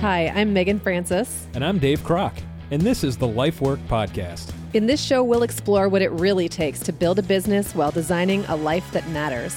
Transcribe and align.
Hi, 0.00 0.28
I'm 0.28 0.52
Megan 0.52 0.78
Francis. 0.78 1.48
And 1.54 1.64
I'm 1.64 1.80
Dave 1.80 2.02
Kroc, 2.02 2.32
and 2.70 2.80
this 2.80 3.02
is 3.02 3.16
the 3.16 3.26
Life 3.26 3.60
Work 3.60 3.80
Podcast. 3.88 4.52
In 4.72 4.86
this 4.86 5.02
show, 5.02 5.24
we'll 5.24 5.42
explore 5.42 5.88
what 5.88 6.02
it 6.02 6.12
really 6.12 6.48
takes 6.48 6.78
to 6.84 6.92
build 6.92 7.18
a 7.18 7.22
business 7.22 7.74
while 7.74 7.90
designing 7.90 8.44
a 8.44 8.54
life 8.54 8.88
that 8.92 9.08
matters. 9.08 9.56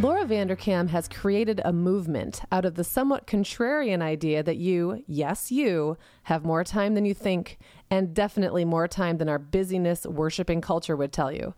Laura 0.00 0.24
Vanderkam 0.24 0.90
has 0.90 1.08
created 1.08 1.60
a 1.64 1.72
movement 1.72 2.40
out 2.52 2.64
of 2.64 2.76
the 2.76 2.84
somewhat 2.84 3.26
contrarian 3.26 4.00
idea 4.00 4.44
that 4.44 4.58
you, 4.58 5.02
yes, 5.08 5.50
you, 5.50 5.96
have 6.22 6.44
more 6.44 6.62
time 6.62 6.94
than 6.94 7.04
you 7.04 7.14
think, 7.14 7.58
and 7.90 8.14
definitely 8.14 8.64
more 8.64 8.86
time 8.86 9.18
than 9.18 9.28
our 9.28 9.40
busyness 9.40 10.06
worshiping 10.06 10.60
culture 10.60 10.94
would 10.94 11.12
tell 11.12 11.32
you. 11.32 11.54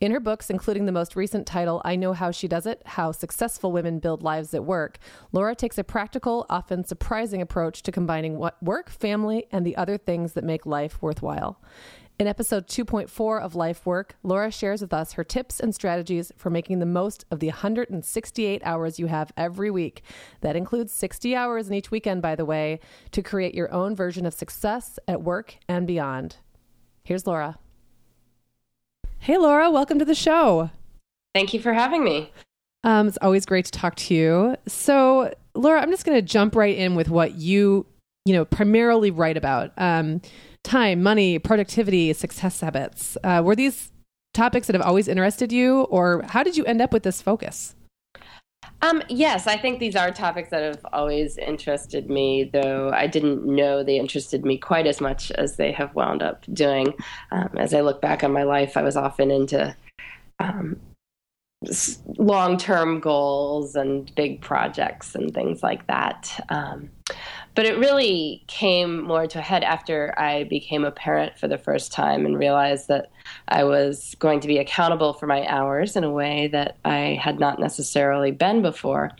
In 0.00 0.12
her 0.12 0.20
books, 0.20 0.48
including 0.48 0.86
the 0.86 0.92
most 0.92 1.16
recent 1.16 1.44
title, 1.44 1.82
I 1.84 1.96
Know 1.96 2.12
How 2.12 2.30
She 2.30 2.46
Does 2.46 2.66
It 2.66 2.82
How 2.86 3.10
Successful 3.10 3.72
Women 3.72 3.98
Build 3.98 4.22
Lives 4.22 4.54
at 4.54 4.64
Work, 4.64 4.98
Laura 5.32 5.56
takes 5.56 5.76
a 5.76 5.82
practical, 5.82 6.46
often 6.48 6.84
surprising 6.84 7.42
approach 7.42 7.82
to 7.82 7.90
combining 7.90 8.38
work, 8.60 8.90
family, 8.90 9.46
and 9.50 9.66
the 9.66 9.76
other 9.76 9.98
things 9.98 10.34
that 10.34 10.44
make 10.44 10.64
life 10.64 11.02
worthwhile. 11.02 11.60
In 12.16 12.28
episode 12.28 12.68
2.4 12.68 13.42
of 13.42 13.56
Life 13.56 13.84
Work, 13.84 14.14
Laura 14.22 14.52
shares 14.52 14.82
with 14.82 14.92
us 14.92 15.14
her 15.14 15.24
tips 15.24 15.58
and 15.58 15.74
strategies 15.74 16.30
for 16.36 16.48
making 16.48 16.78
the 16.78 16.86
most 16.86 17.24
of 17.32 17.40
the 17.40 17.48
168 17.48 18.62
hours 18.64 19.00
you 19.00 19.06
have 19.06 19.32
every 19.36 19.70
week. 19.70 20.02
That 20.42 20.54
includes 20.54 20.92
60 20.92 21.34
hours 21.34 21.66
in 21.66 21.74
each 21.74 21.90
weekend, 21.90 22.22
by 22.22 22.36
the 22.36 22.44
way, 22.44 22.78
to 23.10 23.20
create 23.20 23.54
your 23.54 23.72
own 23.72 23.96
version 23.96 24.26
of 24.26 24.34
success 24.34 25.00
at 25.08 25.22
work 25.22 25.56
and 25.68 25.88
beyond. 25.88 26.36
Here's 27.02 27.26
Laura. 27.26 27.58
Hey, 29.20 29.36
Laura, 29.36 29.70
welcome 29.70 29.98
to 29.98 30.04
the 30.04 30.14
show. 30.14 30.70
Thank 31.34 31.52
you 31.52 31.60
for 31.60 31.72
having 31.74 32.04
me. 32.04 32.32
Um, 32.84 33.08
it's 33.08 33.18
always 33.20 33.44
great 33.44 33.64
to 33.66 33.70
talk 33.70 33.96
to 33.96 34.14
you. 34.14 34.56
So, 34.66 35.34
Laura, 35.54 35.80
I'm 35.80 35.90
just 35.90 36.06
going 36.06 36.16
to 36.16 36.22
jump 36.22 36.54
right 36.56 36.76
in 36.76 36.94
with 36.94 37.08
what 37.10 37.34
you, 37.34 37.84
you 38.24 38.32
know, 38.32 38.44
primarily 38.44 39.10
write 39.10 39.36
about: 39.36 39.72
um, 39.76 40.22
time, 40.64 41.02
money, 41.02 41.38
productivity, 41.38 42.12
success 42.12 42.60
habits. 42.60 43.18
Uh, 43.22 43.42
were 43.44 43.56
these 43.56 43.92
topics 44.32 44.66
that 44.68 44.74
have 44.74 44.86
always 44.86 45.08
interested 45.08 45.52
you, 45.52 45.82
or 45.84 46.22
how 46.28 46.42
did 46.42 46.56
you 46.56 46.64
end 46.64 46.80
up 46.80 46.92
with 46.92 47.02
this 47.02 47.20
focus? 47.20 47.74
Um, 48.82 49.02
yes, 49.08 49.46
I 49.46 49.56
think 49.56 49.80
these 49.80 49.96
are 49.96 50.10
topics 50.10 50.50
that 50.50 50.62
have 50.62 50.86
always 50.92 51.36
interested 51.36 52.08
me, 52.08 52.44
though 52.44 52.90
I 52.92 53.06
didn't 53.06 53.44
know 53.44 53.82
they 53.82 53.98
interested 53.98 54.44
me 54.44 54.56
quite 54.56 54.86
as 54.86 55.00
much 55.00 55.30
as 55.32 55.56
they 55.56 55.72
have 55.72 55.94
wound 55.94 56.22
up 56.22 56.44
doing. 56.52 56.94
Um, 57.32 57.50
as 57.56 57.74
I 57.74 57.80
look 57.80 58.00
back 58.00 58.22
on 58.22 58.32
my 58.32 58.44
life, 58.44 58.76
I 58.76 58.82
was 58.82 58.96
often 58.96 59.30
into 59.30 59.74
um, 60.38 60.78
long 62.18 62.56
term 62.56 63.00
goals 63.00 63.74
and 63.74 64.14
big 64.14 64.40
projects 64.40 65.14
and 65.14 65.34
things 65.34 65.62
like 65.62 65.86
that. 65.88 66.44
Um, 66.48 66.90
but 67.54 67.66
it 67.66 67.78
really 67.78 68.44
came 68.46 69.02
more 69.02 69.26
to 69.26 69.40
a 69.40 69.42
head 69.42 69.64
after 69.64 70.14
I 70.16 70.44
became 70.44 70.84
a 70.84 70.92
parent 70.92 71.36
for 71.36 71.48
the 71.48 71.58
first 71.58 71.90
time 71.90 72.24
and 72.24 72.38
realized 72.38 72.86
that 72.88 73.10
I 73.48 73.64
was 73.64 74.14
going 74.20 74.40
to 74.40 74.48
be 74.48 74.58
accountable 74.58 75.14
for 75.14 75.26
my 75.26 75.44
hours 75.48 75.96
in 75.96 76.04
a 76.04 76.10
way 76.10 76.48
that 76.48 76.76
I 76.84 77.18
had 77.20 77.40
not 77.40 77.58
necessarily 77.58 78.30
been 78.30 78.62
before. 78.62 79.10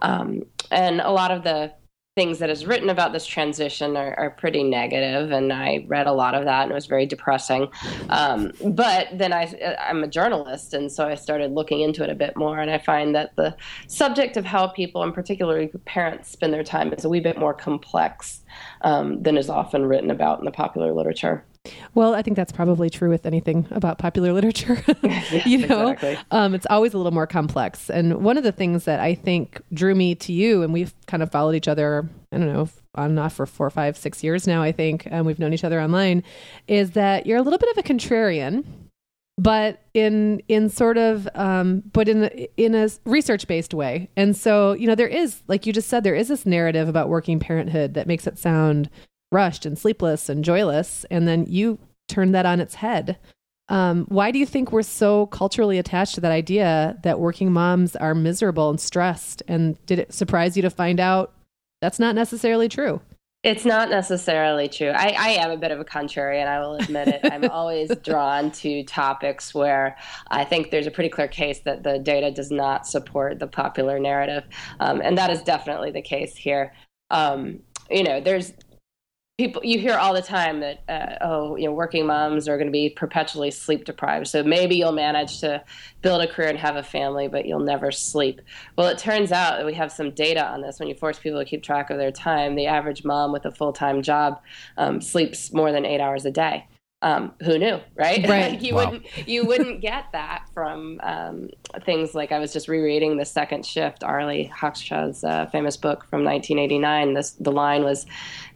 Um, 0.00 0.44
and 0.70 1.00
a 1.02 1.10
lot 1.10 1.30
of 1.30 1.44
the 1.44 1.72
things 2.14 2.40
that 2.40 2.50
is 2.50 2.66
written 2.66 2.90
about 2.90 3.14
this 3.14 3.24
transition 3.24 3.96
are, 3.96 4.14
are, 4.18 4.28
pretty 4.28 4.62
negative, 4.62 5.30
and 5.32 5.50
I 5.50 5.86
read 5.88 6.06
a 6.06 6.12
lot 6.12 6.34
of 6.34 6.44
that, 6.44 6.64
and 6.64 6.70
it 6.70 6.74
was 6.74 6.84
very 6.84 7.06
depressing. 7.06 7.68
Um, 8.10 8.52
but 8.62 9.08
then 9.14 9.32
I, 9.32 9.50
I'm 9.80 10.04
a 10.04 10.08
journalist, 10.08 10.74
and 10.74 10.92
so 10.92 11.08
I 11.08 11.14
started 11.14 11.52
looking 11.52 11.80
into 11.80 12.04
it 12.04 12.10
a 12.10 12.14
bit 12.14 12.36
more, 12.36 12.58
and 12.58 12.70
I 12.70 12.76
find 12.76 13.14
that 13.14 13.34
the 13.36 13.56
subject 13.86 14.36
of 14.36 14.44
how 14.44 14.66
people, 14.66 15.02
and 15.02 15.14
particularly 15.14 15.68
parents, 15.86 16.30
spend 16.30 16.52
their 16.52 16.62
time 16.62 16.92
is 16.92 17.06
a 17.06 17.08
wee 17.08 17.20
bit 17.20 17.38
more 17.38 17.54
complex 17.54 18.42
um, 18.82 19.22
than 19.22 19.38
is 19.38 19.48
often 19.48 19.86
written 19.86 20.10
about 20.10 20.38
in 20.38 20.44
the 20.44 20.50
popular 20.50 20.92
literature. 20.92 21.46
Well, 21.94 22.14
I 22.14 22.22
think 22.22 22.36
that's 22.36 22.52
probably 22.52 22.90
true 22.90 23.08
with 23.08 23.26
anything 23.26 23.66
about 23.70 23.98
popular 23.98 24.32
literature. 24.38 24.82
yes, 25.02 25.46
you 25.46 25.66
know, 25.66 25.88
exactly. 25.88 26.18
um, 26.30 26.54
it's 26.54 26.66
always 26.70 26.94
a 26.94 26.96
little 26.96 27.12
more 27.12 27.26
complex. 27.26 27.90
And 27.90 28.22
one 28.22 28.36
of 28.36 28.44
the 28.44 28.52
things 28.52 28.84
that 28.84 29.00
I 29.00 29.14
think 29.14 29.60
drew 29.72 29.94
me 29.94 30.14
to 30.16 30.32
you, 30.32 30.62
and 30.62 30.72
we've 30.72 30.94
kind 31.06 31.22
of 31.22 31.30
followed 31.30 31.54
each 31.54 31.68
other, 31.68 32.08
I 32.32 32.38
don't 32.38 32.52
know, 32.52 32.68
on 32.94 33.10
and 33.10 33.20
off 33.20 33.34
for 33.34 33.46
four, 33.46 33.70
five, 33.70 33.96
six 33.96 34.24
years 34.24 34.46
now, 34.46 34.62
I 34.62 34.72
think, 34.72 35.06
and 35.06 35.24
we've 35.24 35.38
known 35.38 35.52
each 35.52 35.64
other 35.64 35.80
online, 35.80 36.22
is 36.66 36.92
that 36.92 37.26
you're 37.26 37.38
a 37.38 37.42
little 37.42 37.58
bit 37.58 37.70
of 37.70 37.78
a 37.78 37.82
contrarian 37.82 38.64
but 39.38 39.80
in 39.94 40.42
in 40.48 40.68
sort 40.68 40.98
of 40.98 41.26
um, 41.34 41.82
but 41.92 42.06
in 42.06 42.24
in 42.58 42.74
a 42.74 42.88
research 43.06 43.46
based 43.46 43.72
way. 43.72 44.08
And 44.14 44.36
so 44.36 44.74
you 44.74 44.86
know 44.86 44.94
there 44.94 45.08
is 45.08 45.42
like 45.48 45.64
you 45.64 45.72
just 45.72 45.88
said 45.88 46.04
there 46.04 46.14
is 46.14 46.28
this 46.28 46.44
narrative 46.44 46.86
about 46.86 47.08
working 47.08 47.40
parenthood 47.40 47.94
that 47.94 48.06
makes 48.06 48.26
it 48.26 48.38
sound 48.38 48.90
rushed 49.32 49.66
and 49.66 49.78
sleepless 49.78 50.28
and 50.28 50.44
joyless, 50.44 51.04
and 51.10 51.26
then 51.26 51.46
you 51.48 51.78
turn 52.08 52.32
that 52.32 52.46
on 52.46 52.60
its 52.60 52.76
head. 52.76 53.18
Um, 53.68 54.04
why 54.08 54.30
do 54.30 54.38
you 54.38 54.46
think 54.46 54.70
we're 54.70 54.82
so 54.82 55.26
culturally 55.26 55.78
attached 55.78 56.16
to 56.16 56.20
that 56.20 56.32
idea 56.32 56.98
that 57.04 57.20
working 57.20 57.52
moms 57.52 57.96
are 57.96 58.14
miserable 58.14 58.68
and 58.70 58.80
stressed? 58.80 59.42
And 59.48 59.84
did 59.86 59.98
it 59.98 60.12
surprise 60.12 60.56
you 60.56 60.62
to 60.62 60.70
find 60.70 61.00
out 61.00 61.32
that's 61.80 61.98
not 61.98 62.14
necessarily 62.14 62.68
true? 62.68 63.00
It's 63.42 63.64
not 63.64 63.90
necessarily 63.90 64.68
true. 64.68 64.90
I, 64.90 65.16
I, 65.18 65.28
am 65.30 65.50
a 65.50 65.56
bit 65.56 65.72
of 65.72 65.80
a 65.80 65.84
contrarian, 65.84 66.46
I 66.46 66.60
will 66.60 66.76
admit 66.76 67.08
it. 67.08 67.20
I'm 67.24 67.50
always 67.50 67.90
drawn 68.04 68.52
to 68.52 68.84
topics 68.84 69.52
where 69.52 69.96
I 70.30 70.44
think 70.44 70.70
there's 70.70 70.86
a 70.86 70.92
pretty 70.92 71.08
clear 71.08 71.26
case 71.26 71.58
that 71.60 71.82
the 71.82 71.98
data 71.98 72.30
does 72.30 72.52
not 72.52 72.86
support 72.86 73.40
the 73.40 73.48
popular 73.48 73.98
narrative. 73.98 74.44
Um, 74.78 75.00
and 75.02 75.18
that 75.18 75.30
is 75.30 75.42
definitely 75.42 75.90
the 75.90 76.02
case 76.02 76.36
here. 76.36 76.72
Um, 77.10 77.58
you 77.90 78.04
know, 78.04 78.20
there's 78.20 78.52
people 79.42 79.64
you 79.64 79.76
hear 79.76 79.94
all 79.94 80.14
the 80.14 80.22
time 80.22 80.60
that 80.60 80.84
uh, 80.88 81.16
oh 81.20 81.56
you 81.56 81.66
know 81.66 81.72
working 81.72 82.06
moms 82.06 82.46
are 82.46 82.56
going 82.56 82.68
to 82.68 82.72
be 82.72 82.88
perpetually 82.88 83.50
sleep 83.50 83.84
deprived. 83.84 84.28
So 84.28 84.44
maybe 84.44 84.76
you'll 84.76 84.92
manage 84.92 85.40
to 85.40 85.64
build 86.00 86.22
a 86.22 86.28
career 86.28 86.48
and 86.48 86.58
have 86.58 86.76
a 86.76 86.82
family 86.82 87.26
but 87.26 87.44
you'll 87.44 87.58
never 87.58 87.90
sleep. 87.90 88.40
Well 88.76 88.86
it 88.86 88.98
turns 88.98 89.32
out 89.32 89.58
that 89.58 89.66
we 89.66 89.74
have 89.74 89.90
some 89.90 90.12
data 90.12 90.46
on 90.46 90.60
this. 90.60 90.78
When 90.78 90.88
you 90.88 90.94
force 90.94 91.18
people 91.18 91.40
to 91.40 91.44
keep 91.44 91.64
track 91.64 91.90
of 91.90 91.98
their 91.98 92.12
time 92.12 92.54
the 92.54 92.66
average 92.66 93.04
mom 93.04 93.32
with 93.32 93.44
a 93.44 93.50
full-time 93.50 94.02
job 94.02 94.40
um, 94.76 95.00
sleeps 95.00 95.52
more 95.52 95.72
than 95.72 95.84
eight 95.84 96.00
hours 96.00 96.24
a 96.24 96.30
day 96.30 96.66
um, 97.02 97.32
who 97.42 97.58
knew, 97.58 97.78
right? 97.96 98.26
Right. 98.28 98.52
like 98.52 98.62
you 98.62 98.74
Wow. 98.74 98.90
wouldn't 98.90 99.28
you 99.28 99.44
wouldn't 99.44 99.80
get 99.80 100.06
that 100.12 100.48
from 100.54 101.00
um, 101.02 101.48
things 101.84 102.14
like 102.14 102.32
I 102.32 102.38
was 102.38 102.52
just 102.52 102.68
rereading 102.68 103.16
the 103.18 103.24
Second 103.24 103.66
Shift, 103.66 104.02
Arlie 104.04 104.44
Hochschild's 104.44 105.22
uh, 105.24 105.46
famous 105.52 105.76
book 105.76 106.04
from 106.08 106.24
1989. 106.24 107.14
This 107.14 107.32
the 107.32 107.52
line 107.52 107.84
was, 107.84 108.06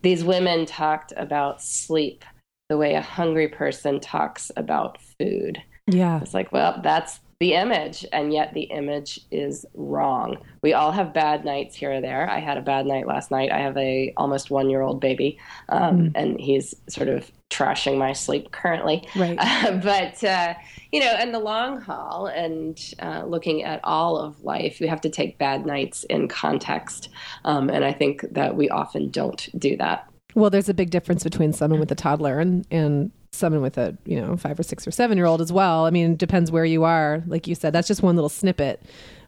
"These 0.03 0.25
women 0.25 0.65
talked 0.65 1.13
about 1.17 1.61
sleep 1.61 2.25
the 2.69 2.77
way 2.79 2.95
a 2.95 3.03
hungry 3.03 3.49
person 3.49 4.01
talks 4.01 4.51
about 4.57 4.99
food." 5.19 5.63
Yeah. 5.89 6.21
It's 6.21 6.35
like, 6.35 6.51
well, 6.51 6.81
that's 6.83 7.21
the 7.39 7.55
image, 7.55 8.07
and 8.13 8.33
yet 8.33 8.55
the 8.55 8.63
image 8.63 9.21
is 9.31 9.67
wrong. 9.75 10.39
We 10.63 10.73
all 10.73 10.91
have 10.93 11.13
bad 11.13 11.45
nights 11.45 11.77
here 11.77 11.93
or 11.93 12.01
there. 12.01 12.29
I 12.29 12.39
had 12.39 12.57
a 12.57 12.63
bad 12.63 12.87
night 12.87 13.07
last 13.07 13.31
night. 13.31 13.53
I 13.53 13.59
have 13.59 13.77
a 13.77 14.13
almost 14.17 14.51
one 14.51 14.71
year 14.71 14.81
old 14.81 15.01
baby, 15.01 15.39
um, 15.69 16.13
and 16.15 16.41
he's 16.41 16.75
sort 16.89 17.09
of 17.09 17.31
trashing 17.51 17.99
my 17.99 18.13
sleep 18.13 18.53
currently. 18.53 19.07
Right. 19.15 19.37
Uh, 19.39 19.73
but 19.83 20.25
uh, 20.25 20.55
you 20.93 21.01
know, 21.01 21.15
in 21.21 21.33
the 21.33 21.39
long 21.39 21.81
haul, 21.81 22.27
and 22.27 22.79
uh, 23.01 23.25
looking 23.27 23.65
at 23.65 23.81
all 23.85 24.17
of 24.17 24.43
life, 24.43 24.79
we 24.81 24.87
have 24.87 25.03
to 25.03 25.11
take 25.11 25.37
bad 25.37 25.67
nights 25.67 26.05
in 26.05 26.29
context, 26.29 27.11
um, 27.45 27.69
and 27.69 27.85
I 27.85 27.93
think 27.93 28.25
that 28.33 28.57
we 28.57 28.71
often 28.71 29.11
don't 29.11 29.49
do 29.59 29.77
that. 29.77 30.09
Well, 30.35 30.51
there's 30.51 30.69
a 30.69 30.75
big 30.75 30.91
difference 30.91 31.25
between 31.25 31.55
someone 31.55 31.81
with 31.81 31.91
a 31.91 31.95
toddler 31.95 32.39
and, 32.41 32.67
and 32.71 33.11
someone 33.37 33.63
with 33.63 33.79
a, 33.79 33.97
you 34.05 34.21
know, 34.21 34.37
five 34.37 34.59
or 34.59 34.63
six 34.63 34.87
or 34.87 34.91
seven 34.91 35.17
year 35.17 35.27
old 35.27 35.41
as 35.41 35.53
well. 35.53 35.87
I 35.87 35.91
mean, 35.91 36.13
it 36.13 36.19
depends 36.19 36.51
where 36.51 36.65
you 36.65 36.85
are. 36.85 37.23
Like 37.27 37.47
you 37.47 37.55
said, 37.55 37.73
that's 37.73 37.89
just 37.89 38.03
one 38.03 38.17
little 38.17 38.29
snippet, 38.29 38.83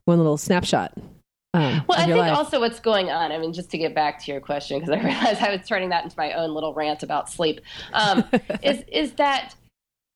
one 0.04 0.18
little 0.18 0.36
snapshot. 0.38 0.92
Um, 1.54 1.82
Well, 1.88 1.98
I 1.98 2.04
think 2.04 2.18
life. 2.18 2.36
also 2.36 2.60
what's 2.60 2.80
going 2.80 3.10
on. 3.10 3.32
I 3.32 3.38
mean, 3.38 3.52
just 3.52 3.70
to 3.70 3.78
get 3.78 3.94
back 3.94 4.22
to 4.24 4.32
your 4.32 4.40
question, 4.40 4.78
because 4.80 4.94
I 4.94 5.02
realized 5.04 5.42
I 5.42 5.54
was 5.54 5.66
turning 5.66 5.88
that 5.90 6.04
into 6.04 6.16
my 6.18 6.32
own 6.32 6.52
little 6.54 6.74
rant 6.74 7.02
about 7.02 7.30
sleep, 7.30 7.60
um, 7.92 8.24
is 8.62 8.82
is 8.92 9.12
that 9.12 9.54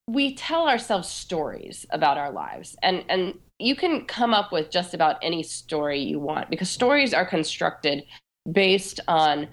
we 0.09 0.35
tell 0.35 0.69
ourselves 0.69 1.09
stories 1.09 1.87
about 1.91 2.19
our 2.19 2.31
lives, 2.31 2.77
and 2.83 3.05
and 3.09 3.38
you 3.59 3.75
can 3.77 4.05
come 4.06 4.35
up 4.35 4.53
with 4.53 4.71
just 4.71 4.93
about 4.93 5.17
any 5.23 5.43
story 5.43 6.00
you 6.00 6.19
want 6.19 6.50
because 6.50 6.69
stories 6.69 7.15
are 7.15 7.25
constructed 7.25 8.05
based 8.50 8.99
on 9.06 9.49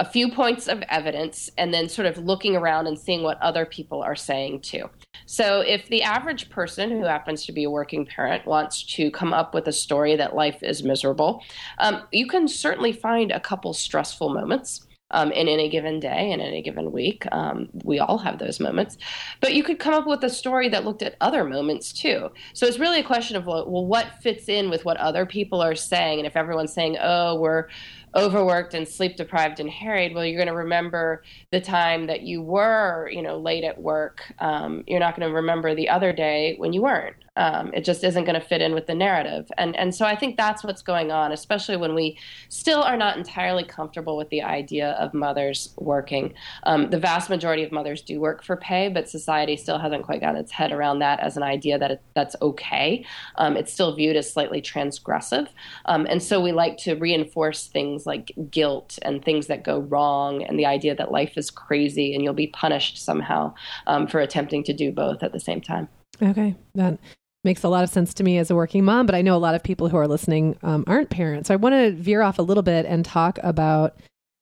a 0.00 0.04
few 0.04 0.30
points 0.30 0.68
of 0.68 0.82
evidence 0.88 1.50
and 1.58 1.74
then 1.74 1.88
sort 1.88 2.06
of 2.06 2.18
looking 2.18 2.54
around 2.54 2.86
and 2.86 2.98
seeing 2.98 3.22
what 3.22 3.40
other 3.42 3.66
people 3.66 4.00
are 4.00 4.14
saying 4.14 4.60
too. 4.60 4.88
So, 5.26 5.60
if 5.60 5.88
the 5.88 6.02
average 6.02 6.50
person 6.50 6.90
who 6.90 7.04
happens 7.04 7.44
to 7.46 7.52
be 7.52 7.64
a 7.64 7.70
working 7.70 8.06
parent 8.06 8.46
wants 8.46 8.84
to 8.94 9.10
come 9.10 9.32
up 9.32 9.54
with 9.54 9.66
a 9.66 9.72
story 9.72 10.14
that 10.16 10.36
life 10.36 10.62
is 10.62 10.84
miserable, 10.84 11.42
um, 11.78 12.02
you 12.12 12.28
can 12.28 12.46
certainly 12.46 12.92
find 12.92 13.32
a 13.32 13.40
couple 13.40 13.74
stressful 13.74 14.28
moments. 14.28 14.86
um, 15.10 15.32
in 15.32 15.48
any 15.48 15.68
given 15.68 16.00
day, 16.00 16.30
in 16.32 16.40
any 16.40 16.62
given 16.62 16.92
week. 16.92 17.24
Um, 17.32 17.68
we 17.84 17.98
all 17.98 18.18
have 18.18 18.38
those 18.38 18.60
moments. 18.60 18.98
But 19.40 19.54
you 19.54 19.62
could 19.62 19.78
come 19.78 19.94
up 19.94 20.06
with 20.06 20.22
a 20.22 20.30
story 20.30 20.68
that 20.68 20.84
looked 20.84 21.02
at 21.02 21.16
other 21.20 21.44
moments 21.44 21.92
too. 21.92 22.30
So 22.52 22.66
it's 22.66 22.78
really 22.78 23.00
a 23.00 23.04
question 23.04 23.36
of, 23.36 23.46
well, 23.46 23.86
what 23.86 24.22
fits 24.22 24.48
in 24.48 24.68
with 24.68 24.84
what 24.84 24.98
other 24.98 25.24
people 25.24 25.62
are 25.62 25.74
saying? 25.74 26.18
And 26.18 26.26
if 26.26 26.36
everyone's 26.36 26.72
saying, 26.72 26.98
oh, 27.00 27.40
we're 27.40 27.68
overworked 28.14 28.74
and 28.74 28.86
sleep 28.86 29.16
deprived 29.16 29.60
and 29.60 29.70
harried, 29.70 30.14
well, 30.14 30.24
you're 30.24 30.36
going 30.36 30.48
to 30.48 30.54
remember 30.54 31.22
the 31.52 31.60
time 31.60 32.06
that 32.06 32.22
you 32.22 32.42
were, 32.42 33.08
you 33.12 33.22
know, 33.22 33.38
late 33.38 33.64
at 33.64 33.80
work. 33.80 34.22
Um, 34.38 34.84
you're 34.86 35.00
not 35.00 35.16
going 35.16 35.28
to 35.28 35.34
remember 35.34 35.74
the 35.74 35.88
other 35.88 36.12
day 36.12 36.56
when 36.58 36.72
you 36.72 36.82
weren't. 36.82 37.16
Um, 37.38 37.72
it 37.72 37.84
just 37.84 38.02
isn't 38.02 38.24
going 38.24 38.40
to 38.40 38.46
fit 38.46 38.60
in 38.60 38.74
with 38.74 38.86
the 38.86 38.94
narrative. 38.94 39.48
And 39.56 39.76
and 39.76 39.94
so 39.94 40.04
I 40.04 40.16
think 40.16 40.36
that's 40.36 40.64
what's 40.64 40.82
going 40.82 41.12
on, 41.12 41.32
especially 41.32 41.76
when 41.76 41.94
we 41.94 42.18
still 42.48 42.82
are 42.82 42.96
not 42.96 43.16
entirely 43.16 43.62
comfortable 43.62 44.16
with 44.16 44.28
the 44.30 44.42
idea 44.42 44.90
of 44.92 45.14
mothers 45.14 45.72
working. 45.76 46.34
Um, 46.64 46.90
the 46.90 46.98
vast 46.98 47.30
majority 47.30 47.62
of 47.62 47.70
mothers 47.70 48.02
do 48.02 48.20
work 48.20 48.42
for 48.42 48.56
pay, 48.56 48.88
but 48.88 49.08
society 49.08 49.56
still 49.56 49.78
hasn't 49.78 50.02
quite 50.04 50.20
gotten 50.20 50.40
its 50.40 50.52
head 50.52 50.72
around 50.72 50.98
that 50.98 51.20
as 51.20 51.36
an 51.36 51.44
idea 51.44 51.78
that 51.78 51.90
it, 51.92 52.02
that's 52.14 52.34
okay. 52.42 53.04
Um, 53.36 53.56
it's 53.56 53.72
still 53.72 53.94
viewed 53.94 54.16
as 54.16 54.30
slightly 54.30 54.60
transgressive, 54.60 55.48
um, 55.84 56.06
and 56.10 56.22
so 56.22 56.40
we 56.40 56.52
like 56.52 56.76
to 56.78 56.96
reinforce 56.96 57.68
things 57.68 58.04
like 58.04 58.32
guilt 58.50 58.98
and 59.02 59.24
things 59.24 59.46
that 59.46 59.62
go 59.62 59.78
wrong, 59.78 60.42
and 60.42 60.58
the 60.58 60.66
idea 60.66 60.94
that 60.96 61.12
life 61.12 61.38
is 61.38 61.50
crazy 61.50 62.14
and 62.14 62.24
you'll 62.24 62.34
be 62.34 62.48
punished 62.48 62.98
somehow 62.98 63.54
um, 63.86 64.06
for 64.08 64.18
attempting 64.18 64.64
to 64.64 64.72
do 64.72 64.90
both 64.90 65.22
at 65.22 65.32
the 65.32 65.40
same 65.40 65.60
time. 65.60 65.88
Okay, 66.20 66.56
that 66.74 66.98
makes 67.48 67.64
a 67.64 67.68
lot 67.70 67.82
of 67.82 67.88
sense 67.88 68.12
to 68.12 68.22
me 68.22 68.36
as 68.36 68.50
a 68.50 68.54
working 68.54 68.84
mom, 68.84 69.06
but 69.06 69.14
I 69.14 69.22
know 69.22 69.34
a 69.34 69.38
lot 69.38 69.54
of 69.54 69.62
people 69.62 69.88
who 69.88 69.96
are 69.96 70.06
listening 70.06 70.58
um, 70.62 70.84
aren't 70.86 71.08
parents. 71.08 71.48
So 71.48 71.54
I 71.54 71.56
want 71.56 71.72
to 71.72 71.92
veer 71.92 72.20
off 72.20 72.38
a 72.38 72.42
little 72.42 72.62
bit 72.62 72.84
and 72.84 73.06
talk 73.06 73.38
about 73.42 73.96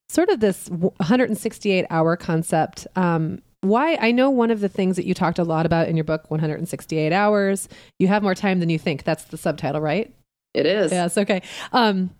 sort 0.09 0.29
of 0.29 0.41
this 0.41 0.69
168 0.69 1.87
hour 1.89 2.17
concept. 2.17 2.85
Um, 2.97 3.43
why 3.61 3.97
I 4.01 4.11
know 4.11 4.29
one 4.29 4.51
of 4.51 4.59
the 4.59 4.69
things 4.69 4.97
that 4.97 5.07
you 5.07 5.15
talked 5.15 5.39
a 5.39 5.45
lot 5.45 5.67
about 5.67 5.87
in 5.87 5.97
your 5.97 6.03
book, 6.03 6.29
168 6.33 7.13
hours, 7.13 7.69
you 8.01 8.09
have 8.09 8.25
more 8.25 8.35
time 8.35 8.59
than 8.59 8.71
you 8.71 8.79
think. 8.79 9.05
That's 9.05 9.23
the 9.25 9.37
subtitle, 9.37 9.81
right? 9.81 10.13
It 10.53 10.67
is. 10.67 10.91
Yes. 10.91 11.17
Okay. 11.17 11.43
Um, 11.73 12.11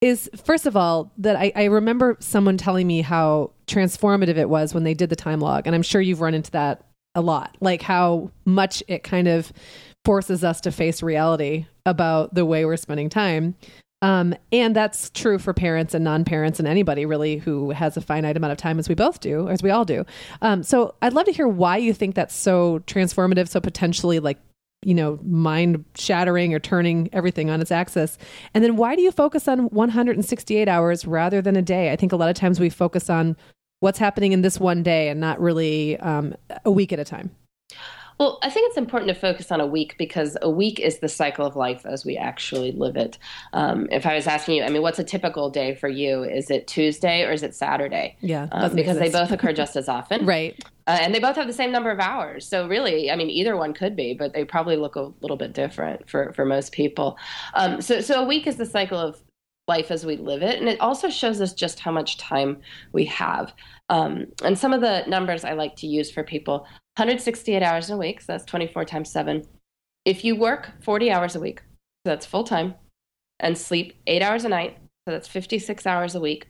is 0.00 0.30
first 0.42 0.64
of 0.64 0.74
all 0.74 1.12
that 1.18 1.36
I, 1.36 1.52
I 1.54 1.64
remember 1.64 2.16
someone 2.20 2.56
telling 2.56 2.86
me 2.86 3.02
how 3.02 3.50
transformative 3.66 4.38
it 4.38 4.48
was 4.48 4.72
when 4.72 4.84
they 4.84 4.94
did 4.94 5.10
the 5.10 5.16
time 5.16 5.40
log, 5.40 5.66
and 5.66 5.76
I'm 5.76 5.82
sure 5.82 6.00
you've 6.00 6.22
run 6.22 6.32
into 6.32 6.50
that 6.52 6.82
a 7.14 7.20
lot, 7.20 7.58
like 7.60 7.82
how 7.82 8.30
much 8.46 8.82
it 8.88 9.02
kind 9.02 9.28
of 9.28 9.52
forces 10.04 10.44
us 10.44 10.60
to 10.62 10.72
face 10.72 11.02
reality 11.02 11.66
about 11.86 12.34
the 12.34 12.44
way 12.44 12.64
we're 12.64 12.76
spending 12.76 13.08
time. 13.08 13.54
Um, 14.02 14.34
and 14.50 14.74
that's 14.74 15.10
true 15.10 15.38
for 15.38 15.52
parents 15.52 15.92
and 15.92 16.02
non-parents 16.02 16.58
and 16.58 16.66
anybody 16.66 17.04
really 17.04 17.36
who 17.36 17.70
has 17.70 17.96
a 17.96 18.00
finite 18.00 18.36
amount 18.36 18.52
of 18.52 18.58
time 18.58 18.78
as 18.78 18.88
we 18.88 18.94
both 18.94 19.20
do, 19.20 19.48
as 19.48 19.62
we 19.62 19.70
all 19.70 19.84
do. 19.84 20.06
Um, 20.40 20.62
so 20.62 20.94
I'd 21.02 21.12
love 21.12 21.26
to 21.26 21.32
hear 21.32 21.46
why 21.46 21.76
you 21.76 21.92
think 21.92 22.14
that's 22.14 22.34
so 22.34 22.78
transformative, 22.86 23.48
so 23.48 23.60
potentially 23.60 24.18
like, 24.18 24.38
you 24.82 24.94
know, 24.94 25.18
mind 25.22 25.84
shattering 25.94 26.54
or 26.54 26.58
turning 26.58 27.10
everything 27.12 27.50
on 27.50 27.60
its 27.60 27.70
axis. 27.70 28.16
And 28.54 28.64
then 28.64 28.76
why 28.76 28.96
do 28.96 29.02
you 29.02 29.10
focus 29.10 29.46
on 29.46 29.66
168 29.66 30.66
hours 30.66 31.06
rather 31.06 31.42
than 31.42 31.56
a 31.56 31.62
day? 31.62 31.92
I 31.92 31.96
think 31.96 32.12
a 32.12 32.16
lot 32.16 32.30
of 32.30 32.36
times 32.36 32.58
we 32.58 32.70
focus 32.70 33.10
on 33.10 33.36
what's 33.80 33.98
happening 33.98 34.32
in 34.32 34.40
this 34.40 34.58
one 34.58 34.82
day 34.82 35.10
and 35.10 35.20
not 35.20 35.38
really 35.38 35.98
um, 35.98 36.34
a 36.64 36.70
week 36.70 36.94
at 36.94 36.98
a 36.98 37.04
time. 37.04 37.30
Well, 38.20 38.38
I 38.42 38.50
think 38.50 38.68
it's 38.68 38.76
important 38.76 39.08
to 39.08 39.14
focus 39.14 39.50
on 39.50 39.62
a 39.62 39.66
week 39.66 39.96
because 39.96 40.36
a 40.42 40.50
week 40.50 40.78
is 40.78 40.98
the 40.98 41.08
cycle 41.08 41.46
of 41.46 41.56
life 41.56 41.86
as 41.86 42.04
we 42.04 42.18
actually 42.18 42.70
live 42.70 42.94
it. 42.94 43.16
Um, 43.54 43.88
if 43.90 44.04
I 44.04 44.14
was 44.14 44.26
asking 44.26 44.56
you, 44.56 44.62
I 44.62 44.68
mean, 44.68 44.82
what's 44.82 44.98
a 44.98 45.04
typical 45.04 45.48
day 45.48 45.74
for 45.74 45.88
you? 45.88 46.22
Is 46.22 46.50
it 46.50 46.66
Tuesday 46.66 47.24
or 47.24 47.32
is 47.32 47.42
it 47.42 47.54
Saturday? 47.54 48.18
Yeah, 48.20 48.48
um, 48.52 48.76
because 48.76 48.98
exist. 48.98 49.12
they 49.14 49.18
both 49.18 49.32
occur 49.32 49.52
just 49.54 49.74
as 49.74 49.88
often, 49.88 50.26
right? 50.26 50.62
Uh, 50.86 50.98
and 51.00 51.14
they 51.14 51.18
both 51.18 51.34
have 51.36 51.46
the 51.46 51.54
same 51.54 51.72
number 51.72 51.90
of 51.90 51.98
hours. 51.98 52.46
So 52.46 52.68
really, 52.68 53.10
I 53.10 53.16
mean, 53.16 53.30
either 53.30 53.56
one 53.56 53.72
could 53.72 53.96
be, 53.96 54.12
but 54.12 54.34
they 54.34 54.44
probably 54.44 54.76
look 54.76 54.96
a 54.96 55.10
little 55.22 55.38
bit 55.38 55.54
different 55.54 56.10
for 56.10 56.34
for 56.34 56.44
most 56.44 56.72
people. 56.72 57.16
Um, 57.54 57.80
so 57.80 58.02
so 58.02 58.22
a 58.22 58.26
week 58.26 58.46
is 58.46 58.56
the 58.56 58.66
cycle 58.66 58.98
of 58.98 59.18
life 59.66 59.90
as 59.90 60.04
we 60.04 60.16
live 60.18 60.42
it, 60.42 60.60
and 60.60 60.68
it 60.68 60.78
also 60.82 61.08
shows 61.08 61.40
us 61.40 61.54
just 61.54 61.80
how 61.80 61.90
much 61.90 62.18
time 62.18 62.60
we 62.92 63.06
have. 63.06 63.54
Um, 63.88 64.26
and 64.44 64.58
some 64.58 64.74
of 64.74 64.82
the 64.82 65.04
numbers 65.06 65.42
I 65.42 65.54
like 65.54 65.74
to 65.76 65.86
use 65.86 66.10
for 66.10 66.22
people 66.22 66.66
168 66.96 67.62
hours 67.62 67.88
in 67.88 67.94
a 67.94 67.98
week, 67.98 68.20
so 68.20 68.32
that's 68.32 68.44
24 68.44 68.84
times 68.84 69.10
7. 69.10 69.46
If 70.04 70.24
you 70.24 70.36
work 70.36 70.72
40 70.82 71.10
hours 71.10 71.36
a 71.36 71.40
week, 71.40 71.60
so 71.60 72.10
that's 72.10 72.26
full 72.26 72.44
time, 72.44 72.74
and 73.38 73.56
sleep 73.56 73.94
8 74.06 74.22
hours 74.22 74.44
a 74.44 74.48
night, 74.48 74.76
so 75.06 75.12
that's 75.12 75.28
56 75.28 75.86
hours 75.86 76.14
a 76.14 76.20
week, 76.20 76.49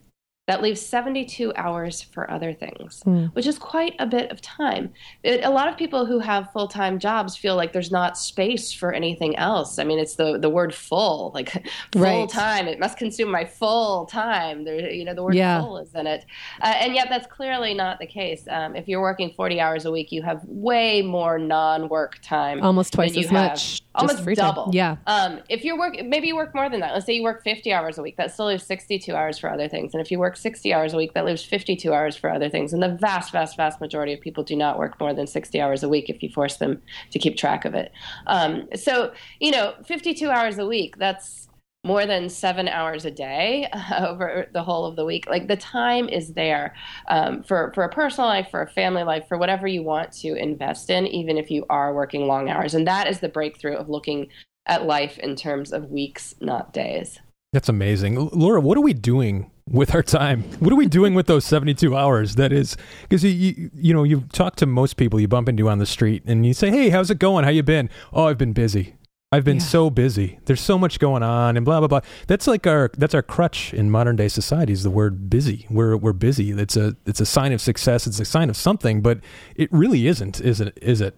that 0.50 0.62
leaves 0.62 0.84
72 0.84 1.52
hours 1.54 2.02
for 2.02 2.28
other 2.28 2.52
things, 2.52 3.04
mm. 3.06 3.32
which 3.36 3.46
is 3.46 3.56
quite 3.56 3.94
a 4.00 4.06
bit 4.06 4.32
of 4.32 4.42
time. 4.42 4.92
It, 5.22 5.44
a 5.44 5.48
lot 5.48 5.68
of 5.68 5.76
people 5.76 6.04
who 6.04 6.18
have 6.18 6.50
full 6.50 6.66
time 6.66 6.98
jobs 6.98 7.36
feel 7.36 7.54
like 7.54 7.72
there's 7.72 7.92
not 7.92 8.18
space 8.18 8.72
for 8.72 8.92
anything 8.92 9.36
else. 9.36 9.78
I 9.78 9.84
mean, 9.84 10.00
it's 10.00 10.16
the, 10.16 10.40
the 10.40 10.50
word 10.50 10.74
full, 10.74 11.30
like 11.34 11.52
full 11.92 12.02
right. 12.02 12.28
time. 12.28 12.66
It 12.66 12.80
must 12.80 12.98
consume 12.98 13.30
my 13.30 13.44
full 13.44 14.06
time. 14.06 14.64
There, 14.64 14.90
you 14.90 15.04
know, 15.04 15.14
the 15.14 15.22
word 15.22 15.36
yeah. 15.36 15.60
full 15.60 15.78
is 15.78 15.94
in 15.94 16.08
it. 16.08 16.26
Uh, 16.60 16.74
and 16.80 16.96
yet, 16.96 17.06
that's 17.08 17.28
clearly 17.28 17.72
not 17.72 18.00
the 18.00 18.06
case. 18.06 18.42
Um, 18.50 18.74
if 18.74 18.88
you're 18.88 19.02
working 19.02 19.32
40 19.32 19.60
hours 19.60 19.84
a 19.84 19.92
week, 19.92 20.10
you 20.10 20.20
have 20.22 20.42
way 20.46 21.00
more 21.00 21.38
non 21.38 21.88
work 21.88 22.18
time. 22.24 22.60
Almost 22.60 22.92
twice 22.94 23.16
as 23.16 23.30
much. 23.30 23.82
Almost 23.94 24.24
double. 24.34 24.64
Time. 24.64 24.74
Yeah. 24.74 24.96
Um, 25.06 25.40
if 25.48 25.64
you 25.64 25.78
work, 25.78 25.94
maybe 26.04 26.26
you 26.26 26.34
work 26.34 26.56
more 26.56 26.68
than 26.68 26.80
that. 26.80 26.92
Let's 26.92 27.06
say 27.06 27.12
you 27.14 27.22
work 27.22 27.44
50 27.44 27.72
hours 27.72 27.98
a 27.98 28.02
week. 28.02 28.16
That 28.16 28.32
still 28.32 28.46
leaves 28.46 28.64
62 28.64 29.14
hours 29.14 29.38
for 29.38 29.48
other 29.48 29.68
things. 29.68 29.94
And 29.94 30.00
if 30.00 30.10
you 30.10 30.18
work 30.18 30.36
60 30.40 30.72
hours 30.72 30.94
a 30.94 30.96
week, 30.96 31.14
that 31.14 31.24
leaves 31.24 31.44
52 31.44 31.92
hours 31.92 32.16
for 32.16 32.30
other 32.30 32.48
things. 32.48 32.72
And 32.72 32.82
the 32.82 32.96
vast, 33.00 33.32
vast, 33.32 33.56
vast 33.56 33.80
majority 33.80 34.12
of 34.12 34.20
people 34.20 34.42
do 34.42 34.56
not 34.56 34.78
work 34.78 34.98
more 35.00 35.14
than 35.14 35.26
60 35.26 35.60
hours 35.60 35.82
a 35.82 35.88
week 35.88 36.08
if 36.08 36.22
you 36.22 36.30
force 36.30 36.56
them 36.56 36.80
to 37.10 37.18
keep 37.18 37.36
track 37.36 37.64
of 37.64 37.74
it. 37.74 37.92
Um, 38.26 38.68
so, 38.74 39.12
you 39.38 39.50
know, 39.50 39.74
52 39.84 40.30
hours 40.30 40.58
a 40.58 40.66
week, 40.66 40.96
that's 40.98 41.48
more 41.84 42.04
than 42.04 42.28
seven 42.28 42.68
hours 42.68 43.04
a 43.04 43.10
day 43.10 43.68
over 43.98 44.46
the 44.52 44.62
whole 44.62 44.84
of 44.84 44.96
the 44.96 45.04
week. 45.04 45.26
Like 45.28 45.48
the 45.48 45.56
time 45.56 46.08
is 46.08 46.34
there 46.34 46.74
um, 47.08 47.42
for, 47.42 47.72
for 47.74 47.84
a 47.84 47.88
personal 47.88 48.28
life, 48.28 48.48
for 48.50 48.62
a 48.62 48.68
family 48.68 49.02
life, 49.02 49.26
for 49.28 49.38
whatever 49.38 49.66
you 49.66 49.82
want 49.82 50.12
to 50.12 50.34
invest 50.34 50.90
in, 50.90 51.06
even 51.06 51.38
if 51.38 51.50
you 51.50 51.64
are 51.70 51.94
working 51.94 52.26
long 52.26 52.50
hours. 52.50 52.74
And 52.74 52.86
that 52.86 53.08
is 53.08 53.20
the 53.20 53.28
breakthrough 53.28 53.76
of 53.76 53.88
looking 53.88 54.28
at 54.66 54.84
life 54.84 55.18
in 55.18 55.36
terms 55.36 55.72
of 55.72 55.90
weeks, 55.90 56.34
not 56.40 56.72
days. 56.72 57.18
That's 57.52 57.68
amazing. 57.68 58.16
Laura, 58.28 58.60
what 58.60 58.78
are 58.78 58.82
we 58.82 58.92
doing 58.92 59.50
with 59.70 59.94
our 59.94 60.02
time? 60.02 60.42
What 60.58 60.72
are 60.72 60.76
we 60.76 60.86
doing 60.86 61.14
with 61.14 61.26
those 61.26 61.44
72 61.44 61.96
hours? 61.96 62.34
That 62.34 62.52
is, 62.52 62.76
because 63.02 63.24
you, 63.24 63.30
you, 63.30 63.70
you 63.74 63.94
know, 63.94 64.02
you 64.02 64.22
talk 64.32 64.56
to 64.56 64.66
most 64.66 64.96
people 64.96 65.20
you 65.20 65.28
bump 65.28 65.48
into 65.48 65.68
on 65.68 65.78
the 65.78 65.86
street 65.86 66.22
and 66.26 66.44
you 66.44 66.52
say, 66.52 66.70
hey, 66.70 66.90
how's 66.90 67.10
it 67.10 67.18
going? 67.18 67.44
How 67.44 67.50
you 67.50 67.62
been? 67.62 67.88
Oh, 68.12 68.24
I've 68.24 68.38
been 68.38 68.52
busy. 68.52 68.96
I've 69.32 69.44
been 69.44 69.58
yeah. 69.58 69.62
so 69.62 69.90
busy. 69.90 70.40
There's 70.46 70.60
so 70.60 70.76
much 70.76 70.98
going 70.98 71.22
on 71.22 71.56
and 71.56 71.64
blah 71.64 71.78
blah 71.78 71.86
blah. 71.86 72.00
That's 72.26 72.48
like 72.48 72.66
our 72.66 72.90
that's 72.98 73.14
our 73.14 73.22
crutch 73.22 73.72
in 73.72 73.88
modern 73.88 74.16
day 74.16 74.26
society 74.26 74.72
is 74.72 74.82
the 74.82 74.90
word 74.90 75.30
busy. 75.30 75.68
We're 75.70 75.96
we're 75.96 76.12
busy. 76.12 76.50
It's 76.50 76.76
a 76.76 76.96
it's 77.06 77.20
a 77.20 77.26
sign 77.26 77.52
of 77.52 77.60
success. 77.60 78.08
It's 78.08 78.18
a 78.18 78.24
sign 78.24 78.50
of 78.50 78.56
something, 78.56 79.02
but 79.02 79.20
it 79.54 79.72
really 79.72 80.08
isn't, 80.08 80.40
is 80.40 80.60
it? 80.60 80.76
Is 80.82 81.00
it? 81.00 81.14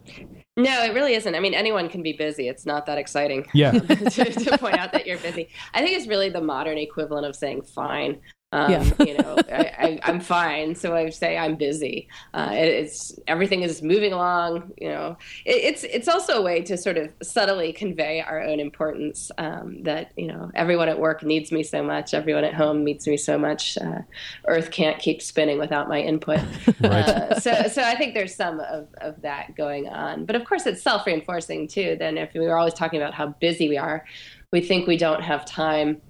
No, 0.59 0.85
it 0.85 0.93
really 0.93 1.15
isn't. 1.15 1.35
I 1.35 1.41
mean, 1.41 1.55
anyone 1.55 1.89
can 1.89 2.03
be 2.03 2.13
busy. 2.13 2.49
It's 2.49 2.67
not 2.67 2.85
that 2.85 2.99
exciting. 2.99 3.47
Yeah. 3.55 3.71
to, 3.79 4.11
to, 4.11 4.59
point 4.59 4.77
out 4.77 4.93
that 4.93 5.07
you're 5.07 5.17
busy. 5.19 5.49
I 5.73 5.81
think 5.81 5.97
it's 5.97 6.07
really 6.07 6.29
the 6.29 6.43
modern 6.43 6.77
equivalent 6.77 7.25
of 7.25 7.35
saying 7.35 7.63
fine. 7.63 8.21
Um, 8.53 8.71
yeah. 8.71 8.91
you 8.99 9.17
know, 9.17 9.37
I, 9.51 9.99
am 10.03 10.21
fine, 10.21 10.75
so 10.75 10.95
I 10.95 11.09
say 11.09 11.39
I'm 11.39 11.57
busy. 11.57 12.09
Uh, 12.35 12.51
it, 12.53 12.69
it's 12.69 13.19
everything 13.27 13.63
is 13.63 13.83
moving 13.83 14.13
along. 14.13 14.73
You 14.79 14.89
know, 14.89 15.17
it, 15.47 15.57
it's 15.57 15.85
it's 15.85 16.07
also 16.07 16.35
a 16.35 16.43
way 16.43 16.61
to 16.63 16.77
sort 16.77 16.99
of 16.99 17.09
subtly 17.23 17.73
convey 17.73 18.21
our 18.21 18.43
own 18.43 18.61
importance. 18.61 19.31
Um, 19.39 19.83
that 19.85 20.13
you 20.17 20.27
know, 20.27 20.51
everyone 20.55 20.91
at 20.91 20.99
work 20.99 21.23
needs 21.23 21.51
me 21.51 21.63
so 21.63 21.83
much. 21.83 22.13
Everyone 22.13 22.45
at 22.45 22.53
home 22.53 22.85
needs 22.85 23.07
me 23.07 23.17
so 23.17 23.39
much. 23.39 23.79
Uh, 23.79 24.01
Earth 24.47 24.71
can't 24.71 24.99
keep 24.99 25.23
spinning 25.23 25.59
without 25.59 25.89
my 25.89 26.01
input. 26.01 26.41
right. 26.81 27.09
Uh, 27.09 27.41
so 27.41 27.69
so 27.69 27.83
I 27.83 27.95
think 27.95 28.13
there's 28.15 28.35
some 28.35 28.61
of 28.61 28.89
of 29.01 29.21
that 29.23 29.57
going 29.57 29.89
on. 29.89 30.27
But 30.27 30.37
of 30.37 30.45
course, 30.45 30.67
it's 30.67 30.83
self 30.83 31.07
reinforcing 31.07 31.69
too. 31.69 31.97
Then 31.99 32.19
if 32.19 32.35
we 32.35 32.41
were 32.41 32.59
always 32.59 32.75
talking 32.75 33.01
about 33.01 33.15
how 33.15 33.29
busy 33.29 33.71
we 33.71 33.79
are, 33.79 34.05
we 34.53 34.61
think 34.61 34.87
we 34.87 34.99
don't 34.99 35.23
have 35.23 35.47
time 35.47 36.03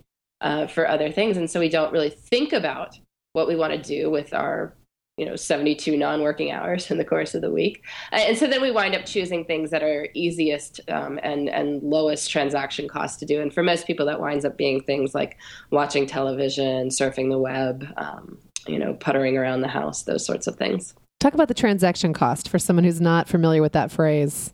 uh, 0.43 0.67
for 0.67 0.89
other 0.89 1.11
things. 1.11 1.37
And 1.37 1.51
so 1.51 1.61
we 1.61 1.69
don't 1.69 1.93
really 1.93 2.11
think 2.11 2.53
about 2.53 2.99
what 3.33 3.49
we 3.49 3.57
want 3.57 3.73
to 3.73 3.79
do 3.79 4.11
with 4.11 4.35
our 4.35 4.77
you 5.19 5.27
know 5.27 5.37
72 5.37 5.97
non-working 5.97 6.51
hours 6.51 6.91
in 6.91 6.99
the 6.99 7.05
course 7.05 7.35
of 7.35 7.43
the 7.43 7.51
week. 7.51 7.85
And 8.11 8.37
so 8.37 8.47
then 8.47 8.61
we 8.61 8.71
wind 8.71 8.95
up 8.95 9.05
choosing 9.05 9.45
things 9.45 9.71
that 9.71 9.83
are 9.83 10.09
easiest 10.15 10.81
um, 10.89 11.19
and 11.23 11.49
and 11.49 11.83
lowest 11.83 12.31
transaction 12.31 12.89
cost 12.89 13.19
to 13.21 13.27
do. 13.27 13.41
And 13.41 13.53
for 13.53 13.63
most 13.63 13.87
people 13.87 14.07
that 14.07 14.21
winds 14.21 14.45
up 14.45 14.57
being 14.57 14.83
things 14.83 15.15
like 15.15 15.39
watching 15.71 16.07
television 16.07 16.89
surfing 16.89 17.31
the 17.31 17.39
web 17.39 17.87
um, 17.97 18.39
you 18.67 18.79
know 18.79 18.95
puttering 18.95 19.37
around 19.37 19.61
the 19.61 19.69
house 19.69 20.03
those 20.03 20.25
sorts 20.25 20.47
of 20.47 20.57
things. 20.57 20.95
Talk 21.21 21.35
about 21.35 21.49
the 21.49 21.55
transaction 21.55 22.13
cost 22.13 22.49
for 22.49 22.59
someone 22.59 22.83
who's 22.83 23.01
not 23.01 23.29
familiar 23.29 23.63
with 23.63 23.73
that 23.73 23.93
phrase 23.93 24.53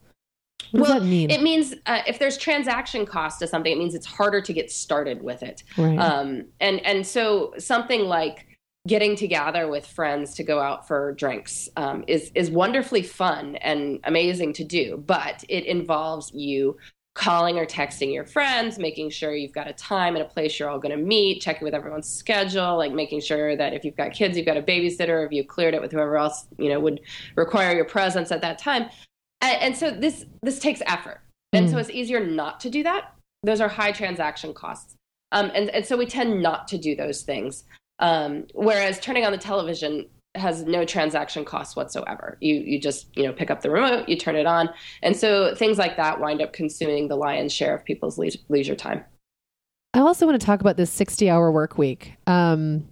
what 0.72 0.88
well, 0.88 1.00
mean? 1.00 1.30
It 1.30 1.42
means 1.42 1.74
uh, 1.86 2.02
if 2.06 2.18
there's 2.18 2.36
transaction 2.36 3.06
cost 3.06 3.38
to 3.40 3.46
something, 3.46 3.72
it 3.72 3.78
means 3.78 3.94
it's 3.94 4.06
harder 4.06 4.40
to 4.42 4.52
get 4.52 4.70
started 4.70 5.22
with 5.22 5.42
it. 5.42 5.62
Right. 5.76 5.98
Um, 5.98 6.46
and 6.60 6.84
and 6.84 7.06
so 7.06 7.54
something 7.58 8.02
like 8.02 8.46
getting 8.86 9.16
together 9.16 9.68
with 9.68 9.86
friends 9.86 10.34
to 10.34 10.42
go 10.42 10.60
out 10.60 10.86
for 10.86 11.12
drinks 11.12 11.68
um, 11.76 12.04
is 12.06 12.30
is 12.34 12.50
wonderfully 12.50 13.02
fun 13.02 13.56
and 13.56 14.00
amazing 14.04 14.52
to 14.54 14.64
do, 14.64 15.02
but 15.06 15.44
it 15.48 15.64
involves 15.64 16.32
you 16.34 16.76
calling 17.14 17.58
or 17.58 17.66
texting 17.66 18.12
your 18.12 18.24
friends, 18.24 18.78
making 18.78 19.10
sure 19.10 19.34
you've 19.34 19.52
got 19.52 19.66
a 19.66 19.72
time 19.72 20.14
and 20.14 20.24
a 20.24 20.28
place 20.28 20.58
you're 20.58 20.68
all 20.68 20.78
going 20.78 20.96
to 20.96 21.04
meet, 21.04 21.42
checking 21.42 21.64
with 21.64 21.74
everyone's 21.74 22.08
schedule, 22.08 22.76
like 22.76 22.92
making 22.92 23.20
sure 23.20 23.56
that 23.56 23.72
if 23.72 23.84
you've 23.84 23.96
got 23.96 24.12
kids, 24.12 24.36
you've 24.36 24.46
got 24.46 24.56
a 24.56 24.62
babysitter, 24.62 25.26
if 25.26 25.32
you 25.32 25.42
cleared 25.42 25.74
it 25.74 25.80
with 25.80 25.90
whoever 25.90 26.16
else 26.16 26.46
you 26.58 26.68
know 26.68 26.78
would 26.78 27.00
require 27.34 27.74
your 27.74 27.84
presence 27.84 28.30
at 28.30 28.40
that 28.42 28.58
time. 28.58 28.88
And, 29.40 29.62
and 29.62 29.76
so 29.76 29.90
this 29.90 30.26
this 30.42 30.58
takes 30.58 30.82
effort, 30.86 31.20
and 31.52 31.66
mm. 31.66 31.70
so 31.70 31.78
it's 31.78 31.90
easier 31.90 32.24
not 32.24 32.60
to 32.60 32.70
do 32.70 32.82
that. 32.82 33.12
Those 33.42 33.60
are 33.60 33.68
high 33.68 33.92
transaction 33.92 34.52
costs, 34.52 34.94
um, 35.32 35.50
and 35.54 35.70
and 35.70 35.86
so 35.86 35.96
we 35.96 36.06
tend 36.06 36.42
not 36.42 36.66
to 36.68 36.78
do 36.78 36.96
those 36.96 37.22
things. 37.22 37.64
Um, 38.00 38.46
whereas 38.54 39.00
turning 39.00 39.24
on 39.24 39.32
the 39.32 39.38
television 39.38 40.06
has 40.34 40.64
no 40.64 40.84
transaction 40.84 41.44
costs 41.44 41.74
whatsoever. 41.74 42.36
You 42.40 42.56
you 42.56 42.80
just 42.80 43.16
you 43.16 43.24
know 43.24 43.32
pick 43.32 43.50
up 43.50 43.60
the 43.60 43.70
remote, 43.70 44.08
you 44.08 44.16
turn 44.16 44.36
it 44.36 44.46
on, 44.46 44.70
and 45.02 45.16
so 45.16 45.54
things 45.54 45.78
like 45.78 45.96
that 45.96 46.20
wind 46.20 46.42
up 46.42 46.52
consuming 46.52 47.08
the 47.08 47.16
lion's 47.16 47.52
share 47.52 47.74
of 47.74 47.84
people's 47.84 48.18
leisure 48.48 48.76
time. 48.76 49.04
I 49.94 50.00
also 50.00 50.26
want 50.26 50.40
to 50.40 50.44
talk 50.46 50.60
about 50.60 50.76
this 50.76 50.90
sixty-hour 50.90 51.50
work 51.50 51.78
week. 51.78 52.14
Um, 52.26 52.88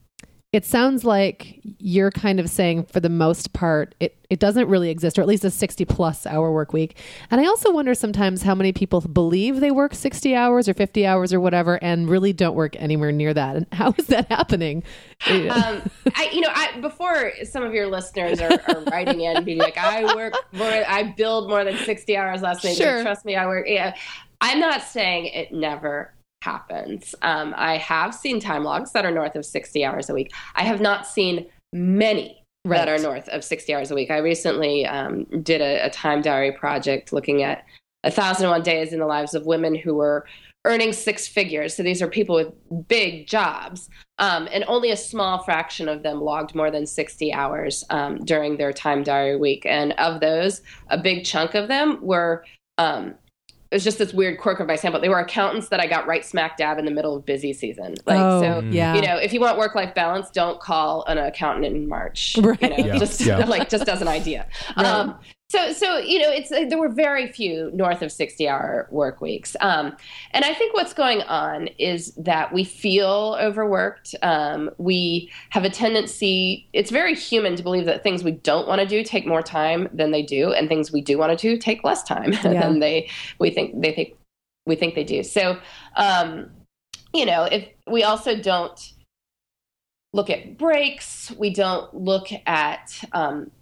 it 0.53 0.65
sounds 0.65 1.05
like 1.05 1.61
you're 1.79 2.11
kind 2.11 2.39
of 2.41 2.49
saying 2.49 2.85
for 2.85 3.01
the 3.01 3.09
most 3.09 3.53
part 3.53 3.95
it, 4.01 4.17
it 4.31 4.39
doesn't 4.39 4.69
really 4.69 4.91
exist 4.91 5.19
or 5.19 5.23
at 5.23 5.29
least 5.29 5.45
a 5.45 5.51
60 5.51 5.85
plus 5.85 6.25
hour 6.25 6.53
work 6.53 6.73
week. 6.73 6.97
And 7.31 7.41
i 7.41 7.47
also 7.47 7.73
wonder 7.73 7.95
sometimes 7.95 8.43
how 8.43 8.55
many 8.55 8.73
people 8.73 9.01
believe 9.01 9.61
they 9.61 9.71
work 9.71 9.95
60 9.95 10.35
hours 10.35 10.69
or 10.69 10.75
50 10.75 11.05
hours 11.05 11.33
or 11.33 11.41
whatever 11.41 11.83
and 11.83 12.09
really 12.09 12.33
don't 12.33 12.55
work 12.55 12.75
anywhere 12.77 13.13
near 13.13 13.35
that. 13.35 13.57
And 13.57 13.67
how 13.73 13.95
is 13.99 14.07
that 14.07 14.29
happening? 14.29 14.83
Um, 15.27 15.83
I, 16.15 16.31
you 16.33 16.41
know 16.41 16.51
I, 16.53 16.79
before 16.81 17.33
some 17.45 17.63
of 17.63 17.73
your 17.73 17.87
listeners 17.87 18.41
are, 18.41 18.53
are 18.69 18.81
writing 18.91 19.21
in 19.23 19.45
being 19.45 19.59
like 19.59 19.79
i 19.79 20.15
work 20.15 20.35
more 20.53 20.67
i 20.67 21.03
build 21.17 21.49
more 21.49 21.65
than 21.65 21.77
60 21.77 22.17
hours 22.17 22.43
last 22.43 22.65
night 22.65 22.77
sure. 22.77 23.03
trust 23.03 23.25
me 23.25 23.35
i 23.37 23.47
work 23.47 23.67
yeah. 23.67 23.95
I'm 24.41 24.61
not 24.61 24.83
saying 24.83 25.27
it 25.27 25.53
never 25.53 26.13
happens. 26.47 27.15
Um, 27.23 27.55
I 27.57 27.77
have 27.79 28.15
seen 28.15 28.39
time 28.39 28.63
logs 28.63 28.93
that 28.93 29.05
are 29.05 29.11
north 29.11 29.35
of 29.35 29.45
60 29.45 29.85
hours 29.85 30.09
a 30.09 30.15
week. 30.15 30.33
I 30.55 30.63
have 30.63 30.81
not 30.81 31.07
seen 31.07 31.47
many 31.73 32.41
right. 32.65 32.79
that 32.79 32.89
are 32.89 33.03
north 33.03 33.29
of 33.31 33.43
60 33.43 33.75
hours 33.75 33.91
a 33.91 33.97
week. 33.97 34.13
I 34.13 34.19
recently 34.19 34.87
um, 34.87 35.25
did 35.43 35.61
a, 35.61 35.85
a, 35.87 35.91
time 35.91 36.23
diary 36.23 36.53
project 36.53 37.13
looking 37.13 37.43
at 37.43 37.65
1001 38.03 38.63
days 38.63 38.93
in 38.93 39.01
the 39.01 39.07
lives 39.07 39.35
of 39.35 39.45
women 39.45 39.75
who 39.75 39.95
were 39.95 40.25
earning 40.65 40.93
six 40.93 41.27
figures. 41.27 41.75
So 41.75 41.83
these 41.83 42.01
are 42.01 42.09
people 42.09 42.37
with 42.37 42.89
big 42.89 43.27
jobs. 43.27 43.91
Um, 44.19 44.49
and 44.53 44.65
only 44.69 44.93
a 44.93 44.97
small 44.97 45.43
fraction 45.43 45.89
of 45.89 46.05
them 46.05 46.21
logged 46.21 46.55
more 46.55 46.71
than 46.71 46.87
60 46.87 47.33
hours 47.33 47.85
um, 47.91 48.25
during 48.25 48.57
their 48.57 48.73
time 48.73 49.03
diary 49.03 49.37
week. 49.37 49.67
And 49.67 49.93
of 49.95 50.21
those, 50.21 50.63
a 50.89 50.99
big 50.99 51.25
chunk 51.25 51.55
of 51.55 51.67
them 51.67 51.99
were 52.03 52.45
um, 52.79 53.15
it 53.71 53.75
was 53.75 53.85
just 53.85 53.99
this 53.99 54.15
weird 54.15 54.39
quirk 54.39 54.61
of 54.61 54.69
my 54.69 54.77
sample. 54.77 55.01
They 55.01 55.09
were 55.09 55.19
accountants 55.19 55.69
that 55.69 55.81
I 55.81 55.87
got 55.87 56.07
right 56.07 56.25
smack 56.25 56.57
dab 56.57 56.79
in 56.79 56.85
the 56.85 56.91
middle 56.91 57.17
of 57.17 57.27
busy 57.27 57.53
season. 57.53 57.97
Like 58.07 58.21
oh, 58.21 58.41
so, 58.41 58.61
yeah. 58.69 58.95
you 58.95 59.03
know, 59.03 59.17
if 59.17 59.33
you 59.33 59.41
want 59.41 59.59
work 59.59 59.75
life 59.75 59.95
balance, 59.95 60.31
don't 60.31 60.61
call 60.61 61.05
an 61.07 61.19
accountant 61.19 61.67
in 61.67 61.89
March. 61.89 62.37
Right. 62.39 62.61
You 62.63 62.71
know, 62.71 62.77
yeah. 62.77 62.99
just 62.99 63.21
yeah. 63.21 63.39
like 63.47 63.69
just 63.69 63.89
as 63.89 64.01
an 64.01 64.09
idea. 64.09 64.47
Right. 64.77 64.87
Um, 64.87 65.19
so, 65.49 65.73
so 65.73 65.99
you 65.99 66.19
know, 66.19 66.29
it's 66.29 66.49
there 66.49 66.79
were 66.79 66.89
very 66.89 67.31
few 67.31 67.71
north 67.73 68.03
of 68.03 68.11
sixty-hour 68.11 68.89
work 68.91 69.21
weeks, 69.21 69.55
um, 69.61 69.97
and 70.33 70.45
I 70.45 70.53
think 70.53 70.75
what's 70.75 70.93
going 70.93 71.23
on 71.23 71.69
is 71.79 72.13
that 72.17 72.53
we 72.53 72.65
feel 72.65 73.37
overworked. 73.41 74.17
Um, 74.23 74.71
we 74.79 75.31
have 75.51 75.65
a 75.65 75.71
tendency; 75.71 76.69
it's 76.73 76.91
very 76.91 77.15
human 77.15 77.55
to 77.55 77.63
believe 77.63 77.85
that 77.85 78.03
things 78.03 78.25
we 78.25 78.33
don't 78.33 78.67
want 78.67 78.81
to 78.81 78.87
do 78.89 79.05
take 79.05 79.25
more 79.25 79.43
time 79.43 79.89
than 79.93 80.11
they 80.11 80.23
do, 80.23 80.53
and 80.53 80.69
things 80.69 80.91
we 80.91 81.01
do 81.01 81.17
want 81.17 81.39
to 81.39 81.51
do 81.51 81.57
take 81.57 81.85
less 81.85 82.03
time 82.03 82.33
yeah. 82.45 82.61
than 82.61 82.81
they 82.81 83.09
we 83.39 83.51
think 83.51 83.81
they 83.81 83.93
think 83.93 84.17
we 84.67 84.75
think 84.75 84.97
they 84.97 85.05
do. 85.05 85.23
So, 85.23 85.61
um, 85.95 86.51
you 87.15 87.25
know, 87.25 87.45
if 87.45 87.69
we 87.87 88.03
also 88.03 88.37
don't 88.37 88.95
look 90.13 90.29
at 90.29 90.59
breaks, 90.59 91.31
we 91.39 91.51
don't 91.51 91.95
look 91.95 92.29
at 92.47 93.05
um, 93.13 93.53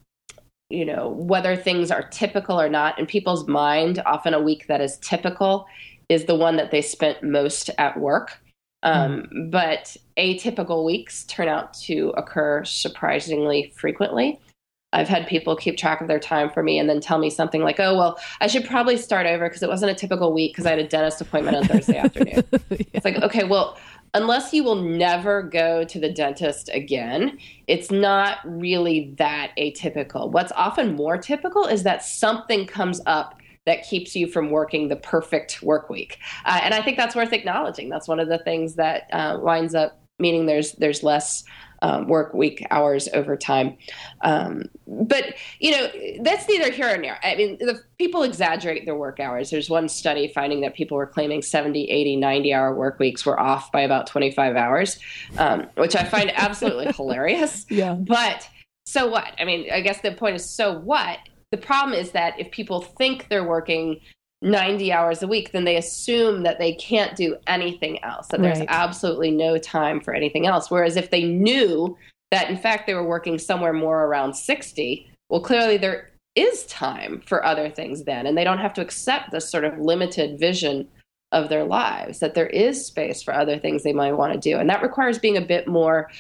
you 0.71 0.85
know 0.85 1.11
whether 1.11 1.57
things 1.57 1.91
are 1.91 2.03
typical 2.09 2.61
or 2.61 2.69
not 2.69 2.99
in 2.99 3.07
people's 3.07 3.47
mind 3.47 4.03
often 4.07 4.35
a 4.35 4.41
week 4.41 4.67
that 4.67 4.81
is 4.81 4.99
typical 4.99 5.67
is 6.09 6.25
the 6.25 6.35
one 6.35 6.57
that 6.57 6.71
they 6.71 6.83
spent 6.83 7.23
most 7.23 7.71
at 7.79 7.99
work 7.99 8.41
um, 8.83 9.27
mm. 9.35 9.51
but 9.51 9.97
atypical 10.19 10.85
weeks 10.85 11.25
turn 11.25 11.49
out 11.49 11.75
to 11.75 12.13
occur 12.17 12.65
surprisingly 12.65 13.73
frequently 13.77 14.39
I've 14.95 15.09
had 15.09 15.27
people 15.27 15.57
keep 15.57 15.77
track 15.77 16.01
of 16.01 16.09
their 16.09 16.21
time 16.21 16.49
for 16.49 16.63
me 16.63 16.79
and 16.79 16.89
then 16.89 17.01
tell 17.01 17.19
me 17.19 17.29
something 17.29 17.63
like, 17.63 17.81
oh, 17.81 17.97
well, 17.97 18.19
I 18.41 18.47
should 18.47 18.65
probably 18.65 18.97
start 18.97 19.27
over 19.27 19.49
because 19.49 19.63
it 19.63 19.69
wasn't 19.69 19.91
a 19.91 19.95
typical 19.95 20.33
week 20.33 20.53
because 20.53 20.67
I 20.67 20.71
had 20.71 20.79
a 20.79 20.87
dentist 20.87 21.21
appointment 21.21 21.57
on 21.57 21.65
Thursday 21.65 21.97
afternoon. 21.99 22.45
yeah. 22.53 22.79
It's 22.93 23.05
like, 23.05 23.17
okay, 23.17 23.43
well, 23.43 23.77
unless 24.15 24.53
you 24.53 24.65
will 24.65 24.77
never 24.77 25.43
go 25.43 25.85
to 25.85 25.99
the 26.01 26.11
dentist 26.11 26.71
again, 26.73 27.39
it's 27.67 27.91
not 27.91 28.39
really 28.45 29.15
that 29.19 29.53
atypical. 29.59 30.31
What's 30.31 30.53
often 30.53 30.95
more 30.95 31.19
typical 31.19 31.67
is 31.67 31.83
that 31.83 32.05
something 32.05 32.67
comes 32.67 33.01
up 33.07 33.41
that 33.67 33.83
keeps 33.83 34.15
you 34.15 34.27
from 34.27 34.51
working 34.51 34.89
the 34.89 34.97
perfect 34.97 35.63
work 35.63 35.89
week. 35.89 36.19
Uh, 36.45 36.61
and 36.63 36.75
I 36.75 36.83
think 36.83 36.97
that's 36.97 37.17
worth 37.17 37.33
acknowledging. 37.33 37.89
That's 37.89 38.09
one 38.09 38.21
of 38.21 38.29
the 38.29 38.39
things 38.39 38.75
that 38.75 39.09
uh, 39.13 39.39
winds 39.41 39.75
up 39.75 40.01
meaning 40.19 40.47
there's 40.47 40.73
there's 40.73 41.03
less 41.03 41.45
um, 41.85 42.09
work 42.09 42.33
week 42.35 42.67
hours 42.71 43.09
over 43.13 43.37
time. 43.37 43.77
Um, 44.23 44.65
but 44.87 45.35
you 45.61 45.71
know 45.71 45.89
that's 46.23 46.49
neither 46.49 46.71
here 46.71 46.97
nor 46.97 47.15
there. 47.15 47.33
I 47.33 47.37
mean, 47.37 47.59
the 47.59 47.81
people 47.99 48.23
exaggerate 48.23 48.85
their 48.85 48.97
work 48.97 49.21
hours. 49.21 49.51
There's 49.51 49.71
one 49.71 49.89
study 49.89 50.29
finding 50.29 50.61
that 50.63 50.75
people 50.75 50.97
were 50.97 51.07
claiming 51.07 51.43
70, 51.43 51.91
80, 51.91 52.17
90 52.17 52.55
hour 52.55 52.75
work 52.75 52.99
weeks 52.99 53.25
were 53.25 53.39
off 53.39 53.71
by 53.73 53.83
about 53.83 54.07
25 54.07 54.57
hours, 54.57 54.99
um, 55.39 55.67
which 55.77 55.97
I 55.97 56.05
find 56.05 56.31
absolutely 56.35 56.93
hilarious. 56.93 57.67
Yeah. 57.69 57.95
But 57.95 58.49
so 58.87 59.07
what? 59.07 59.33
I 59.39 59.45
mean, 59.45 59.71
I 59.73 59.81
guess 59.81 60.01
the 60.01 60.13
point 60.13 60.37
is 60.37 60.49
so 60.49 60.79
what? 60.79 61.19
The 61.51 61.59
problem 61.59 61.99
is 61.99 62.13
that 62.13 62.39
if 62.39 62.51
people 62.51 62.81
think 62.81 63.29
they're 63.29 63.47
working 63.47 64.01
90 64.45 64.93
hours 64.93 65.23
a 65.23 65.27
week, 65.27 65.53
then 65.53 65.65
they 65.65 65.77
assume 65.77 66.43
that 66.43 66.59
they 66.59 66.75
can't 66.75 67.17
do 67.17 67.37
anything 67.47 68.03
else, 68.05 68.29
that 68.29 68.41
there's 68.41 68.59
right. 68.59 68.69
absolutely 68.71 69.31
no 69.31 69.59
time 69.59 70.01
for 70.01 70.15
anything 70.15 70.47
else. 70.47 70.71
Whereas 70.71 70.97
if 70.97 71.11
they 71.11 71.25
knew 71.25 71.97
that 72.31 72.51
in 72.51 72.57
fact 72.57 72.87
they 72.87 72.95
were 72.95 73.07
working 73.07 73.39
somewhere 73.39 73.73
more 73.73 74.05
around 74.05 74.35
60, 74.35 75.11
well, 75.29 75.41
clearly 75.41 75.77
there 75.77 76.11
is 76.35 76.65
time 76.67 77.23
for 77.27 77.45
other 77.45 77.71
things 77.71 78.05
then, 78.05 78.27
and 78.27 78.37
they 78.37 78.45
don't 78.45 78.59
have 78.59 78.75
to 78.75 78.83
accept 78.83 79.31
this 79.31 79.49
sort 79.49 79.65
of 79.65 79.79
limited 79.79 80.39
vision 80.39 80.89
of 81.33 81.49
their 81.49 81.65
lives, 81.65 82.21
that 82.21 82.35
there 82.35 82.47
is 82.49 82.85
space 82.85 83.23
for 83.23 83.35
other 83.35 83.59
things 83.59 83.83
they 83.83 83.93
might 83.93 84.13
want 84.13 84.33
to 84.33 84.39
do. 84.39 84.59
And 84.59 84.69
that 84.69 84.83
requires 84.83 85.19
being 85.19 85.37
a 85.37 85.41
bit 85.41 85.67
more 85.67 86.11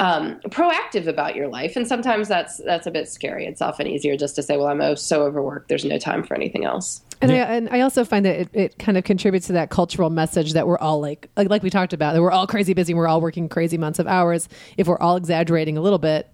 um, 0.00 0.40
proactive 0.46 1.06
about 1.06 1.36
your 1.36 1.48
life. 1.48 1.76
And 1.76 1.86
sometimes 1.86 2.28
that's 2.28 2.58
that's 2.58 2.86
a 2.86 2.90
bit 2.90 3.08
scary. 3.08 3.46
It's 3.46 3.62
often 3.62 3.86
easier 3.86 4.16
just 4.16 4.34
to 4.36 4.42
say, 4.42 4.56
"Well, 4.56 4.66
I'm 4.66 4.96
so 4.96 5.22
overworked. 5.22 5.68
There's 5.68 5.84
no 5.84 5.98
time 5.98 6.24
for 6.24 6.34
anything 6.34 6.64
else." 6.64 7.02
And, 7.22 7.32
I, 7.32 7.36
and 7.36 7.68
I 7.70 7.80
also 7.80 8.04
find 8.04 8.26
that 8.26 8.40
it, 8.40 8.48
it 8.52 8.78
kind 8.78 8.98
of 8.98 9.04
contributes 9.04 9.46
to 9.46 9.52
that 9.54 9.70
cultural 9.70 10.10
message 10.10 10.54
that 10.54 10.66
we're 10.66 10.78
all 10.78 11.00
like, 11.00 11.30
like, 11.36 11.48
like 11.48 11.62
we 11.62 11.70
talked 11.70 11.92
about, 11.92 12.14
that 12.14 12.20
we're 12.20 12.32
all 12.32 12.46
crazy 12.46 12.74
busy. 12.74 12.94
We're 12.94 13.06
all 13.06 13.20
working 13.20 13.48
crazy 13.48 13.76
amounts 13.76 13.98
of 13.98 14.06
hours. 14.06 14.48
If 14.76 14.88
we're 14.88 14.98
all 14.98 15.16
exaggerating 15.16 15.78
a 15.78 15.80
little 15.80 16.00
bit, 16.00 16.28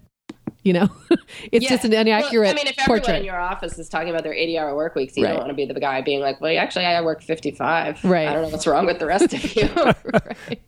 you 0.63 0.73
know, 0.73 0.89
it's 1.51 1.63
yeah. 1.63 1.69
just 1.69 1.85
an 1.85 1.93
inaccurate. 1.93 2.41
Well, 2.41 2.51
I 2.51 2.55
mean, 2.55 2.67
if 2.67 2.79
everyone 2.79 2.99
portrait. 3.01 3.19
in 3.19 3.25
your 3.25 3.39
office 3.39 3.77
is 3.77 3.87
talking 3.87 4.09
about 4.09 4.23
their 4.23 4.33
80 4.33 4.57
hour 4.57 4.75
work 4.75 4.95
weeks, 4.95 5.15
you 5.15 5.23
right. 5.23 5.31
don't 5.31 5.39
want 5.39 5.49
to 5.49 5.55
be 5.55 5.65
the 5.65 5.79
guy 5.79 6.01
being 6.01 6.21
like, 6.21 6.41
well, 6.41 6.57
actually, 6.57 6.85
I 6.85 7.01
work 7.01 7.21
55. 7.21 8.03
Right. 8.03 8.27
I 8.27 8.33
don't 8.33 8.43
know 8.43 8.49
what's 8.49 8.67
wrong 8.67 8.85
with 8.85 8.99
the 8.99 9.05
rest 9.05 9.33
of 9.33 9.55
you. 9.55 9.69
right. 9.75 10.59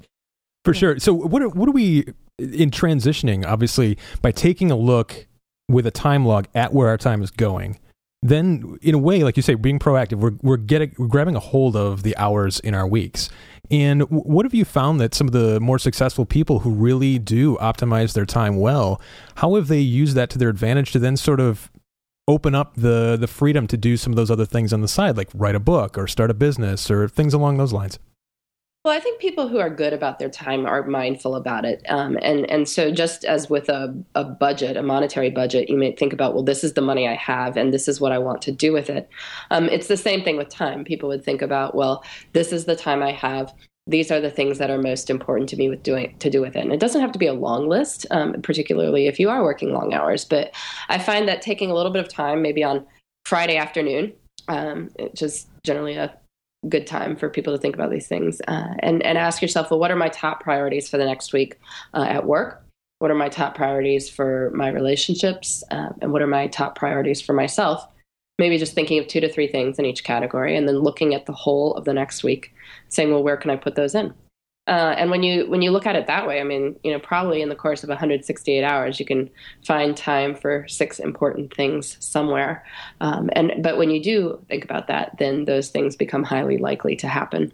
For 0.64 0.74
sure. 0.74 1.00
So, 1.00 1.14
what 1.14 1.42
are, 1.42 1.50
what 1.50 1.68
are 1.68 1.74
we 1.74 2.06
in 2.38 2.70
transitioning? 2.72 3.46
Obviously, 3.46 3.98
by 4.22 4.32
taking 4.32 4.72
a 4.72 4.78
look 4.78 5.28
with 5.68 5.88
a 5.88 5.92
time 5.92 6.26
log 6.26 6.48
at 6.54 6.74
where 6.74 6.88
our 6.88 6.98
time 6.98 7.24
is 7.24 7.32
going, 7.32 7.80
then 8.22 8.78
in 8.82 8.94
a 8.94 9.00
way, 9.00 9.24
like 9.24 9.36
you 9.36 9.44
say, 9.44 9.56
being 9.56 9.80
proactive, 9.80 10.18
we're 10.20 10.34
we're 10.42 10.58
getting 10.58 10.94
we're 10.98 11.08
grabbing 11.08 11.36
a 11.36 11.40
hold 11.40 11.76
of 11.76 12.04
the 12.04 12.16
hours 12.18 12.60
in 12.60 12.76
our 12.76 12.88
weeks. 12.88 13.30
And 13.72 14.02
what 14.10 14.46
have 14.46 14.54
you 14.54 14.66
found 14.66 15.00
that 15.00 15.16
some 15.16 15.28
of 15.28 15.34
the 15.34 15.60
more 15.60 15.80
successful 15.80 16.26
people 16.26 16.60
who 16.60 16.72
really 16.72 17.18
do 17.18 17.56
optimize 17.58 18.14
their 18.14 18.26
time 18.26 18.58
well, 18.58 19.02
how 19.36 19.56
have 19.56 19.70
they 19.70 19.80
used 19.80 20.16
that 20.16 20.30
to 20.32 20.38
their 20.38 20.50
advantage 20.50 20.92
to 20.92 21.00
then 21.00 21.16
sort 21.18 21.40
of 21.40 21.72
open 22.28 22.54
up 22.54 22.76
the 22.76 23.18
the 23.20 23.28
freedom 23.28 23.66
to 23.68 23.78
do 23.78 23.98
some 23.98 24.12
of 24.14 24.18
those 24.18 24.30
other 24.30 24.46
things 24.46 24.72
on 24.72 24.82
the 24.82 24.88
side, 24.88 25.18
like 25.18 25.30
write 25.34 25.56
a 25.56 25.60
book 25.60 25.98
or 25.98 26.06
start 26.06 26.30
a 26.30 26.36
business 26.36 26.92
or 26.92 27.08
things 27.08 27.34
along 27.34 27.58
those 27.58 27.74
lines? 27.74 27.98
Well, 28.84 28.96
I 28.98 29.00
think 29.00 29.22
people 29.22 29.48
who 29.48 29.60
are 29.60 29.70
good 29.70 29.94
about 29.94 30.18
their 30.18 30.30
time 30.30 30.66
are 30.66 30.82
mindful 30.84 31.36
about 31.36 31.66
it, 31.66 31.84
um, 31.88 32.18
and 32.20 32.50
and 32.50 32.68
so 32.68 32.92
just 32.92 33.24
as 33.26 33.48
with 33.48 33.70
a, 33.70 33.96
a 34.16 34.24
budget, 34.24 34.76
a 34.76 34.82
monetary 34.82 35.30
budget, 35.30 35.70
you 35.70 35.78
may 35.78 35.92
think 35.92 36.14
about, 36.14 36.34
well, 36.34 36.44
this 36.44 36.64
is 36.64 36.74
the 36.74 36.82
money 36.82 37.08
I 37.08 37.14
have, 37.14 37.58
and 37.58 37.72
this 37.72 37.88
is 37.88 38.02
what 38.02 38.12
I 38.12 38.18
want 38.18 38.42
to 38.42 38.52
do 38.52 38.74
with 38.74 38.90
it. 38.90 39.08
Um, 39.52 39.66
it's 39.70 39.88
the 39.88 39.98
same 39.98 40.24
thing 40.24 40.36
with 40.36 40.50
time. 40.50 40.84
People 40.84 41.10
would 41.10 41.24
think 41.24 41.44
about, 41.44 41.76
well, 41.76 42.04
this 42.34 42.52
is 42.52 42.66
the 42.66 42.76
time 42.76 43.04
I 43.04 43.12
have. 43.12 43.54
these 43.88 44.12
are 44.12 44.22
the 44.22 44.30
things 44.32 44.58
that 44.60 44.70
are 44.70 44.78
most 44.78 45.10
important 45.10 45.50
to 45.50 45.58
me 45.58 45.70
with 45.70 45.84
doing 45.84 46.16
to 46.20 46.30
do 46.30 46.42
with 46.42 46.56
it. 46.56 46.62
And 46.62 46.74
it 46.74 46.80
doesn't 46.80 47.02
have 47.02 47.12
to 47.14 47.20
be 47.20 47.28
a 47.28 47.34
long 47.34 47.68
list, 47.68 48.06
um, 48.12 48.42
particularly 48.42 49.08
if 49.08 49.20
you 49.20 49.30
are 49.30 49.44
working 49.44 49.74
long 49.74 49.94
hours. 49.94 50.24
But 50.24 50.54
I 50.90 51.00
find 51.00 51.28
that 51.28 51.42
taking 51.42 51.72
a 51.72 51.74
little 51.74 51.92
bit 51.92 52.04
of 52.04 52.12
time, 52.12 52.42
maybe 52.42 52.64
on 52.64 52.86
Friday 53.26 53.58
afternoon, 53.58 54.14
um, 54.48 54.90
is 54.98 55.48
generally 55.66 55.96
a 55.96 56.16
good 56.70 56.86
time 56.88 57.16
for 57.16 57.30
people 57.30 57.54
to 57.54 57.60
think 57.60 57.76
about 57.76 57.92
these 57.92 58.08
things, 58.08 58.42
uh, 58.48 58.74
and 58.80 59.04
and 59.04 59.18
ask 59.18 59.42
yourself, 59.42 59.72
well, 59.72 59.80
what 59.80 59.92
are 59.92 59.96
my 59.96 60.10
top 60.10 60.42
priorities 60.42 60.90
for 60.90 60.98
the 60.98 61.06
next 61.06 61.34
week 61.34 61.60
uh, 61.94 62.06
at 62.08 62.26
work? 62.26 62.64
What 63.00 63.12
are 63.12 63.16
my 63.16 63.30
top 63.30 63.56
priorities 63.56 64.10
for 64.10 64.52
my 64.54 64.70
relationships? 64.70 65.64
Uh, 65.72 65.90
and 66.02 66.12
what 66.12 66.22
are 66.22 66.28
my 66.28 66.48
top 66.48 66.76
priorities 66.76 67.22
for 67.22 67.34
myself? 67.34 67.88
maybe 68.42 68.58
just 68.58 68.74
thinking 68.74 68.98
of 68.98 69.08
two 69.08 69.20
to 69.20 69.32
three 69.32 69.48
things 69.48 69.78
in 69.78 69.86
each 69.86 70.04
category 70.04 70.58
and 70.58 70.68
then 70.68 70.80
looking 70.80 71.14
at 71.14 71.28
the 71.28 71.32
whole 71.32 71.76
of 71.76 71.86
the 71.86 71.94
next 71.94 72.24
week 72.24 72.52
saying 72.90 73.12
well 73.12 73.22
where 73.22 73.38
can 73.38 73.52
i 73.52 73.56
put 73.56 73.76
those 73.76 73.94
in 73.94 74.12
uh, 74.72 74.96
and 74.98 75.12
when 75.12 75.22
you 75.22 75.48
when 75.50 75.62
you 75.62 75.70
look 75.70 75.86
at 75.86 75.98
it 75.98 76.08
that 76.08 76.26
way 76.26 76.40
i 76.40 76.44
mean 76.44 76.80
you 76.84 76.92
know 76.92 77.00
probably 77.00 77.42
in 77.42 77.50
the 77.50 77.56
course 77.56 77.84
of 77.84 77.90
168 77.90 78.64
hours 78.64 79.00
you 79.00 79.06
can 79.06 79.30
find 79.66 79.98
time 79.98 80.34
for 80.34 80.66
six 80.68 80.98
important 80.98 81.54
things 81.54 81.98
somewhere 82.00 82.66
um, 83.02 83.30
and 83.34 83.52
but 83.62 83.78
when 83.78 83.90
you 83.90 84.02
do 84.02 84.40
think 84.48 84.64
about 84.64 84.88
that 84.88 85.16
then 85.20 85.44
those 85.44 85.70
things 85.70 85.96
become 85.98 86.24
highly 86.24 86.58
likely 86.58 86.96
to 86.96 87.08
happen 87.08 87.52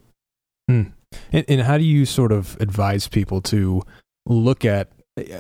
hmm. 0.70 0.84
and, 1.32 1.46
and 1.50 1.62
how 1.62 1.78
do 1.78 1.84
you 1.84 2.06
sort 2.06 2.32
of 2.32 2.56
advise 2.62 3.08
people 3.08 3.42
to 3.42 3.82
look 4.28 4.64
at 4.64 4.92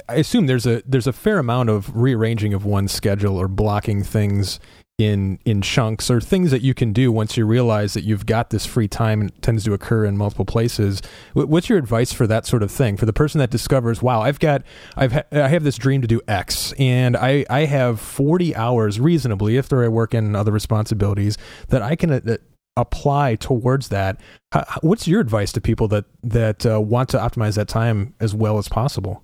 I 0.10 0.16
assume 0.16 0.48
there's 0.48 0.66
a 0.66 0.82
there's 0.88 1.06
a 1.06 1.14
fair 1.14 1.38
amount 1.38 1.70
of 1.70 1.96
rearranging 1.96 2.56
of 2.56 2.66
one's 2.66 2.92
schedule 2.92 3.38
or 3.38 3.48
blocking 3.48 4.04
things 4.04 4.60
in 4.98 5.38
in 5.46 5.62
chunks 5.62 6.10
or 6.10 6.20
things 6.20 6.50
that 6.50 6.64
you 6.64 6.74
can 6.74 6.92
do 6.92 7.12
once 7.12 7.38
you 7.38 7.46
realize 7.46 7.94
that 7.94 8.04
you've 8.04 8.26
got 8.26 8.50
this 8.50 8.66
free 8.66 8.88
time 8.88 9.22
and 9.22 9.42
tends 9.44 9.64
to 9.64 9.74
occur 9.74 10.06
in 10.06 10.18
multiple 10.18 10.46
places. 10.46 11.04
What's 11.34 11.70
your 11.70 11.78
advice 11.78 12.12
for 12.12 12.26
that 12.26 12.48
sort 12.48 12.64
of 12.64 12.72
thing? 12.72 12.98
For 12.98 13.06
the 13.06 13.14
person 13.14 13.38
that 13.40 13.52
discovers 13.52 14.02
wow 14.02 14.22
i've 14.22 14.40
got 14.40 14.64
i've 14.96 15.12
ha- 15.12 15.24
i 15.32 15.48
have 15.48 15.64
this 15.64 15.78
dream 15.78 16.02
to 16.02 16.08
do 16.08 16.22
x 16.28 16.74
and 16.80 17.16
i 17.16 17.46
i 17.50 17.66
have 17.66 18.00
40 18.00 18.56
hours 18.56 19.00
reasonably 19.00 19.58
if 19.58 19.70
there 19.70 19.82
are 19.82 19.92
work 19.92 20.14
and 20.14 20.36
other 20.36 20.52
responsibilities 20.52 21.38
that 21.70 21.82
i 21.82 21.96
can 21.96 22.12
uh, 22.12 22.38
apply 22.78 23.36
towards 23.36 23.90
that. 23.90 24.22
How, 24.52 24.64
what's 24.82 25.08
your 25.08 25.20
advice 25.20 25.52
to 25.54 25.62
people 25.62 25.88
that 25.90 26.06
that 26.24 26.66
uh, 26.66 26.80
want 26.80 27.10
to 27.10 27.18
optimize 27.18 27.56
that 27.56 27.68
time 27.68 28.14
as 28.20 28.34
well 28.34 28.58
as 28.60 28.70
possible? 28.70 29.24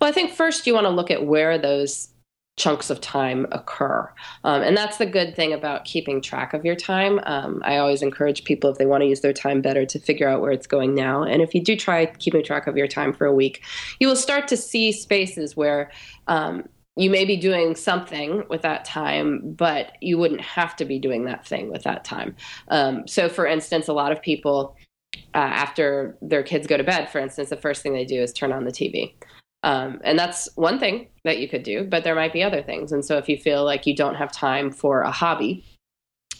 Well, 0.00 0.10
I 0.10 0.12
think 0.12 0.32
first 0.32 0.66
you 0.66 0.74
want 0.74 0.84
to 0.84 0.90
look 0.90 1.10
at 1.10 1.24
where 1.24 1.56
those 1.56 2.08
chunks 2.56 2.90
of 2.90 3.00
time 3.00 3.46
occur. 3.50 4.10
Um, 4.44 4.62
and 4.62 4.76
that's 4.76 4.98
the 4.98 5.06
good 5.06 5.34
thing 5.34 5.52
about 5.52 5.84
keeping 5.84 6.20
track 6.20 6.52
of 6.52 6.64
your 6.64 6.76
time. 6.76 7.18
Um, 7.24 7.62
I 7.64 7.78
always 7.78 8.02
encourage 8.02 8.44
people, 8.44 8.70
if 8.70 8.78
they 8.78 8.86
want 8.86 9.02
to 9.02 9.08
use 9.08 9.20
their 9.20 9.32
time 9.32 9.62
better, 9.62 9.86
to 9.86 9.98
figure 9.98 10.28
out 10.28 10.42
where 10.42 10.52
it's 10.52 10.66
going 10.66 10.94
now. 10.94 11.22
And 11.22 11.40
if 11.40 11.54
you 11.54 11.62
do 11.62 11.76
try 11.76 12.06
keeping 12.06 12.44
track 12.44 12.66
of 12.66 12.76
your 12.76 12.88
time 12.88 13.14
for 13.14 13.26
a 13.26 13.34
week, 13.34 13.62
you 14.00 14.08
will 14.08 14.16
start 14.16 14.48
to 14.48 14.56
see 14.56 14.92
spaces 14.92 15.56
where 15.56 15.90
um, 16.28 16.68
you 16.96 17.08
may 17.08 17.24
be 17.24 17.36
doing 17.36 17.74
something 17.74 18.44
with 18.50 18.60
that 18.62 18.84
time, 18.84 19.54
but 19.54 19.92
you 20.02 20.18
wouldn't 20.18 20.42
have 20.42 20.76
to 20.76 20.84
be 20.84 20.98
doing 20.98 21.24
that 21.24 21.46
thing 21.46 21.70
with 21.70 21.84
that 21.84 22.04
time. 22.04 22.36
Um, 22.68 23.08
so, 23.08 23.30
for 23.30 23.46
instance, 23.46 23.88
a 23.88 23.94
lot 23.94 24.12
of 24.12 24.20
people, 24.20 24.76
uh, 25.34 25.38
after 25.38 26.18
their 26.20 26.42
kids 26.42 26.66
go 26.66 26.76
to 26.76 26.84
bed, 26.84 27.08
for 27.10 27.18
instance, 27.18 27.48
the 27.48 27.56
first 27.56 27.82
thing 27.82 27.94
they 27.94 28.04
do 28.04 28.20
is 28.20 28.32
turn 28.32 28.52
on 28.52 28.64
the 28.64 28.72
TV. 28.72 29.14
Um, 29.62 30.00
and 30.02 30.18
that's 30.18 30.48
one 30.56 30.78
thing 30.78 31.08
that 31.24 31.38
you 31.38 31.48
could 31.48 31.62
do, 31.62 31.84
but 31.84 32.04
there 32.04 32.14
might 32.14 32.32
be 32.32 32.42
other 32.42 32.62
things. 32.62 32.92
And 32.92 33.04
so 33.04 33.16
if 33.16 33.28
you 33.28 33.36
feel 33.36 33.64
like 33.64 33.86
you 33.86 33.94
don't 33.94 34.16
have 34.16 34.32
time 34.32 34.70
for 34.70 35.02
a 35.02 35.10
hobby 35.10 35.64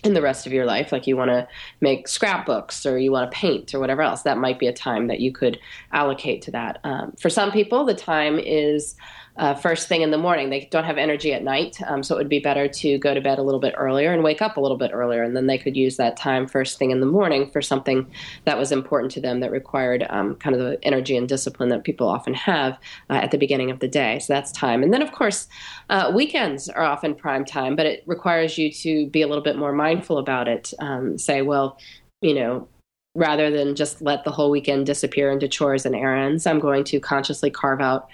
in 0.02 0.14
the 0.14 0.22
rest 0.22 0.46
of 0.46 0.52
your 0.52 0.64
life, 0.64 0.90
like 0.90 1.06
you 1.06 1.16
want 1.16 1.30
to 1.30 1.46
make 1.80 2.08
scrapbooks 2.08 2.84
or 2.84 2.98
you 2.98 3.12
want 3.12 3.30
to 3.30 3.36
paint 3.36 3.72
or 3.72 3.78
whatever 3.78 4.02
else, 4.02 4.22
that 4.22 4.38
might 4.38 4.58
be 4.58 4.66
a 4.66 4.72
time 4.72 5.06
that 5.06 5.20
you 5.20 5.32
could 5.32 5.58
allocate 5.92 6.42
to 6.42 6.50
that. 6.50 6.80
Um, 6.82 7.12
for 7.20 7.30
some 7.30 7.52
people, 7.52 7.84
the 7.84 7.94
time 7.94 8.40
is 8.40 8.96
uh, 9.36 9.54
first 9.54 9.88
thing 9.88 10.02
in 10.02 10.10
the 10.10 10.18
morning. 10.18 10.50
They 10.50 10.68
don't 10.70 10.84
have 10.84 10.98
energy 10.98 11.32
at 11.32 11.42
night, 11.42 11.78
um, 11.86 12.02
so 12.02 12.14
it 12.14 12.18
would 12.18 12.28
be 12.28 12.38
better 12.38 12.68
to 12.68 12.98
go 12.98 13.14
to 13.14 13.20
bed 13.20 13.38
a 13.38 13.42
little 13.42 13.60
bit 13.60 13.74
earlier 13.76 14.12
and 14.12 14.22
wake 14.22 14.42
up 14.42 14.56
a 14.56 14.60
little 14.60 14.76
bit 14.76 14.90
earlier, 14.92 15.22
and 15.22 15.34
then 15.34 15.46
they 15.46 15.58
could 15.58 15.76
use 15.76 15.96
that 15.96 16.16
time 16.16 16.46
first 16.46 16.78
thing 16.78 16.90
in 16.90 17.00
the 17.00 17.06
morning 17.06 17.50
for 17.50 17.62
something 17.62 18.10
that 18.44 18.58
was 18.58 18.72
important 18.72 19.10
to 19.12 19.20
them 19.20 19.40
that 19.40 19.50
required 19.50 20.06
um, 20.10 20.34
kind 20.36 20.54
of 20.54 20.60
the 20.60 20.78
energy 20.82 21.16
and 21.16 21.28
discipline 21.28 21.70
that 21.70 21.84
people 21.84 22.08
often 22.08 22.34
have 22.34 22.78
uh, 23.08 23.14
at 23.14 23.30
the 23.30 23.38
beginning 23.38 23.70
of 23.70 23.80
the 23.80 23.88
day. 23.88 24.18
So 24.18 24.32
that's 24.32 24.52
time, 24.52 24.82
and 24.82 24.92
then 24.92 25.02
of 25.02 25.12
course, 25.12 25.48
uh, 25.88 26.12
weekends 26.14 26.68
are 26.68 26.84
often 26.84 27.14
prime 27.14 27.44
time, 27.44 27.74
but 27.74 27.86
it 27.86 28.02
requires 28.06 28.58
you 28.58 28.70
to 28.72 29.06
be 29.08 29.22
a 29.22 29.26
little 29.26 29.44
bit 29.44 29.56
more 29.56 29.72
mindful 29.72 30.18
about 30.18 30.46
it. 30.48 30.74
Um, 30.78 31.16
say, 31.16 31.42
well, 31.42 31.78
you 32.20 32.34
know, 32.34 32.68
rather 33.14 33.50
than 33.50 33.74
just 33.74 34.00
let 34.00 34.24
the 34.24 34.30
whole 34.30 34.50
weekend 34.50 34.86
disappear 34.86 35.30
into 35.30 35.48
chores 35.48 35.84
and 35.84 35.94
errands, 35.94 36.46
I'm 36.46 36.60
going 36.60 36.84
to 36.84 37.00
consciously 37.00 37.50
carve 37.50 37.80
out 37.80 38.08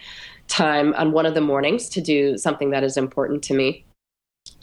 time 0.49 0.95
on 0.95 1.13
one 1.13 1.27
of 1.27 1.35
the 1.35 1.41
mornings 1.41 1.89
to 1.91 2.01
do 2.01 2.37
something 2.37 2.71
that 2.71 2.83
is 2.83 2.97
important 2.97 3.43
to 3.45 3.55
me. 3.55 3.85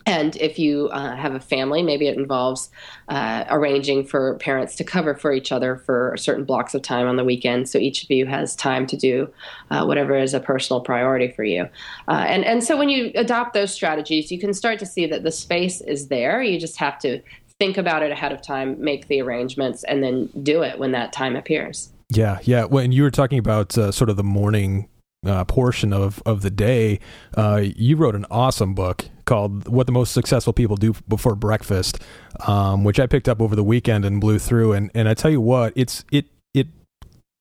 And 0.08 0.36
if 0.36 0.60
you 0.60 0.90
uh, 0.90 1.16
have 1.16 1.34
a 1.34 1.40
family, 1.40 1.82
maybe 1.82 2.08
it 2.08 2.16
involves 2.16 2.70
uh, 3.08 3.46
arranging 3.50 4.06
for 4.06 4.38
parents 4.38 4.76
to 4.76 4.84
cover 4.84 5.16
for 5.16 5.34
each 5.34 5.52
other 5.52 5.78
for 5.78 6.16
certain 6.16 6.46
blocks 6.46 6.76
of 6.76 6.84
time 6.84 7.08
on 7.08 7.16
the 7.16 7.24
weekend, 7.24 7.68
so 7.68 7.80
each 7.80 8.04
of 8.04 8.12
you 8.12 8.28
has 8.28 8.56
time 8.56 8.86
to 8.88 8.98
do 8.98 9.28
uh, 9.72 9.84
whatever 9.84 10.16
is 10.16 10.36
a 10.36 10.40
personal 10.40 10.80
priority 10.80 11.32
for 11.32 11.44
you. 11.44 11.68
Uh, 12.08 12.26
and 12.28 12.46
and 12.46 12.64
so 12.64 12.78
when 12.78 12.90
you 12.90 13.12
adopt 13.16 13.54
those 13.54 13.74
strategies, 13.74 14.32
you 14.32 14.40
can 14.40 14.54
start 14.54 14.78
to 14.80 14.86
see 14.86 15.08
that 15.08 15.24
the 15.24 15.32
space 15.32 15.82
is 15.82 16.08
there. 16.08 16.44
You 16.44 16.60
just 16.60 16.78
have 16.78 17.00
to 17.00 17.20
think 17.60 17.78
about 17.78 18.04
it 18.04 18.12
ahead 18.12 18.32
of 18.32 18.44
time, 18.44 18.80
make 18.80 19.08
the 19.08 19.22
arrangements, 19.22 19.84
and 19.86 20.04
then 20.04 20.30
do 20.44 20.62
it 20.62 20.78
when 20.78 20.92
that 20.92 21.14
time 21.14 21.36
appears. 21.36 21.90
Yeah, 22.10 22.40
yeah. 22.44 22.66
When 22.66 22.92
you 22.92 23.02
were 23.02 23.12
talking 23.12 23.40
about 23.40 23.76
uh, 23.76 23.92
sort 23.92 24.12
of 24.12 24.18
the 24.18 24.24
morning 24.24 24.88
uh, 25.26 25.44
portion 25.46 25.94
of 25.94 26.22
of 26.26 26.42
the 26.42 26.50
day, 26.50 27.00
uh, 27.36 27.62
you 27.64 27.96
wrote 27.96 28.16
an 28.16 28.26
awesome 28.30 28.74
book 28.74 29.06
called 29.26 29.68
"What 29.68 29.86
the 29.86 29.92
Most 29.92 30.14
Successful 30.14 30.54
People 30.54 30.76
Do 30.76 30.94
Before 31.08 31.36
Breakfast," 31.36 32.00
um, 32.48 32.84
which 32.84 33.00
I 33.00 33.08
picked 33.08 33.28
up 33.28 33.42
over 33.42 33.56
the 33.56 33.64
weekend 33.64 34.06
and 34.06 34.22
blew 34.22 34.40
through. 34.40 34.74
And 34.74 34.92
and 34.94 35.10
I 35.10 35.14
tell 35.14 35.32
you 35.32 35.42
what, 35.42 35.74
it's 35.76 36.06
it 36.12 36.26
it 36.54 36.68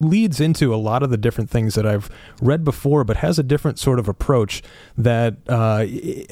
leads 0.00 0.40
into 0.40 0.74
a 0.74 0.76
lot 0.76 1.02
of 1.02 1.10
the 1.10 1.16
different 1.16 1.50
things 1.50 1.74
that 1.74 1.86
I've 1.86 2.10
read 2.40 2.64
before, 2.64 3.04
but 3.04 3.18
has 3.18 3.38
a 3.38 3.42
different 3.42 3.78
sort 3.78 3.98
of 3.98 4.08
approach. 4.08 4.62
That 4.96 5.36
uh, 5.48 5.86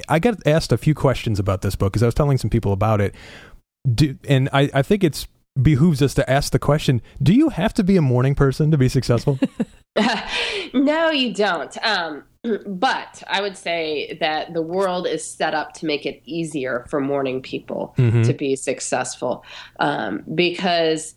I 0.09 0.19
got 0.19 0.47
asked 0.47 0.73
a 0.73 0.79
few 0.79 0.95
questions 0.95 1.39
about 1.39 1.63
this 1.63 1.77
book 1.77 1.93
because 1.93 2.03
I 2.03 2.07
was 2.07 2.15
telling 2.15 2.39
some 2.39 2.51
people 2.51 2.73
about 2.73 3.01
it. 3.01 3.15
Do, 3.93 4.17
and 4.29 4.49
I, 4.53 4.71
I 4.73 4.83
think 4.83 5.03
it's 5.03 5.27
behooves 5.61 6.01
us 6.01 6.15
to 6.15 6.31
ask 6.31 6.53
the 6.53 6.59
question 6.59 7.03
do 7.23 7.35
you 7.35 7.51
have 7.51 7.75
to 7.75 7.85
be 7.85 7.97
a 7.97 8.03
morning 8.03 8.35
person 8.35 8.71
to 8.71 8.79
be 8.79 8.89
successful 8.89 9.39
no, 10.75 11.11
you 11.11 11.35
don't. 11.35 11.77
Um, 11.85 12.25
but 12.67 13.23
I 13.29 13.41
would 13.41 13.57
say 13.57 14.17
that 14.21 14.55
the 14.55 14.63
world 14.63 15.07
is 15.07 15.25
set 15.25 15.55
up 15.55 15.75
to 15.75 15.87
make 15.87 16.07
it 16.07 16.23
easier 16.25 16.87
for 16.89 17.01
morning 17.01 17.43
people 17.43 17.95
mm-hmm. 17.97 18.23
to 18.23 18.33
be 18.33 18.57
successful. 18.57 19.45
Um, 19.81 20.25
because 20.35 21.15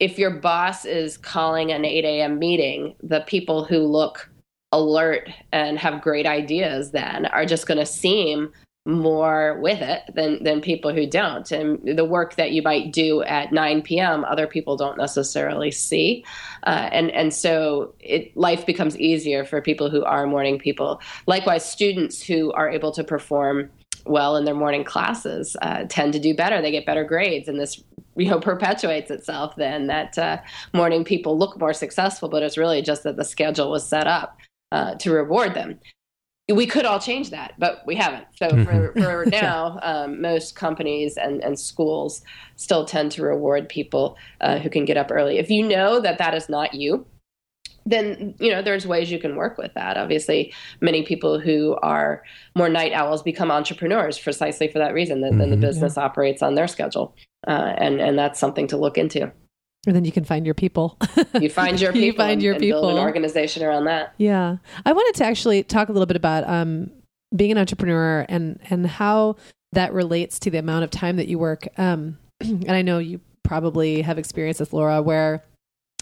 if 0.00 0.18
your 0.18 0.30
boss 0.30 0.84
is 0.84 1.16
calling 1.16 1.72
an 1.72 1.84
8 1.84 2.04
a.m. 2.04 2.38
meeting, 2.38 2.94
the 3.02 3.20
people 3.20 3.64
who 3.64 3.78
look 3.78 4.30
alert 4.72 5.30
and 5.52 5.78
have 5.78 6.02
great 6.02 6.26
ideas 6.26 6.90
then 6.90 7.26
are 7.26 7.46
just 7.46 7.66
going 7.66 7.78
to 7.78 7.86
seem 7.86 8.52
more 8.86 9.58
with 9.60 9.82
it 9.82 10.02
than 10.14 10.42
than 10.42 10.60
people 10.60 10.94
who 10.94 11.06
don't. 11.06 11.50
And 11.50 11.98
the 11.98 12.04
work 12.04 12.36
that 12.36 12.52
you 12.52 12.62
might 12.62 12.92
do 12.92 13.22
at 13.24 13.52
9 13.52 13.82
p.m 13.82 14.24
other 14.24 14.46
people 14.46 14.76
don't 14.76 14.96
necessarily 14.96 15.70
see. 15.70 16.24
Uh, 16.62 16.88
and 16.92 17.10
and 17.10 17.34
so 17.34 17.94
it 18.00 18.36
life 18.36 18.64
becomes 18.64 18.98
easier 18.98 19.44
for 19.44 19.60
people 19.60 19.90
who 19.90 20.04
are 20.04 20.26
morning 20.26 20.58
people. 20.58 21.00
Likewise 21.26 21.68
students 21.68 22.22
who 22.22 22.52
are 22.52 22.70
able 22.70 22.92
to 22.92 23.02
perform 23.02 23.68
well 24.04 24.36
in 24.36 24.44
their 24.44 24.54
morning 24.54 24.84
classes 24.84 25.56
uh, 25.62 25.84
tend 25.88 26.12
to 26.12 26.20
do 26.20 26.34
better. 26.34 26.62
They 26.62 26.70
get 26.70 26.86
better 26.86 27.04
grades 27.04 27.48
and 27.48 27.60
this 27.60 27.82
you 28.16 28.30
know 28.30 28.40
perpetuates 28.52 29.10
itself 29.10 29.56
then 29.56 29.88
that 29.88 30.16
uh, 30.16 30.38
morning 30.72 31.04
people 31.04 31.38
look 31.38 31.58
more 31.58 31.72
successful 31.72 32.28
but 32.28 32.42
it's 32.42 32.56
really 32.56 32.82
just 32.82 33.02
that 33.02 33.16
the 33.16 33.24
schedule 33.24 33.70
was 33.70 33.86
set 33.86 34.06
up 34.06 34.38
uh, 34.72 34.94
to 34.96 35.12
reward 35.12 35.54
them 35.54 35.78
we 36.52 36.66
could 36.66 36.84
all 36.84 37.00
change 37.00 37.30
that, 37.30 37.54
but 37.58 37.82
we 37.86 37.96
haven't. 37.96 38.26
So 38.34 38.48
for, 38.48 38.54
mm-hmm. 38.56 39.02
for 39.02 39.26
now, 39.30 39.78
um, 39.82 40.20
most 40.20 40.54
companies 40.54 41.16
and, 41.16 41.42
and 41.42 41.58
schools 41.58 42.22
still 42.54 42.84
tend 42.84 43.12
to 43.12 43.22
reward 43.22 43.68
people 43.68 44.16
uh, 44.40 44.58
who 44.58 44.70
can 44.70 44.84
get 44.84 44.96
up 44.96 45.10
early. 45.10 45.38
If 45.38 45.50
you 45.50 45.66
know 45.66 46.00
that 46.00 46.18
that 46.18 46.34
is 46.34 46.48
not 46.48 46.74
you, 46.74 47.04
then 47.84 48.34
you 48.40 48.50
know 48.50 48.62
there's 48.62 48.86
ways 48.86 49.10
you 49.10 49.18
can 49.18 49.36
work 49.36 49.58
with 49.58 49.72
that. 49.74 49.96
Obviously, 49.96 50.52
many 50.80 51.04
people 51.04 51.38
who 51.38 51.76
are 51.82 52.22
more 52.56 52.68
night 52.68 52.92
owls 52.92 53.22
become 53.22 53.50
entrepreneurs 53.50 54.18
precisely 54.18 54.68
for 54.68 54.78
that 54.78 54.92
reason. 54.92 55.20
That 55.20 55.32
mm-hmm. 55.32 55.50
the 55.50 55.56
business 55.56 55.94
yeah. 55.96 56.02
operates 56.02 56.42
on 56.42 56.56
their 56.56 56.66
schedule, 56.66 57.14
uh, 57.46 57.74
and 57.78 58.00
and 58.00 58.18
that's 58.18 58.40
something 58.40 58.66
to 58.68 58.76
look 58.76 58.98
into. 58.98 59.32
And 59.86 59.94
then 59.94 60.04
you 60.04 60.12
can 60.12 60.24
find 60.24 60.44
your 60.44 60.54
people. 60.54 60.98
you 61.40 61.48
find 61.48 61.80
your 61.80 61.92
people. 61.94 62.06
you 62.06 62.12
find 62.12 62.42
your 62.42 62.54
and, 62.54 62.60
people. 62.60 62.82
build 62.82 62.92
an 62.92 62.98
organization 62.98 63.62
around 63.62 63.84
that. 63.84 64.14
Yeah, 64.18 64.56
I 64.84 64.92
wanted 64.92 65.16
to 65.18 65.24
actually 65.24 65.62
talk 65.62 65.88
a 65.88 65.92
little 65.92 66.06
bit 66.06 66.16
about 66.16 66.48
um, 66.48 66.90
being 67.34 67.52
an 67.52 67.58
entrepreneur 67.58 68.26
and 68.28 68.58
and 68.68 68.86
how 68.86 69.36
that 69.72 69.92
relates 69.92 70.38
to 70.40 70.50
the 70.50 70.58
amount 70.58 70.84
of 70.84 70.90
time 70.90 71.16
that 71.16 71.28
you 71.28 71.38
work. 71.38 71.68
Um, 71.78 72.18
and 72.40 72.70
I 72.70 72.82
know 72.82 72.98
you 72.98 73.20
probably 73.42 74.02
have 74.02 74.18
experienced 74.18 74.58
this, 74.58 74.72
Laura, 74.72 75.00
where 75.00 75.42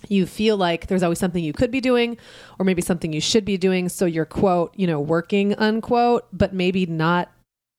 you 0.08 0.26
feel 0.26 0.56
like 0.56 0.86
there's 0.86 1.02
always 1.02 1.18
something 1.18 1.42
you 1.42 1.52
could 1.52 1.70
be 1.70 1.80
doing 1.80 2.16
or 2.58 2.64
maybe 2.64 2.82
something 2.82 3.12
you 3.12 3.20
should 3.20 3.44
be 3.44 3.56
doing 3.56 3.88
so 3.88 4.04
you're 4.04 4.26
quote 4.26 4.74
you 4.76 4.86
know 4.86 5.00
working 5.00 5.54
unquote 5.54 6.26
but 6.30 6.52
maybe 6.52 6.84
not 6.84 7.30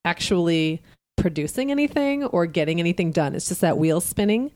actually 0.04 0.82
producing 1.16 1.70
anything 1.70 2.24
or 2.24 2.46
getting 2.46 2.80
anything 2.80 3.12
done 3.12 3.34
it's 3.34 3.48
just 3.48 3.60
that 3.60 3.78
wheel 3.78 4.00
spinning 4.00 4.50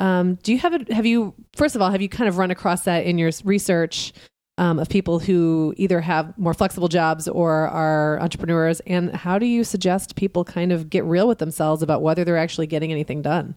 um, 0.00 0.34
do 0.42 0.52
you 0.52 0.58
have 0.58 0.74
a, 0.74 0.94
have 0.94 1.06
you 1.06 1.34
first 1.54 1.76
of 1.76 1.82
all 1.82 1.90
have 1.90 2.02
you 2.02 2.08
kind 2.08 2.28
of 2.28 2.38
run 2.38 2.50
across 2.50 2.82
that 2.84 3.04
in 3.04 3.18
your 3.18 3.30
research 3.44 4.12
um, 4.58 4.78
of 4.78 4.88
people 4.88 5.20
who 5.20 5.72
either 5.76 6.00
have 6.00 6.36
more 6.36 6.54
flexible 6.54 6.88
jobs 6.88 7.28
or 7.28 7.68
are 7.68 8.20
entrepreneurs 8.20 8.80
and 8.80 9.14
how 9.14 9.38
do 9.38 9.46
you 9.46 9.62
suggest 9.62 10.16
people 10.16 10.44
kind 10.44 10.72
of 10.72 10.90
get 10.90 11.04
real 11.04 11.28
with 11.28 11.38
themselves 11.38 11.82
about 11.82 12.02
whether 12.02 12.24
they're 12.24 12.36
actually 12.36 12.66
getting 12.66 12.90
anything 12.90 13.22
done 13.22 13.54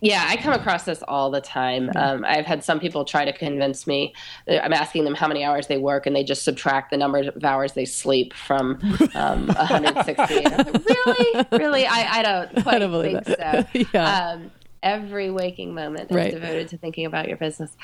yeah, 0.00 0.24
I 0.28 0.36
come 0.36 0.52
across 0.52 0.84
this 0.84 1.02
all 1.06 1.30
the 1.30 1.40
time. 1.40 1.90
Um, 1.96 2.24
I've 2.26 2.46
had 2.46 2.64
some 2.64 2.80
people 2.80 3.04
try 3.04 3.24
to 3.24 3.32
convince 3.32 3.86
me. 3.86 4.14
I'm 4.48 4.72
asking 4.72 5.04
them 5.04 5.14
how 5.14 5.28
many 5.28 5.44
hours 5.44 5.66
they 5.66 5.78
work, 5.78 6.06
and 6.06 6.14
they 6.14 6.24
just 6.24 6.44
subtract 6.44 6.90
the 6.90 6.96
number 6.96 7.18
of 7.18 7.44
hours 7.44 7.72
they 7.72 7.84
sleep 7.84 8.32
from 8.34 8.78
um, 9.14 9.46
160. 9.56 10.44
like, 10.44 10.84
really, 10.86 11.46
really, 11.52 11.86
I, 11.86 12.18
I 12.18 12.22
don't 12.22 12.52
quite 12.62 12.76
I 12.76 12.78
don't 12.78 13.02
think 13.02 13.24
that. 13.24 13.68
so. 13.72 13.84
yeah. 13.94 14.30
Um, 14.30 14.50
every 14.82 15.30
waking 15.30 15.74
moment 15.74 16.10
is 16.10 16.16
right. 16.16 16.30
devoted 16.30 16.68
to 16.68 16.78
thinking 16.78 17.06
about 17.06 17.28
your 17.28 17.36
business. 17.36 17.76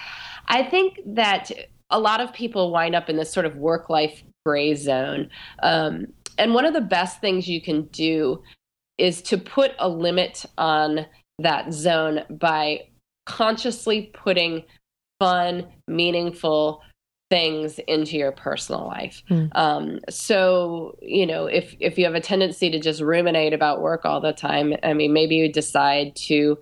I 0.47 0.63
think 0.63 0.99
that 1.07 1.51
a 1.91 1.99
lot 1.99 2.21
of 2.21 2.33
people 2.33 2.71
wind 2.71 2.95
up 2.95 3.09
in 3.09 3.17
this 3.17 3.33
sort 3.33 3.47
of 3.47 3.57
work-life 3.57 4.23
gray 4.45 4.75
zone, 4.75 5.31
um, 5.63 6.07
and 6.39 6.55
one 6.55 6.65
of 6.65 6.75
the 6.75 6.81
best 6.81 7.21
things 7.21 7.47
you 7.47 7.61
can 7.61 7.83
do 7.87 8.43
is 8.99 9.23
to 9.23 9.39
put 9.39 9.73
a 9.79 9.89
limit 9.89 10.45
on 10.59 11.07
that 11.39 11.73
zone 11.73 12.25
by 12.31 12.81
consciously 13.27 14.11
putting 14.15 14.65
fun, 15.21 15.67
meaningful 15.87 16.83
things 17.33 17.79
into 17.88 18.18
your 18.18 18.31
personal 18.31 18.87
life. 18.87 19.23
Mm. 19.31 19.49
Um, 19.57 20.01
so, 20.11 20.99
you 21.01 21.25
know, 21.25 21.47
if 21.47 21.75
if 21.81 21.97
you 21.97 22.05
have 22.05 22.14
a 22.14 22.21
tendency 22.21 22.68
to 22.68 22.79
just 22.79 23.01
ruminate 23.01 23.55
about 23.55 23.81
work 23.81 24.05
all 24.05 24.21
the 24.21 24.35
time, 24.35 24.75
I 24.83 24.92
mean, 24.92 25.14
maybe 25.14 25.37
you 25.37 25.51
decide 25.51 26.14
to 26.27 26.59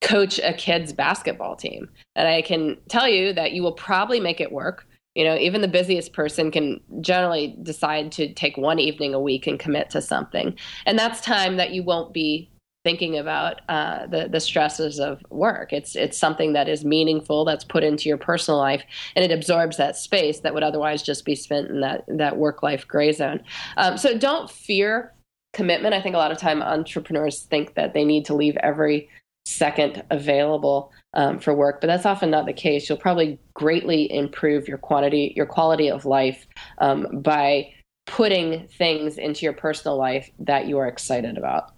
coach 0.00 0.40
a 0.40 0.52
kid's 0.52 0.92
basketball 0.92 1.54
team. 1.54 1.88
And 2.16 2.26
I 2.26 2.42
can 2.42 2.76
tell 2.88 3.06
you 3.06 3.32
that 3.34 3.52
you 3.52 3.62
will 3.62 3.70
probably 3.70 4.18
make 4.18 4.40
it 4.40 4.50
work. 4.50 4.84
You 5.14 5.22
know, 5.22 5.36
even 5.36 5.60
the 5.60 5.68
busiest 5.68 6.12
person 6.12 6.50
can 6.50 6.80
generally 7.00 7.56
decide 7.62 8.10
to 8.12 8.34
take 8.34 8.56
one 8.56 8.80
evening 8.80 9.14
a 9.14 9.20
week 9.20 9.46
and 9.46 9.60
commit 9.60 9.90
to 9.90 10.02
something. 10.02 10.56
And 10.86 10.98
that's 10.98 11.20
time 11.20 11.56
that 11.58 11.70
you 11.70 11.84
won't 11.84 12.12
be 12.12 12.50
thinking 12.84 13.16
about 13.18 13.62
uh, 13.68 14.06
the 14.06 14.28
the 14.28 14.40
stresses 14.40 15.00
of 15.00 15.20
work. 15.30 15.72
It's 15.72 15.96
it's 15.96 16.18
something 16.18 16.52
that 16.52 16.68
is 16.68 16.84
meaningful 16.84 17.44
that's 17.44 17.64
put 17.64 17.82
into 17.82 18.08
your 18.08 18.18
personal 18.18 18.58
life, 18.58 18.82
and 19.16 19.24
it 19.24 19.34
absorbs 19.34 19.76
that 19.78 19.96
space 19.96 20.40
that 20.40 20.54
would 20.54 20.62
otherwise 20.62 21.02
just 21.02 21.24
be 21.24 21.34
spent 21.34 21.68
in 21.68 21.80
that 21.80 22.04
that 22.06 22.36
work 22.36 22.62
life 22.62 22.86
gray 22.86 23.12
zone. 23.12 23.42
Um, 23.76 23.96
so 23.96 24.16
don't 24.16 24.50
fear 24.50 25.12
commitment. 25.54 25.94
I 25.94 26.00
think 26.00 26.14
a 26.14 26.18
lot 26.18 26.32
of 26.32 26.38
time 26.38 26.62
entrepreneurs 26.62 27.42
think 27.42 27.74
that 27.74 27.94
they 27.94 28.04
need 28.04 28.26
to 28.26 28.34
leave 28.34 28.56
every 28.58 29.08
second 29.46 30.02
available 30.10 30.92
um, 31.14 31.38
for 31.38 31.54
work, 31.54 31.80
but 31.80 31.86
that's 31.86 32.06
often 32.06 32.30
not 32.30 32.46
the 32.46 32.52
case. 32.52 32.88
You'll 32.88 32.98
probably 32.98 33.38
greatly 33.54 34.10
improve 34.12 34.66
your 34.66 34.78
quantity, 34.78 35.32
your 35.36 35.46
quality 35.46 35.90
of 35.90 36.04
life 36.04 36.46
um, 36.78 37.20
by 37.20 37.72
putting 38.06 38.66
things 38.68 39.16
into 39.16 39.44
your 39.44 39.52
personal 39.52 39.96
life 39.96 40.30
that 40.38 40.66
you 40.66 40.78
are 40.78 40.86
excited 40.86 41.38
about. 41.38 41.73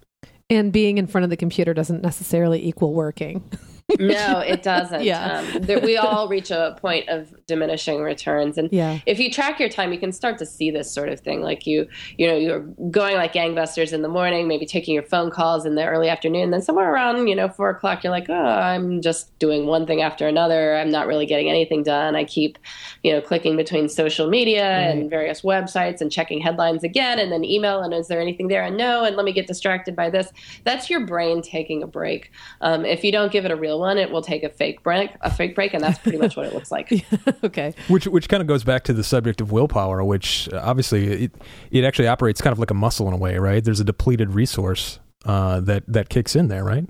And 0.49 0.71
being 0.71 0.97
in 0.97 1.07
front 1.07 1.23
of 1.23 1.29
the 1.29 1.37
computer 1.37 1.73
doesn't 1.73 2.01
necessarily 2.01 2.65
equal 2.65 2.93
working. 2.93 3.43
no, 3.99 4.39
it 4.39 4.63
doesn't. 4.63 5.03
Yeah. 5.03 5.39
Um, 5.39 5.61
there, 5.61 5.79
we 5.79 5.95
all 5.95 6.27
reach 6.27 6.51
a 6.51 6.77
point 6.81 7.07
of 7.07 7.33
diminishing 7.47 8.01
returns, 8.01 8.57
and 8.57 8.69
yeah. 8.69 8.99
if 9.05 9.17
you 9.17 9.31
track 9.31 9.61
your 9.61 9.69
time, 9.69 9.93
you 9.93 9.99
can 9.99 10.11
start 10.11 10.37
to 10.39 10.45
see 10.45 10.69
this 10.69 10.91
sort 10.91 11.07
of 11.07 11.21
thing. 11.21 11.41
Like 11.41 11.65
you, 11.65 11.87
you 12.17 12.27
know, 12.27 12.35
you're 12.35 12.59
going 12.91 13.15
like 13.15 13.31
gangbusters 13.31 13.93
in 13.93 14.01
the 14.01 14.09
morning, 14.09 14.45
maybe 14.45 14.65
taking 14.65 14.93
your 14.93 15.03
phone 15.03 15.31
calls 15.31 15.65
in 15.65 15.75
the 15.75 15.85
early 15.85 16.09
afternoon. 16.09 16.51
Then 16.51 16.61
somewhere 16.61 16.91
around, 16.91 17.27
you 17.27 17.35
know, 17.35 17.47
four 17.47 17.69
o'clock, 17.69 18.03
you're 18.03 18.11
like, 18.11 18.29
oh, 18.29 18.33
I'm 18.33 19.01
just 19.01 19.37
doing 19.39 19.67
one 19.67 19.87
thing 19.87 20.01
after 20.01 20.27
another. 20.27 20.75
I'm 20.75 20.89
not 20.89 21.07
really 21.07 21.25
getting 21.25 21.49
anything 21.49 21.83
done. 21.83 22.13
I 22.13 22.25
keep, 22.25 22.57
you 23.03 23.13
know, 23.13 23.21
clicking 23.21 23.55
between 23.55 23.87
social 23.87 24.29
media 24.29 24.63
right. 24.63 24.81
and 24.87 25.09
various 25.09 25.43
websites 25.43 26.01
and 26.01 26.11
checking 26.11 26.41
headlines 26.41 26.83
again, 26.83 27.19
and 27.19 27.31
then 27.31 27.45
email. 27.45 27.81
And 27.81 27.93
is 27.93 28.09
there 28.09 28.19
anything 28.19 28.49
there? 28.49 28.63
And 28.63 28.75
no. 28.75 29.05
And 29.05 29.15
let 29.15 29.23
me 29.23 29.31
get 29.31 29.47
distracted 29.47 29.95
by 29.95 30.09
this. 30.09 30.29
That's 30.65 30.89
your 30.89 31.05
brain 31.05 31.41
taking 31.41 31.83
a 31.83 31.87
break. 31.87 32.31
Um, 32.59 32.83
if 32.83 33.05
you 33.05 33.13
don't 33.13 33.31
give 33.31 33.45
it 33.45 33.51
a 33.51 33.55
real 33.55 33.76
one, 33.77 33.97
it 33.97 34.11
will 34.11 34.21
take 34.21 34.43
a 34.43 34.49
fake 34.49 34.83
break, 34.83 35.11
a 35.21 35.31
fake 35.31 35.55
break, 35.55 35.73
and 35.73 35.83
that's 35.83 35.99
pretty 35.99 36.17
much 36.17 36.35
what 36.35 36.45
it 36.45 36.53
looks 36.53 36.71
like. 36.71 37.05
okay. 37.43 37.73
Which 37.87 38.07
which 38.07 38.29
kind 38.29 38.41
of 38.41 38.47
goes 38.47 38.63
back 38.63 38.83
to 38.85 38.93
the 38.93 39.03
subject 39.03 39.41
of 39.41 39.51
willpower, 39.51 40.03
which 40.03 40.49
uh, 40.53 40.61
obviously 40.63 41.25
it 41.25 41.31
it 41.71 41.83
actually 41.83 42.07
operates 42.07 42.41
kind 42.41 42.51
of 42.53 42.59
like 42.59 42.71
a 42.71 42.75
muscle 42.75 43.07
in 43.07 43.13
a 43.13 43.17
way, 43.17 43.37
right? 43.37 43.63
There's 43.63 43.79
a 43.79 43.85
depleted 43.85 44.31
resource 44.31 44.99
uh, 45.25 45.59
that 45.61 45.83
that 45.87 46.09
kicks 46.09 46.35
in 46.35 46.47
there, 46.47 46.63
right? 46.63 46.87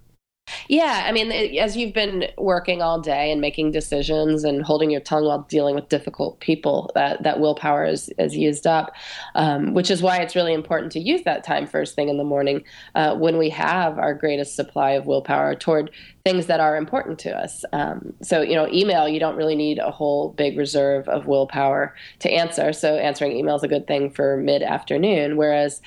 Yeah, 0.69 1.03
I 1.05 1.11
mean, 1.11 1.31
as 1.31 1.75
you've 1.75 1.93
been 1.93 2.25
working 2.37 2.81
all 2.81 2.99
day 3.01 3.31
and 3.31 3.41
making 3.41 3.71
decisions 3.71 4.43
and 4.43 4.63
holding 4.63 4.89
your 4.89 5.01
tongue 5.01 5.25
while 5.25 5.45
dealing 5.49 5.75
with 5.75 5.89
difficult 5.89 6.39
people, 6.39 6.91
that 6.95 7.23
that 7.23 7.39
willpower 7.39 7.85
is 7.85 8.09
is 8.17 8.35
used 8.35 8.65
up, 8.65 8.93
um, 9.35 9.73
which 9.73 9.91
is 9.91 10.01
why 10.01 10.17
it's 10.17 10.35
really 10.35 10.53
important 10.53 10.91
to 10.93 10.99
use 10.99 11.23
that 11.23 11.43
time 11.43 11.67
first 11.67 11.95
thing 11.95 12.09
in 12.09 12.17
the 12.17 12.23
morning 12.23 12.63
uh, 12.95 13.15
when 13.15 13.37
we 13.37 13.49
have 13.49 13.97
our 13.97 14.13
greatest 14.13 14.55
supply 14.55 14.91
of 14.91 15.05
willpower 15.05 15.55
toward 15.55 15.91
things 16.23 16.47
that 16.47 16.59
are 16.59 16.75
important 16.75 17.19
to 17.19 17.31
us. 17.31 17.63
Um, 17.71 18.13
so, 18.21 18.41
you 18.41 18.55
know, 18.55 18.67
email, 18.67 19.07
you 19.07 19.19
don't 19.19 19.37
really 19.37 19.55
need 19.55 19.79
a 19.79 19.91
whole 19.91 20.31
big 20.33 20.57
reserve 20.57 21.07
of 21.07 21.25
willpower 21.25 21.95
to 22.19 22.29
answer. 22.29 22.73
So, 22.73 22.97
answering 22.97 23.37
email 23.37 23.55
is 23.55 23.63
a 23.63 23.67
good 23.67 23.87
thing 23.87 24.09
for 24.09 24.37
mid 24.37 24.61
afternoon, 24.61 25.37
whereas 25.37 25.81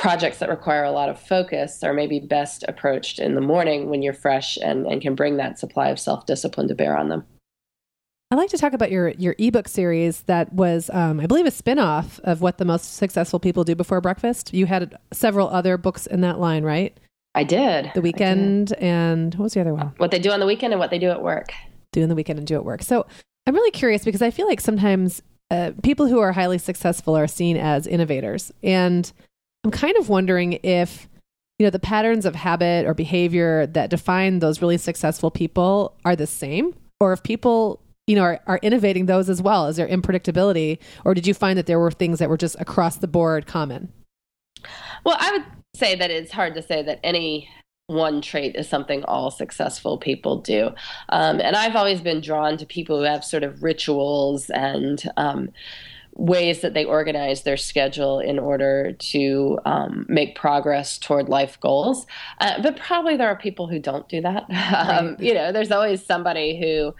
projects 0.00 0.38
that 0.38 0.48
require 0.48 0.82
a 0.84 0.90
lot 0.90 1.10
of 1.10 1.20
focus 1.20 1.82
are 1.82 1.92
maybe 1.92 2.18
best 2.18 2.64
approached 2.66 3.18
in 3.18 3.34
the 3.34 3.40
morning 3.40 3.90
when 3.90 4.00
you're 4.00 4.14
fresh 4.14 4.56
and, 4.56 4.86
and 4.86 5.02
can 5.02 5.14
bring 5.14 5.36
that 5.36 5.58
supply 5.58 5.90
of 5.90 6.00
self 6.00 6.24
discipline 6.24 6.68
to 6.68 6.74
bear 6.74 6.96
on 6.96 7.10
them. 7.10 7.24
I'd 8.30 8.36
like 8.36 8.50
to 8.50 8.58
talk 8.58 8.72
about 8.72 8.90
your 8.90 9.10
your 9.10 9.34
ebook 9.38 9.68
series 9.68 10.22
that 10.22 10.52
was, 10.52 10.88
um, 10.90 11.20
I 11.20 11.26
believe, 11.26 11.46
a 11.46 11.50
spinoff 11.50 12.18
of 12.20 12.40
what 12.40 12.58
the 12.58 12.64
most 12.64 12.94
successful 12.94 13.38
people 13.38 13.62
do 13.62 13.74
before 13.74 14.00
breakfast. 14.00 14.54
You 14.54 14.66
had 14.66 14.96
several 15.12 15.48
other 15.50 15.76
books 15.76 16.06
in 16.06 16.22
that 16.22 16.38
line, 16.38 16.64
right? 16.64 16.98
I 17.34 17.44
did. 17.44 17.90
The 17.94 18.00
weekend 18.00 18.68
did. 18.68 18.78
and 18.78 19.34
what 19.34 19.44
was 19.44 19.54
the 19.54 19.60
other 19.60 19.74
one? 19.74 19.92
What 19.98 20.10
they 20.12 20.18
do 20.18 20.30
on 20.30 20.40
the 20.40 20.46
weekend 20.46 20.72
and 20.72 20.80
what 20.80 20.90
they 20.90 20.98
do 20.98 21.10
at 21.10 21.22
work. 21.22 21.52
Do 21.92 22.02
in 22.02 22.08
the 22.08 22.14
weekend 22.14 22.38
and 22.38 22.46
do 22.46 22.54
at 22.54 22.64
work. 22.64 22.82
So 22.82 23.04
I'm 23.46 23.54
really 23.54 23.70
curious 23.70 24.04
because 24.04 24.22
I 24.22 24.30
feel 24.30 24.46
like 24.46 24.60
sometimes 24.60 25.22
uh, 25.50 25.72
people 25.82 26.06
who 26.06 26.20
are 26.20 26.32
highly 26.32 26.58
successful 26.58 27.16
are 27.16 27.26
seen 27.26 27.56
as 27.56 27.86
innovators, 27.86 28.52
and 28.62 29.12
I'm 29.64 29.70
kind 29.70 29.96
of 29.96 30.08
wondering 30.08 30.54
if 30.62 31.08
you 31.58 31.66
know 31.66 31.70
the 31.70 31.78
patterns 31.78 32.24
of 32.24 32.34
habit 32.34 32.86
or 32.86 32.94
behavior 32.94 33.66
that 33.66 33.90
define 33.90 34.38
those 34.38 34.62
really 34.62 34.78
successful 34.78 35.30
people 35.30 35.94
are 36.04 36.16
the 36.16 36.26
same 36.26 36.74
or 37.00 37.12
if 37.12 37.22
people 37.22 37.82
you 38.06 38.16
know 38.16 38.22
are, 38.22 38.40
are 38.46 38.58
innovating 38.62 39.04
those 39.04 39.28
as 39.28 39.42
well 39.42 39.66
is 39.66 39.76
there 39.76 39.86
unpredictability 39.86 40.78
or 41.04 41.12
did 41.12 41.26
you 41.26 41.34
find 41.34 41.58
that 41.58 41.66
there 41.66 41.78
were 41.78 41.90
things 41.90 42.18
that 42.18 42.30
were 42.30 42.38
just 42.38 42.56
across 42.58 42.96
the 42.96 43.06
board 43.06 43.46
common 43.46 43.92
well 45.04 45.18
i 45.20 45.30
would 45.32 45.44
say 45.74 45.94
that 45.94 46.10
it's 46.10 46.32
hard 46.32 46.54
to 46.54 46.62
say 46.62 46.82
that 46.82 46.98
any 47.04 47.46
one 47.90 48.22
trait 48.22 48.54
is 48.54 48.68
something 48.68 49.04
all 49.04 49.32
successful 49.32 49.98
people 49.98 50.36
do. 50.40 50.70
Um, 51.08 51.40
and 51.40 51.56
I've 51.56 51.74
always 51.74 52.00
been 52.00 52.20
drawn 52.20 52.56
to 52.58 52.66
people 52.66 52.98
who 52.98 53.02
have 53.02 53.24
sort 53.24 53.42
of 53.42 53.64
rituals 53.64 54.48
and 54.50 55.02
um, 55.16 55.50
ways 56.20 56.60
that 56.60 56.74
they 56.74 56.84
organize 56.84 57.44
their 57.44 57.56
schedule 57.56 58.20
in 58.20 58.38
order 58.38 58.92
to 58.92 59.58
um, 59.64 60.04
make 60.06 60.36
progress 60.36 60.98
toward 60.98 61.30
life 61.30 61.58
goals. 61.60 62.06
Uh, 62.40 62.60
but 62.60 62.76
probably 62.76 63.16
there 63.16 63.28
are 63.28 63.36
people 63.36 63.66
who 63.66 63.78
don't 63.78 64.08
do 64.08 64.20
that. 64.20 64.46
Um, 64.90 65.16
you 65.18 65.34
know, 65.34 65.52
there's 65.52 65.70
always 65.70 66.04
somebody 66.04 66.58
who 66.58 66.94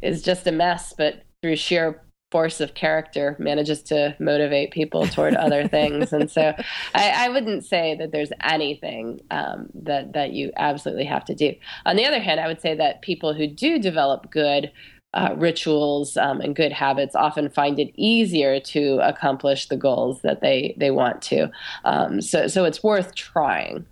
is 0.00 0.22
just 0.22 0.46
a 0.46 0.52
mess, 0.52 0.94
but 0.96 1.22
through 1.42 1.56
sheer 1.56 2.02
force 2.30 2.60
of 2.60 2.74
character 2.74 3.36
manages 3.38 3.82
to 3.82 4.16
motivate 4.18 4.70
people 4.70 5.06
toward 5.06 5.34
other 5.46 5.68
things. 5.68 6.12
And 6.12 6.30
so 6.30 6.54
I, 6.94 7.26
I, 7.26 7.28
wouldn't 7.28 7.64
say 7.64 7.94
that 7.96 8.10
there's 8.10 8.32
anything 8.42 9.20
um, 9.30 9.68
that, 9.74 10.12
that 10.14 10.32
you 10.32 10.50
absolutely 10.56 11.04
have 11.04 11.24
to 11.26 11.34
do. 11.34 11.54
On 11.84 11.96
the 11.96 12.04
other 12.04 12.20
hand, 12.20 12.40
I 12.40 12.46
would 12.46 12.60
say 12.60 12.74
that 12.74 13.02
people 13.02 13.32
who 13.32 13.46
do 13.46 13.78
develop 13.78 14.30
good 14.30 14.72
uh, 15.16 15.34
rituals 15.36 16.18
um, 16.18 16.42
and 16.42 16.54
good 16.54 16.72
habits 16.72 17.16
often 17.16 17.48
find 17.48 17.78
it 17.78 17.90
easier 17.94 18.60
to 18.60 18.98
accomplish 19.02 19.66
the 19.68 19.76
goals 19.76 20.20
that 20.20 20.42
they 20.42 20.76
they 20.76 20.90
want 20.90 21.22
to. 21.22 21.50
Um, 21.84 22.20
so 22.20 22.46
so 22.46 22.64
it's 22.64 22.82
worth 22.82 23.14
trying. 23.14 23.86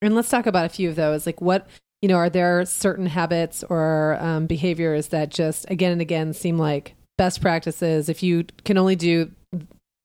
And 0.00 0.14
let's 0.14 0.28
talk 0.28 0.46
about 0.46 0.66
a 0.66 0.68
few 0.68 0.88
of 0.88 0.94
those. 0.94 1.26
Like 1.26 1.40
what 1.40 1.66
you 2.00 2.08
know, 2.08 2.14
are 2.14 2.30
there 2.30 2.64
certain 2.64 3.06
habits 3.06 3.64
or 3.68 4.16
um, 4.20 4.46
behaviors 4.46 5.08
that 5.08 5.30
just 5.30 5.68
again 5.68 5.90
and 5.90 6.00
again 6.00 6.32
seem 6.32 6.56
like 6.56 6.94
best 7.18 7.40
practices? 7.40 8.08
If 8.08 8.22
you 8.22 8.44
can 8.64 8.78
only 8.78 8.94
do 8.94 9.32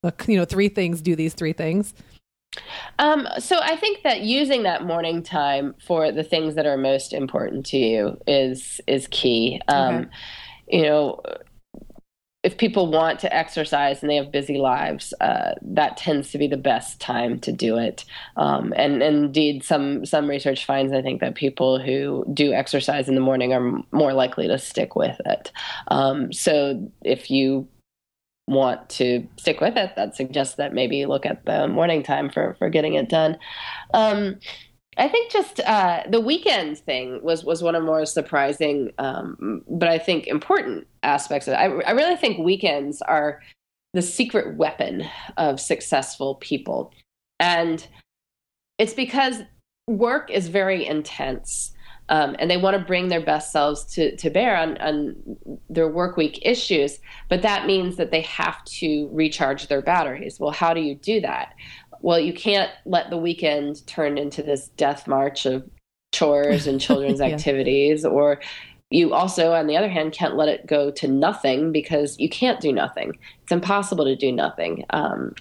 uh, 0.04 0.10
you 0.28 0.38
know 0.38 0.46
three 0.46 0.70
things, 0.70 1.04
do 1.04 1.16
these 1.16 1.36
three 1.36 1.54
things. 1.54 1.94
Um, 2.98 3.28
so 3.40 3.60
I 3.62 3.76
think 3.76 4.04
that 4.04 4.22
using 4.22 4.64
that 4.64 4.86
morning 4.86 5.22
time 5.22 5.76
for 5.86 6.12
the 6.12 6.24
things 6.24 6.56
that 6.56 6.66
are 6.66 6.78
most 6.78 7.14
important 7.14 7.68
to 7.68 7.78
you 7.78 8.18
is 8.26 8.82
is 8.88 9.08
key. 9.12 9.62
Um, 9.68 9.96
okay 9.96 10.10
you 10.74 10.82
know, 10.82 11.22
if 12.42 12.58
people 12.58 12.92
want 12.92 13.20
to 13.20 13.34
exercise 13.34 14.02
and 14.02 14.10
they 14.10 14.16
have 14.16 14.32
busy 14.32 14.58
lives, 14.58 15.14
uh, 15.22 15.54
that 15.62 15.96
tends 15.96 16.32
to 16.32 16.38
be 16.40 16.48
the 16.48 16.58
best 16.58 17.00
time 17.00 17.40
to 17.40 17.52
do 17.52 17.78
it. 17.78 18.04
Um, 18.36 18.74
and, 18.76 19.02
and, 19.04 19.26
indeed, 19.26 19.64
some 19.64 20.06
some 20.06 20.28
research 20.28 20.66
finds 20.66 20.92
I 20.92 21.04
think 21.04 21.22
that 21.22 21.36
people 21.36 21.80
who 21.80 22.26
do 22.34 22.52
exercise 22.52 23.08
in 23.08 23.16
the 23.16 23.22
morning 23.22 23.54
are 23.54 23.82
more 23.92 24.14
likely 24.14 24.48
to 24.48 24.58
stick 24.58 24.96
with 24.96 25.22
it. 25.26 25.52
Um, 25.90 26.34
so 26.34 26.92
if 27.04 27.30
you 27.30 27.68
want 28.48 28.90
to 28.90 29.26
stick 29.38 29.62
with 29.62 29.78
it, 29.78 29.96
that 29.96 30.16
suggests 30.16 30.56
that 30.56 30.74
maybe 30.74 31.06
look 31.06 31.26
at 31.26 31.46
the 31.46 31.68
morning 31.68 32.02
time 32.02 32.30
for 32.30 32.56
for 32.60 32.70
getting 32.70 32.96
it 32.96 33.10
done. 33.10 33.38
Um, 33.94 34.40
I 34.98 35.08
think 35.08 35.32
just 35.32 35.60
uh, 35.62 36.04
the 36.10 36.20
weekend 36.20 36.78
thing 36.78 37.22
was 37.24 37.44
was 37.44 37.64
one 37.64 37.76
of 37.76 37.84
more 37.84 38.06
surprising, 38.06 38.92
um, 38.98 39.64
but 39.68 39.90
I 39.90 39.98
think 39.98 40.28
important 40.28 40.88
aspects 41.02 41.48
of 41.48 41.54
it. 41.54 41.58
I, 41.58 41.66
I 41.66 41.92
really 41.92 42.16
think 42.16 42.38
weekends 42.38 43.02
are 43.02 43.42
the 43.94 44.02
secret 44.02 44.58
weapon 44.58 45.04
of 45.38 45.60
successful 45.60 46.36
people, 46.36 46.94
and 47.40 47.86
it's 48.78 48.94
because 48.94 49.42
work 49.88 50.30
is 50.32 50.48
very 50.48 50.86
intense. 50.86 51.72
Um, 52.10 52.36
and 52.38 52.52
they 52.52 52.58
want 52.58 52.78
to 52.78 52.84
bring 52.84 53.08
their 53.08 53.24
best 53.24 53.54
selves 53.54 53.86
to, 53.96 54.14
to 54.18 54.30
bear 54.30 54.58
on, 54.58 54.78
on 54.80 55.16
their 55.70 55.88
work 55.88 56.18
week 56.18 56.38
issues, 56.42 57.00
but 57.30 57.42
that 57.44 57.66
means 57.66 57.96
that 57.96 58.12
they 58.12 58.22
have 58.22 58.62
to 58.66 59.10
recharge 59.14 59.68
their 59.68 59.82
batteries. 59.82 60.38
Well, 60.38 60.52
how 60.52 60.74
do 60.74 60.82
you 60.82 60.96
do 60.96 61.22
that? 61.22 61.54
Well, 62.04 62.20
you 62.20 62.34
can't 62.34 62.70
let 62.86 63.10
the 63.10 63.18
weekend 63.18 63.88
turn 63.88 64.18
into 64.18 64.44
this 64.44 64.68
death 64.76 65.08
march 65.08 65.46
of 65.46 65.68
chores 66.12 66.68
and 66.68 66.80
children's 66.80 67.20
yeah. 67.22 67.28
activities. 67.28 68.06
Or 68.06 68.42
you 68.92 69.14
also 69.14 69.54
on 69.54 69.68
the 69.68 69.78
other 69.78 69.90
hand 69.90 70.12
can't 70.12 70.36
let 70.36 70.50
it 70.50 70.68
go 70.68 70.92
to 70.92 71.08
nothing 71.08 71.72
because 71.72 72.20
you 72.20 72.30
can't 72.30 72.60
do 72.60 72.74
nothing. 72.74 73.18
It's 73.42 73.54
impossible 73.54 74.04
to 74.04 74.18
do 74.18 74.32
nothing. 74.32 74.86
Um, 74.92 75.34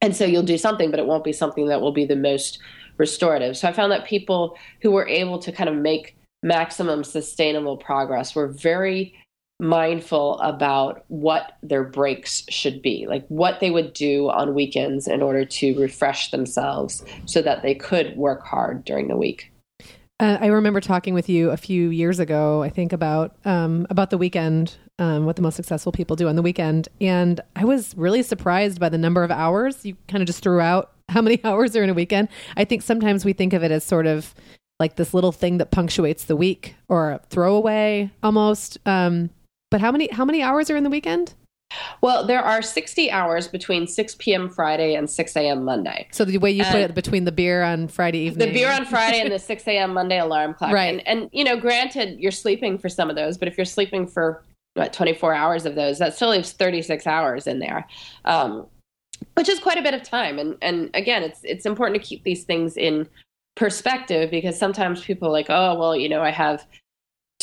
and 0.00 0.16
so 0.16 0.24
you'll 0.24 0.42
do 0.42 0.58
something 0.58 0.90
but 0.90 0.98
it 0.98 1.06
won't 1.06 1.22
be 1.22 1.34
something 1.34 1.68
that 1.68 1.82
will 1.82 1.92
be 1.92 2.06
the 2.06 2.16
most 2.16 2.58
restorative. 2.96 3.56
So 3.56 3.68
i 3.68 3.72
found 3.72 3.92
that 3.92 4.06
people 4.06 4.56
who 4.80 4.90
were 4.90 5.06
able 5.06 5.38
to 5.38 5.52
kind 5.52 5.68
of 5.68 5.76
make 5.76 6.16
maximum 6.42 7.04
sustainable 7.04 7.76
progress 7.76 8.34
were 8.34 8.48
very 8.48 9.14
mindful 9.60 10.38
about 10.40 11.04
what 11.08 11.52
their 11.62 11.84
breaks 11.84 12.44
should 12.48 12.82
be, 12.82 13.06
like 13.06 13.26
what 13.28 13.60
they 13.60 13.70
would 13.70 13.92
do 13.92 14.30
on 14.30 14.54
weekends 14.54 15.06
in 15.06 15.22
order 15.22 15.44
to 15.44 15.78
refresh 15.78 16.30
themselves 16.30 17.04
so 17.26 17.42
that 17.42 17.62
they 17.62 17.74
could 17.74 18.16
work 18.16 18.44
hard 18.44 18.84
during 18.84 19.08
the 19.08 19.16
week. 19.16 19.52
Uh, 20.18 20.36
I 20.38 20.46
remember 20.48 20.80
talking 20.80 21.14
with 21.14 21.30
you 21.30 21.50
a 21.50 21.56
few 21.56 21.88
years 21.88 22.18
ago, 22.18 22.62
I 22.62 22.68
think 22.68 22.92
about 22.92 23.36
um, 23.46 23.86
about 23.88 24.10
the 24.10 24.18
weekend, 24.18 24.76
um, 24.98 25.24
what 25.24 25.36
the 25.36 25.42
most 25.42 25.56
successful 25.56 25.92
people 25.92 26.14
do 26.14 26.28
on 26.28 26.36
the 26.36 26.42
weekend, 26.42 26.88
and 27.00 27.40
I 27.56 27.64
was 27.64 27.96
really 27.96 28.22
surprised 28.22 28.78
by 28.78 28.90
the 28.90 28.98
number 28.98 29.24
of 29.24 29.30
hours 29.30 29.84
you 29.84 29.96
kind 30.08 30.22
of 30.22 30.26
just 30.26 30.42
threw 30.42 30.60
out. 30.60 30.92
How 31.08 31.22
many 31.22 31.40
hours 31.44 31.74
are 31.74 31.82
in 31.82 31.88
a 31.88 31.94
weekend? 31.94 32.28
I 32.56 32.64
think 32.64 32.82
sometimes 32.82 33.24
we 33.24 33.32
think 33.32 33.54
of 33.54 33.62
it 33.64 33.70
as 33.70 33.82
sort 33.82 34.06
of 34.06 34.34
like 34.78 34.96
this 34.96 35.14
little 35.14 35.32
thing 35.32 35.58
that 35.58 35.70
punctuates 35.70 36.24
the 36.24 36.36
week 36.36 36.74
or 36.88 37.12
a 37.12 37.20
throwaway 37.30 38.10
almost. 38.22 38.78
Um, 38.84 39.30
but 39.70 39.80
how 39.80 39.92
many 39.92 40.08
how 40.10 40.24
many 40.24 40.42
hours 40.42 40.70
are 40.70 40.76
in 40.76 40.84
the 40.84 40.90
weekend? 40.90 41.34
Well, 42.00 42.26
there 42.26 42.42
are 42.42 42.62
60 42.62 43.10
hours 43.12 43.46
between 43.46 43.86
6 43.86 44.16
p.m. 44.16 44.48
Friday 44.48 44.94
and 44.94 45.08
6 45.08 45.36
a.m. 45.36 45.64
Monday. 45.64 46.08
So 46.10 46.24
the 46.24 46.38
way 46.38 46.50
you 46.50 46.64
put 46.64 46.80
it, 46.80 46.94
between 46.94 47.24
the 47.24 47.32
beer 47.32 47.62
on 47.62 47.86
Friday 47.86 48.18
evening, 48.18 48.48
the 48.48 48.52
beer 48.52 48.72
on 48.72 48.84
Friday 48.84 49.20
and 49.20 49.30
the 49.30 49.38
6 49.38 49.68
a.m. 49.68 49.94
Monday 49.94 50.18
alarm 50.18 50.54
clock, 50.54 50.72
right? 50.72 50.94
And, 50.94 51.06
and 51.06 51.30
you 51.32 51.44
know, 51.44 51.56
granted, 51.56 52.18
you're 52.18 52.32
sleeping 52.32 52.76
for 52.78 52.88
some 52.88 53.08
of 53.08 53.16
those, 53.16 53.38
but 53.38 53.46
if 53.46 53.56
you're 53.56 53.64
sleeping 53.64 54.06
for 54.06 54.42
what 54.74 54.92
24 54.92 55.34
hours 55.34 55.66
of 55.66 55.74
those, 55.74 55.98
that 55.98 56.14
still 56.14 56.30
leaves 56.30 56.52
36 56.52 57.06
hours 57.06 57.46
in 57.46 57.60
there, 57.60 57.86
um, 58.24 58.66
which 59.34 59.48
is 59.48 59.60
quite 59.60 59.78
a 59.78 59.82
bit 59.82 59.94
of 59.94 60.02
time. 60.02 60.38
And 60.38 60.56
and 60.62 60.90
again, 60.94 61.22
it's 61.22 61.40
it's 61.44 61.66
important 61.66 62.02
to 62.02 62.06
keep 62.06 62.24
these 62.24 62.44
things 62.44 62.76
in 62.76 63.08
perspective 63.54 64.30
because 64.30 64.58
sometimes 64.58 65.04
people 65.04 65.28
are 65.28 65.32
like, 65.32 65.50
oh, 65.50 65.78
well, 65.78 65.94
you 65.94 66.08
know, 66.08 66.22
I 66.22 66.30
have 66.30 66.66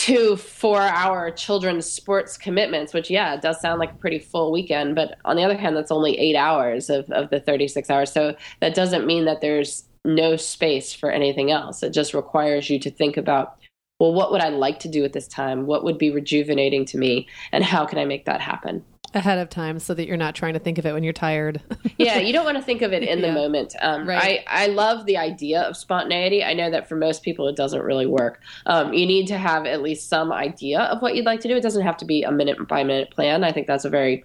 two 0.07 0.37
four 0.37 0.79
hour 0.79 1.29
children's 1.31 1.85
sports 1.85 2.37
commitments, 2.37 2.93
which, 2.93 3.09
yeah, 3.09 3.33
it 3.33 3.41
does 3.41 3.59
sound 3.59 3.79
like 3.79 3.91
a 3.91 3.95
pretty 3.95 4.19
full 4.19 4.53
weekend. 4.53 4.95
But 4.95 5.17
on 5.25 5.35
the 5.35 5.43
other 5.43 5.57
hand, 5.57 5.75
that's 5.75 5.91
only 5.91 6.17
eight 6.17 6.35
hours 6.35 6.89
of, 6.89 7.09
of 7.11 7.29
the 7.29 7.41
36 7.41 7.89
hours. 7.89 8.11
So 8.11 8.33
that 8.61 8.73
doesn't 8.73 9.05
mean 9.05 9.25
that 9.25 9.41
there's 9.41 9.83
no 10.05 10.37
space 10.37 10.93
for 10.93 11.11
anything 11.11 11.51
else. 11.51 11.83
It 11.83 11.89
just 11.89 12.13
requires 12.13 12.69
you 12.69 12.79
to 12.79 12.89
think 12.89 13.17
about, 13.17 13.56
well, 13.99 14.13
what 14.13 14.31
would 14.31 14.41
I 14.41 14.49
like 14.49 14.79
to 14.79 14.87
do 14.87 15.03
at 15.03 15.13
this 15.13 15.27
time? 15.27 15.65
What 15.65 15.83
would 15.83 15.97
be 15.97 16.11
rejuvenating 16.11 16.85
to 16.85 16.97
me? 16.97 17.27
And 17.51 17.63
how 17.63 17.85
can 17.85 17.97
I 17.97 18.05
make 18.05 18.25
that 18.25 18.41
happen? 18.41 18.83
ahead 19.13 19.37
of 19.39 19.49
time 19.49 19.79
so 19.79 19.93
that 19.93 20.07
you're 20.07 20.17
not 20.17 20.35
trying 20.35 20.53
to 20.53 20.59
think 20.59 20.77
of 20.77 20.85
it 20.85 20.93
when 20.93 21.03
you're 21.03 21.13
tired. 21.13 21.61
yeah, 21.97 22.17
you 22.17 22.33
don't 22.33 22.45
want 22.45 22.57
to 22.57 22.63
think 22.63 22.81
of 22.81 22.93
it 22.93 23.03
in 23.03 23.21
the 23.21 23.27
yeah. 23.27 23.33
moment. 23.33 23.75
Um, 23.81 24.07
right. 24.07 24.43
I, 24.47 24.65
I 24.65 24.67
love 24.67 25.05
the 25.05 25.17
idea 25.17 25.61
of 25.61 25.77
spontaneity. 25.77 26.43
I 26.43 26.53
know 26.53 26.69
that 26.69 26.87
for 26.87 26.95
most 26.95 27.23
people 27.23 27.47
it 27.47 27.55
doesn't 27.55 27.81
really 27.81 28.05
work. 28.05 28.41
Um, 28.65 28.93
you 28.93 29.05
need 29.05 29.27
to 29.27 29.37
have 29.37 29.65
at 29.65 29.81
least 29.81 30.09
some 30.09 30.31
idea 30.31 30.81
of 30.81 31.01
what 31.01 31.15
you'd 31.15 31.25
like 31.25 31.39
to 31.41 31.47
do. 31.47 31.55
It 31.55 31.63
doesn't 31.63 31.83
have 31.83 31.97
to 31.97 32.05
be 32.05 32.23
a 32.23 32.31
minute 32.31 32.67
by 32.67 32.83
minute 32.83 33.11
plan. 33.11 33.43
I 33.43 33.51
think 33.51 33.67
that's 33.67 33.85
a 33.85 33.89
very 33.89 34.23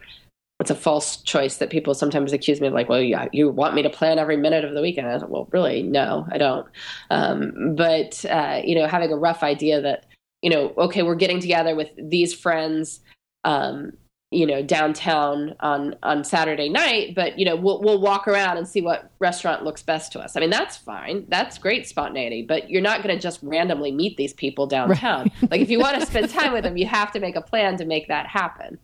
it's 0.62 0.70
a 0.70 0.76
false 0.76 1.16
choice 1.18 1.58
that 1.58 1.70
people 1.70 1.92
sometimes 1.92 2.32
accuse 2.32 2.60
me 2.60 2.68
of 2.68 2.72
like, 2.72 2.88
well, 2.88 3.02
yeah, 3.02 3.26
you 3.32 3.50
want 3.50 3.74
me 3.74 3.82
to 3.82 3.90
plan 3.90 4.18
every 4.18 4.36
minute 4.36 4.64
of 4.64 4.74
the 4.74 4.80
weekend. 4.80 5.08
I 5.08 5.18
said, 5.18 5.28
well, 5.28 5.48
really, 5.50 5.82
no, 5.82 6.24
I 6.30 6.38
don't. 6.38 6.66
Um, 7.10 7.74
but, 7.76 8.24
uh, 8.24 8.62
you 8.64 8.76
know, 8.76 8.86
having 8.86 9.12
a 9.12 9.16
rough 9.16 9.42
idea 9.42 9.80
that, 9.80 10.06
you 10.40 10.50
know, 10.50 10.72
okay, 10.78 11.02
we're 11.02 11.16
getting 11.16 11.40
together 11.40 11.74
with 11.74 11.90
these 11.98 12.32
friends 12.32 13.00
um, 13.44 13.92
you 14.30 14.46
know 14.46 14.62
downtown 14.62 15.54
on 15.60 15.94
on 16.02 16.24
Saturday 16.24 16.68
night, 16.68 17.14
but 17.14 17.38
you 17.38 17.44
know 17.44 17.54
we'll 17.54 17.82
we'll 17.82 18.00
walk 18.00 18.26
around 18.26 18.56
and 18.56 18.66
see 18.66 18.80
what 18.80 19.10
restaurant 19.18 19.62
looks 19.62 19.82
best 19.82 20.10
to 20.12 20.20
us. 20.20 20.36
I 20.36 20.40
mean 20.40 20.48
that's 20.48 20.76
fine, 20.76 21.26
that's 21.28 21.58
great 21.58 21.86
spontaneity, 21.86 22.42
but 22.42 22.70
you're 22.70 22.80
not 22.80 23.02
going 23.02 23.14
to 23.14 23.20
just 23.20 23.40
randomly 23.42 23.92
meet 23.92 24.16
these 24.16 24.32
people 24.32 24.66
downtown. 24.66 25.30
Right. 25.42 25.50
like 25.50 25.60
if 25.60 25.70
you 25.70 25.78
want 25.78 26.00
to 26.00 26.06
spend 26.06 26.30
time 26.30 26.52
with 26.54 26.64
them, 26.64 26.78
you 26.78 26.86
have 26.86 27.12
to 27.12 27.20
make 27.20 27.36
a 27.36 27.42
plan 27.42 27.76
to 27.76 27.84
make 27.84 28.08
that 28.08 28.26
happen. 28.26 28.78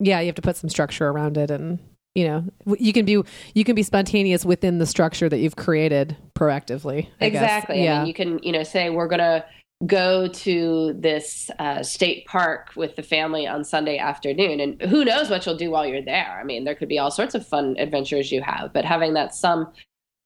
Yeah, 0.00 0.20
you 0.20 0.26
have 0.26 0.34
to 0.36 0.42
put 0.42 0.56
some 0.56 0.70
structure 0.70 1.08
around 1.08 1.36
it, 1.36 1.50
and 1.50 1.78
you 2.14 2.26
know 2.26 2.44
you 2.78 2.92
can 2.92 3.04
be 3.04 3.22
you 3.54 3.64
can 3.64 3.74
be 3.74 3.82
spontaneous 3.82 4.44
within 4.44 4.78
the 4.78 4.86
structure 4.86 5.28
that 5.28 5.38
you've 5.38 5.56
created 5.56 6.16
proactively. 6.34 7.08
I 7.20 7.26
exactly. 7.26 7.76
Guess. 7.76 7.84
Yeah, 7.84 7.94
I 7.94 7.98
mean, 7.98 8.06
you 8.08 8.14
can 8.14 8.38
you 8.42 8.52
know 8.52 8.62
say 8.62 8.90
we're 8.90 9.08
gonna 9.08 9.44
go 9.86 10.28
to 10.28 10.94
this 10.98 11.50
uh, 11.58 11.82
state 11.82 12.26
park 12.26 12.70
with 12.76 12.96
the 12.96 13.02
family 13.02 13.46
on 13.46 13.64
Sunday 13.64 13.98
afternoon. 13.98 14.60
And 14.60 14.80
who 14.82 15.04
knows 15.04 15.30
what 15.30 15.44
you'll 15.44 15.56
do 15.56 15.70
while 15.70 15.86
you're 15.86 16.04
there? 16.04 16.38
I 16.40 16.44
mean, 16.44 16.64
there 16.64 16.74
could 16.74 16.88
be 16.88 16.98
all 16.98 17.10
sorts 17.10 17.34
of 17.34 17.46
fun 17.46 17.76
adventures 17.78 18.32
you 18.32 18.40
have, 18.42 18.72
but 18.72 18.84
having 18.84 19.14
that 19.14 19.34
some 19.34 19.72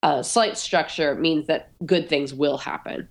uh, 0.02 0.22
slight 0.22 0.56
structure 0.58 1.14
means 1.14 1.46
that 1.46 1.70
good 1.84 2.08
things 2.08 2.32
will 2.32 2.58
happen. 2.58 3.08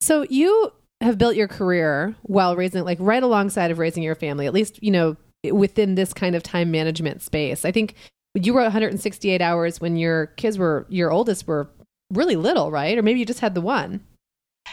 So 0.00 0.26
you 0.28 0.72
have 1.00 1.18
built 1.18 1.36
your 1.36 1.48
career 1.48 2.14
while 2.22 2.56
raising, 2.56 2.84
like 2.84 2.98
right 3.00 3.22
alongside 3.22 3.70
of 3.70 3.78
raising 3.78 4.02
your 4.02 4.14
family, 4.14 4.46
at 4.46 4.52
least, 4.52 4.82
you 4.82 4.90
know, 4.90 5.16
within 5.52 5.94
this 5.94 6.12
kind 6.12 6.34
of 6.34 6.42
time 6.42 6.70
management 6.70 7.22
space. 7.22 7.64
I 7.64 7.72
think 7.72 7.94
you 8.34 8.56
wrote 8.56 8.64
168 8.64 9.40
hours 9.40 9.80
when 9.80 9.96
your 9.96 10.26
kids 10.26 10.58
were, 10.58 10.86
your 10.88 11.10
oldest 11.10 11.46
were 11.46 11.70
really 12.12 12.36
little, 12.36 12.70
right? 12.70 12.96
Or 12.96 13.02
maybe 13.02 13.20
you 13.20 13.26
just 13.26 13.40
had 13.40 13.54
the 13.54 13.60
one. 13.60 14.00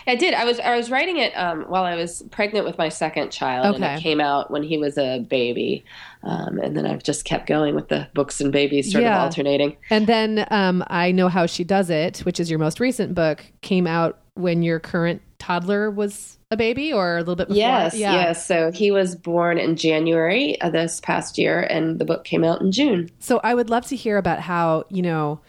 I 0.07 0.15
did. 0.15 0.33
I 0.33 0.45
was 0.45 0.59
I 0.59 0.75
was 0.75 0.89
writing 0.89 1.17
it 1.17 1.33
um, 1.33 1.63
while 1.63 1.83
I 1.83 1.95
was 1.95 2.23
pregnant 2.31 2.65
with 2.65 2.77
my 2.77 2.89
second 2.89 3.29
child, 3.29 3.75
okay. 3.75 3.85
and 3.85 3.99
it 3.99 4.01
came 4.01 4.19
out 4.19 4.49
when 4.49 4.63
he 4.63 4.77
was 4.77 4.97
a 4.97 5.19
baby. 5.19 5.83
Um, 6.23 6.59
and 6.59 6.75
then 6.75 6.85
I've 6.85 7.03
just 7.03 7.25
kept 7.25 7.47
going 7.47 7.75
with 7.75 7.89
the 7.89 8.07
books 8.13 8.41
and 8.41 8.51
babies, 8.51 8.91
sort 8.91 9.03
yeah. 9.03 9.17
of 9.17 9.23
alternating. 9.23 9.77
And 9.89 10.07
then 10.07 10.47
um, 10.49 10.83
I 10.87 11.11
know 11.11 11.27
how 11.27 11.45
she 11.45 11.63
does 11.63 11.89
it, 11.89 12.19
which 12.19 12.39
is 12.39 12.49
your 12.49 12.59
most 12.59 12.79
recent 12.79 13.13
book, 13.13 13.43
came 13.61 13.85
out 13.85 14.19
when 14.35 14.63
your 14.63 14.79
current 14.79 15.21
toddler 15.39 15.91
was 15.91 16.37
a 16.51 16.57
baby, 16.57 16.93
or 16.93 17.15
a 17.15 17.19
little 17.19 17.35
bit 17.35 17.47
before. 17.47 17.57
Yes, 17.57 17.95
yeah. 17.95 18.13
yes. 18.13 18.45
So 18.45 18.71
he 18.71 18.91
was 18.91 19.15
born 19.15 19.57
in 19.57 19.75
January 19.77 20.61
of 20.61 20.73
this 20.73 20.99
past 20.99 21.37
year, 21.37 21.61
and 21.61 21.97
the 21.97 22.05
book 22.05 22.25
came 22.25 22.43
out 22.43 22.61
in 22.61 22.71
June. 22.71 23.09
So 23.19 23.39
I 23.43 23.55
would 23.55 23.69
love 23.69 23.85
to 23.87 23.95
hear 23.95 24.17
about 24.17 24.41
how 24.41 24.83
you 24.89 25.01
know 25.01 25.39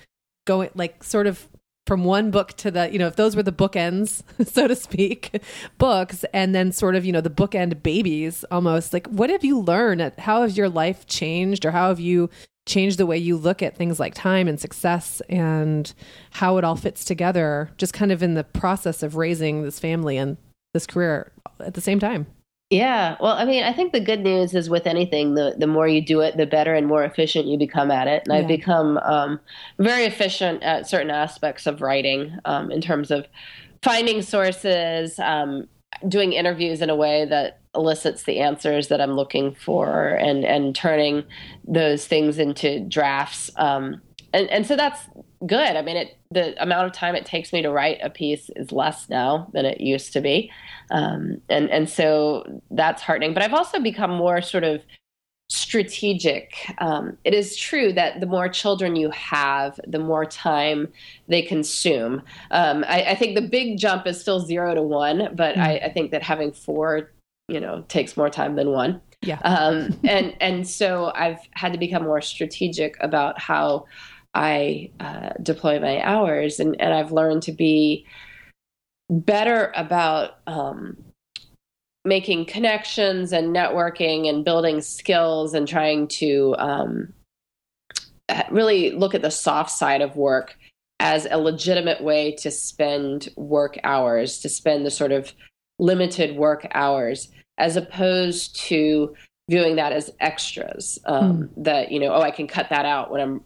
going 0.47 0.71
like 0.75 1.05
sort 1.05 1.27
of 1.27 1.49
from 1.87 2.05
one 2.05 2.31
book 2.31 2.53
to 2.55 2.71
the 2.71 2.91
you 2.93 2.99
know 2.99 3.09
if 3.09 3.17
those 3.17 3.35
were 3.35 3.43
the 3.43 3.53
bookends 3.53 4.23
so 4.49 4.69
to 4.69 4.77
speak 4.77 5.43
books 5.79 6.25
and 6.33 6.55
then 6.55 6.73
sort 6.73 6.95
of 6.95 7.05
you 7.05 7.13
know 7.13 7.21
the 7.21 7.31
bookend 7.31 7.83
babies 7.83 8.45
almost 8.51 8.93
like 8.93 9.07
what 9.09 9.31
have 9.31 9.45
you 9.45 9.59
learned 9.59 10.13
how 10.19 10.43
has 10.43 10.57
your 10.57 10.69
life 10.69 11.07
changed 11.07 11.65
or 11.65 11.71
how 11.71 11.89
have 11.89 12.01
you 12.01 12.31
changed 12.67 12.99
the 12.99 13.07
way 13.07 13.19
you 13.19 13.37
look 13.37 13.63
at 13.63 13.77
things 13.77 13.99
like 13.99 14.15
time 14.15 14.47
and 14.47 14.61
success 14.61 15.21
and 15.29 15.95
how 16.31 16.57
it 16.57 16.65
all 16.65 16.77
fits 16.77 17.05
together 17.05 17.71
just 17.77 17.93
kind 17.93 18.13
of 18.13 18.23
in 18.23 18.35
the 18.35 18.45
process 18.45 19.03
of 19.03 19.17
raising 19.17 19.63
this 19.63 19.81
family 19.81 20.17
and 20.17 20.37
this 20.75 20.87
career 20.87 21.33
at 21.61 21.75
the 21.75 21.81
same 21.81 21.99
time 21.99 22.27
yeah. 22.73 23.17
Well, 23.21 23.35
I 23.35 23.45
mean, 23.45 23.65
I 23.65 23.75
think 23.75 23.93
the 23.93 24.01
good 24.01 24.21
news 24.21 24.55
is 24.55 24.71
with 24.71 24.87
anything, 24.87 25.35
the, 25.35 25.55
the 25.59 25.67
more 25.67 25.87
you 25.87 26.01
do 26.01 26.21
it, 26.21 26.39
the 26.39 26.47
better 26.47 26.73
and 26.73 26.87
more 26.87 27.05
efficient 27.05 27.47
you 27.47 27.59
become 27.59 27.91
at 27.91 28.09
it. 28.09 28.23
And 28.27 28.35
yeah. 28.35 28.41
I've 28.41 28.49
become 28.49 28.97
um, 28.99 29.41
very 29.79 30.05
efficient 30.05 30.63
at 30.63 30.89
certain 30.89 31.11
aspects 31.11 31.67
of 31.67 31.83
writing 31.83 32.35
um, 32.47 32.71
in 32.71 32.81
terms 32.81 33.11
of 33.11 33.27
finding 33.83 34.23
sources, 34.23 35.19
um, 35.19 35.69
doing 36.09 36.33
interviews 36.33 36.81
in 36.81 36.89
a 36.89 36.97
way 36.97 37.27
that 37.27 37.61
elicits 37.75 38.23
the 38.23 38.41
answers 38.41 38.89
that 38.89 39.03
I'm 39.03 39.13
looking 39.13 39.55
for, 39.55 40.09
and 40.09 40.43
and 40.45 40.75
turning 40.75 41.25
those 41.69 42.07
things 42.07 42.39
into 42.39 42.81
drafts. 42.81 43.51
Um, 43.57 44.01
and 44.33 44.49
and 44.51 44.67
so 44.67 44.77
that's 44.77 45.09
good. 45.47 45.77
I 45.77 45.83
mean, 45.83 45.97
it 45.97 46.17
the 46.31 46.61
amount 46.63 46.87
of 46.87 46.93
time 46.93 47.15
it 47.15 47.27
takes 47.27 47.53
me 47.53 47.63
to 47.63 47.71
write 47.71 47.99
a 48.03 48.11
piece 48.11 48.51
is 48.57 48.73
less 48.73 49.09
now 49.09 49.49
than 49.53 49.65
it 49.65 49.81
used 49.81 50.13
to 50.15 50.21
be, 50.21 50.51
um, 50.91 51.41
and 51.49 51.71
and 51.71 51.89
so 51.89 52.61
that's 52.71 53.03
heartening. 53.03 53.35
But 53.35 53.43
I've 53.43 53.55
also 53.55 53.81
become 53.81 54.11
more 54.11 54.41
sort 54.41 54.65
of 54.65 54.83
strategic. 55.53 56.55
Um, 56.79 57.19
it 57.25 57.35
is 57.35 57.57
true 57.57 57.93
that 57.93 58.21
the 58.21 58.27
more 58.27 58.49
children 58.49 58.97
you 58.97 59.11
have, 59.11 59.79
the 59.87 59.99
more 59.99 60.25
time 60.25 60.89
they 61.29 61.43
consume. 61.43 62.23
Um, 62.51 62.87
I, 62.89 63.03
I, 63.03 63.15
think 63.15 63.35
the 63.35 63.47
big 63.47 63.77
jump 63.77 64.07
is 64.07 64.19
still 64.19 64.41
zero 64.41 64.75
to 64.75 64.83
one, 64.83 65.29
but 65.35 65.57
mm. 65.57 65.63
I, 65.63 65.77
I, 65.85 65.93
think 65.93 66.11
that 66.13 66.23
having 66.23 66.53
four, 66.53 67.11
you 67.49 67.61
know, 67.61 67.85
takes 67.89 68.17
more 68.17 68.31
time 68.31 68.57
than 68.57 68.71
one. 68.71 69.03
Yeah. 69.21 69.41
Um, 69.45 69.99
and 70.05 70.35
and 70.41 70.67
so 70.67 71.13
I've 71.15 71.41
had 71.53 71.73
to 71.73 71.79
become 71.79 72.05
more 72.05 72.23
strategic 72.23 72.97
about 73.01 73.39
how 73.39 73.85
I 74.35 74.91
uh, 75.01 75.31
deploy 75.43 75.79
my 75.81 76.01
hours, 76.03 76.59
and 76.61 76.81
and 76.81 76.93
I've 76.93 77.13
learned 77.13 77.43
to 77.45 77.53
be 77.53 78.07
better 79.11 79.73
about 79.77 80.39
um, 80.47 80.97
making 82.05 82.47
connections 82.47 83.33
and 83.33 83.55
networking 83.55 84.29
and 84.29 84.45
building 84.45 84.81
skills 84.81 85.55
and 85.55 85.69
trying 85.69 86.09
to 86.09 86.55
um, 86.59 87.13
really 88.51 88.91
look 88.93 89.15
at 89.15 89.23
the 89.23 89.31
soft 89.31 89.71
side 89.71 90.01
of 90.01 90.17
work 90.17 90.57
as 90.99 91.27
a 91.31 91.39
legitimate 91.39 92.03
way 92.03 92.33
to 92.37 92.51
spend 92.51 93.29
work 93.37 93.77
hours, 93.85 94.39
to 94.39 94.49
spend 94.49 94.87
the 94.87 94.91
sort 94.91 95.13
of 95.13 95.33
limited 95.79 96.37
work 96.37 96.67
hours, 96.75 97.29
as 97.59 97.77
opposed 97.77 98.57
to 98.57 99.15
viewing 99.51 99.77
that 99.77 99.93
as 99.93 100.11
extras. 100.21 100.99
Um, 101.05 101.43
mm. 101.43 101.65
That 101.65 101.93
you 101.93 102.01
know, 102.01 102.15
oh, 102.15 102.23
I 102.23 102.31
can 102.31 102.47
cut 102.47 102.71
that 102.71 102.87
out 102.87 103.11
when 103.11 103.21
I'm 103.21 103.41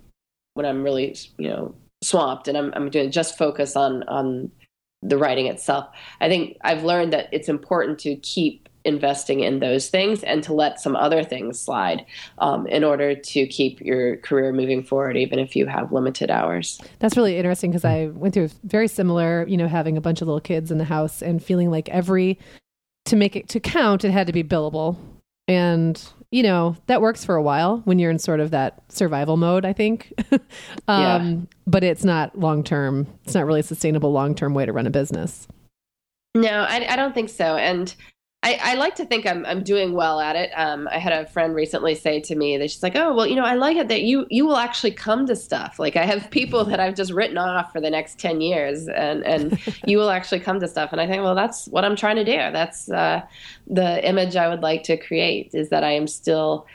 when 0.56 0.66
I'm 0.66 0.82
really 0.82 1.16
you 1.38 1.48
know 1.48 1.74
swamped 2.02 2.48
and 2.48 2.56
I'm 2.56 2.72
I'm 2.74 2.90
doing 2.90 3.10
just 3.10 3.38
focus 3.38 3.76
on 3.76 4.02
on 4.04 4.50
the 5.02 5.18
writing 5.18 5.46
itself. 5.46 5.88
I 6.20 6.28
think 6.28 6.56
I've 6.62 6.82
learned 6.82 7.12
that 7.12 7.28
it's 7.32 7.48
important 7.48 7.98
to 8.00 8.16
keep 8.16 8.68
investing 8.84 9.40
in 9.40 9.58
those 9.58 9.88
things 9.88 10.22
and 10.22 10.42
to 10.44 10.54
let 10.54 10.80
some 10.80 10.94
other 10.94 11.24
things 11.24 11.58
slide 11.58 12.06
um, 12.38 12.66
in 12.68 12.84
order 12.84 13.14
to 13.16 13.46
keep 13.48 13.80
your 13.80 14.16
career 14.18 14.52
moving 14.52 14.82
forward, 14.82 15.16
even 15.16 15.38
if 15.38 15.56
you 15.56 15.66
have 15.66 15.92
limited 15.92 16.30
hours. 16.30 16.80
That's 17.00 17.16
really 17.16 17.36
interesting 17.36 17.72
because 17.72 17.84
I 17.84 18.06
went 18.06 18.32
through 18.32 18.50
very 18.62 18.88
similar, 18.88 19.44
you 19.48 19.56
know, 19.56 19.66
having 19.66 19.96
a 19.96 20.00
bunch 20.00 20.22
of 20.22 20.28
little 20.28 20.40
kids 20.40 20.70
in 20.70 20.78
the 20.78 20.84
house 20.84 21.20
and 21.20 21.42
feeling 21.42 21.70
like 21.70 21.88
every, 21.88 22.38
to 23.06 23.16
make 23.16 23.34
it 23.34 23.48
to 23.50 23.60
count, 23.60 24.04
it 24.04 24.12
had 24.12 24.28
to 24.28 24.32
be 24.32 24.44
billable. 24.44 24.96
And 25.48 26.00
you 26.30 26.42
know 26.42 26.76
that 26.86 27.00
works 27.00 27.24
for 27.24 27.36
a 27.36 27.42
while 27.42 27.78
when 27.84 27.98
you're 27.98 28.10
in 28.10 28.18
sort 28.18 28.40
of 28.40 28.50
that 28.50 28.82
survival 28.88 29.36
mode 29.36 29.64
i 29.64 29.72
think. 29.72 30.12
Um, 30.88 31.02
yeah. 31.02 31.36
but 31.66 31.82
it's 31.82 32.04
not 32.04 32.38
long 32.38 32.62
term 32.62 33.06
it's 33.24 33.34
not 33.34 33.44
really 33.44 33.60
a 33.60 33.64
sustainable 33.64 34.12
long 34.12 34.34
term 34.34 34.54
way 34.54 34.64
to 34.66 34.72
run 34.72 34.86
a 34.86 34.90
business. 34.90 35.48
No 36.34 36.48
I, 36.68 36.92
I 36.92 36.96
don't 36.96 37.14
think 37.14 37.28
so. 37.28 37.56
And 37.56 37.92
I, 38.46 38.60
I, 38.62 38.74
like 38.74 38.94
to 38.96 39.04
think 39.04 39.26
I'm 39.26 39.44
I'm 39.44 39.64
doing 39.64 39.92
well 39.92 40.20
at 40.20 40.36
it. 40.36 40.52
Um, 40.54 40.88
I 40.92 40.98
had 40.98 41.12
a 41.12 41.26
friend 41.26 41.52
recently 41.52 41.96
say 41.96 42.20
to 42.20 42.36
me 42.36 42.56
that 42.58 42.70
she's 42.70 42.82
like, 42.82 42.94
"Oh, 42.94 43.12
well, 43.12 43.26
you 43.26 43.34
know, 43.34 43.44
I 43.44 43.54
like 43.54 43.76
it 43.76 43.88
that 43.88 44.02
you 44.02 44.24
you 44.30 44.46
will 44.46 44.56
actually 44.56 44.92
come 44.92 45.26
to 45.26 45.34
stuff. 45.34 45.80
Like 45.80 45.96
I 45.96 46.04
have 46.04 46.30
people 46.38 46.64
that 46.66 46.78
I've 46.78 46.94
just 46.94 47.10
written 47.12 47.38
off 47.38 47.72
for 47.72 47.80
the 47.80 47.90
next 47.90 48.20
ten 48.20 48.40
years, 48.40 48.86
and 48.86 49.24
and 49.24 49.58
you 49.86 49.98
will 49.98 50.10
actually 50.10 50.38
come 50.38 50.60
to 50.60 50.68
stuff." 50.68 50.92
And 50.92 51.00
I 51.00 51.08
think, 51.08 51.24
well, 51.24 51.34
that's 51.34 51.66
what 51.66 51.84
I'm 51.84 51.96
trying 51.96 52.16
to 52.16 52.24
do. 52.24 52.36
That's 52.36 52.88
uh, 52.88 53.22
the 53.66 54.08
image 54.08 54.36
I 54.36 54.48
would 54.48 54.62
like 54.62 54.84
to 54.84 54.96
create 54.96 55.50
is 55.52 55.70
that 55.70 55.82
I 55.82 55.90
am 55.90 56.06
still 56.06 56.66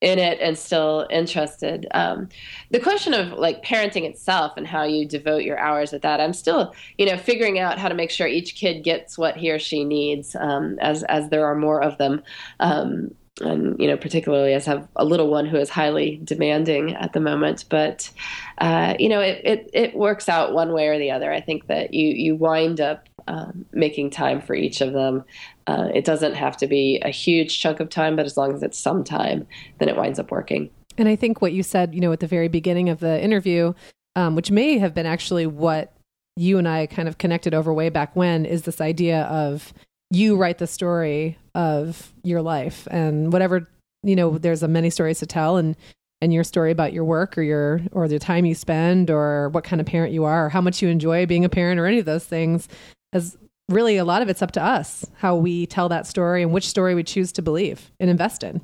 in 0.00 0.18
it 0.18 0.38
and 0.40 0.56
still 0.56 1.06
interested. 1.10 1.86
Um, 1.92 2.28
the 2.70 2.80
question 2.80 3.12
of 3.12 3.32
like 3.32 3.62
parenting 3.62 4.04
itself 4.04 4.52
and 4.56 4.66
how 4.66 4.84
you 4.84 5.06
devote 5.06 5.42
your 5.42 5.58
hours 5.58 5.92
at 5.92 6.02
that, 6.02 6.20
I'm 6.20 6.32
still, 6.32 6.74
you 6.96 7.06
know, 7.06 7.18
figuring 7.18 7.58
out 7.58 7.78
how 7.78 7.88
to 7.88 7.94
make 7.94 8.10
sure 8.10 8.26
each 8.26 8.54
kid 8.54 8.82
gets 8.82 9.18
what 9.18 9.36
he 9.36 9.50
or 9.50 9.58
she 9.58 9.84
needs, 9.84 10.34
um, 10.36 10.78
as 10.80 11.02
as 11.04 11.28
there 11.28 11.46
are 11.46 11.54
more 11.54 11.82
of 11.82 11.98
them. 11.98 12.22
Um, 12.60 13.14
and 13.40 13.78
you 13.78 13.86
know, 13.86 13.96
particularly 13.96 14.52
as 14.54 14.68
I 14.68 14.72
have 14.72 14.88
a 14.96 15.04
little 15.04 15.28
one 15.28 15.46
who 15.46 15.56
is 15.56 15.70
highly 15.70 16.20
demanding 16.24 16.94
at 16.94 17.12
the 17.12 17.20
moment, 17.20 17.64
but 17.68 18.10
uh, 18.58 18.94
you 18.98 19.08
know, 19.08 19.20
it, 19.20 19.40
it 19.44 19.70
it 19.72 19.94
works 19.94 20.28
out 20.28 20.52
one 20.52 20.72
way 20.72 20.88
or 20.88 20.98
the 20.98 21.10
other. 21.10 21.32
I 21.32 21.40
think 21.40 21.66
that 21.66 21.94
you 21.94 22.08
you 22.08 22.36
wind 22.36 22.80
up 22.80 23.08
um, 23.28 23.64
making 23.72 24.10
time 24.10 24.40
for 24.40 24.54
each 24.54 24.80
of 24.80 24.92
them. 24.92 25.24
Uh, 25.70 25.88
it 25.94 26.04
doesn't 26.04 26.34
have 26.34 26.56
to 26.56 26.66
be 26.66 26.98
a 27.04 27.10
huge 27.10 27.60
chunk 27.60 27.78
of 27.78 27.88
time, 27.88 28.16
but 28.16 28.26
as 28.26 28.36
long 28.36 28.52
as 28.52 28.60
it's 28.60 28.78
some 28.78 29.04
time, 29.04 29.46
then 29.78 29.88
it 29.88 29.96
winds 29.96 30.18
up 30.18 30.32
working. 30.32 30.68
And 30.98 31.08
I 31.08 31.14
think 31.14 31.40
what 31.40 31.52
you 31.52 31.62
said, 31.62 31.94
you 31.94 32.00
know, 32.00 32.10
at 32.10 32.18
the 32.18 32.26
very 32.26 32.48
beginning 32.48 32.88
of 32.88 32.98
the 32.98 33.22
interview, 33.22 33.72
um, 34.16 34.34
which 34.34 34.50
may 34.50 34.78
have 34.78 34.94
been 34.94 35.06
actually 35.06 35.46
what 35.46 35.92
you 36.36 36.58
and 36.58 36.66
I 36.66 36.86
kind 36.86 37.06
of 37.06 37.18
connected 37.18 37.54
over 37.54 37.72
way 37.72 37.88
back 37.88 38.16
when, 38.16 38.46
is 38.46 38.62
this 38.62 38.80
idea 38.80 39.22
of 39.26 39.72
you 40.10 40.36
write 40.36 40.58
the 40.58 40.66
story 40.66 41.38
of 41.54 42.12
your 42.24 42.42
life 42.42 42.88
and 42.90 43.32
whatever 43.32 43.68
you 44.02 44.16
know. 44.16 44.38
There's 44.38 44.64
a 44.64 44.68
many 44.68 44.90
stories 44.90 45.20
to 45.20 45.26
tell, 45.26 45.56
and 45.56 45.76
and 46.20 46.32
your 46.32 46.42
story 46.42 46.72
about 46.72 46.92
your 46.92 47.04
work 47.04 47.38
or 47.38 47.42
your 47.42 47.80
or 47.92 48.08
the 48.08 48.18
time 48.18 48.44
you 48.44 48.56
spend 48.56 49.08
or 49.08 49.50
what 49.50 49.62
kind 49.62 49.80
of 49.80 49.86
parent 49.86 50.12
you 50.12 50.24
are 50.24 50.46
or 50.46 50.48
how 50.48 50.60
much 50.60 50.82
you 50.82 50.88
enjoy 50.88 51.26
being 51.26 51.44
a 51.44 51.48
parent 51.48 51.78
or 51.78 51.86
any 51.86 52.00
of 52.00 52.06
those 52.06 52.24
things 52.24 52.66
as 53.12 53.36
really 53.70 53.96
a 53.96 54.04
lot 54.04 54.22
of 54.22 54.28
it's 54.28 54.42
up 54.42 54.52
to 54.52 54.62
us 54.62 55.04
how 55.16 55.36
we 55.36 55.66
tell 55.66 55.88
that 55.88 56.06
story 56.06 56.42
and 56.42 56.52
which 56.52 56.68
story 56.68 56.94
we 56.94 57.02
choose 57.02 57.32
to 57.32 57.42
believe 57.42 57.90
and 58.00 58.10
invest 58.10 58.42
in. 58.42 58.60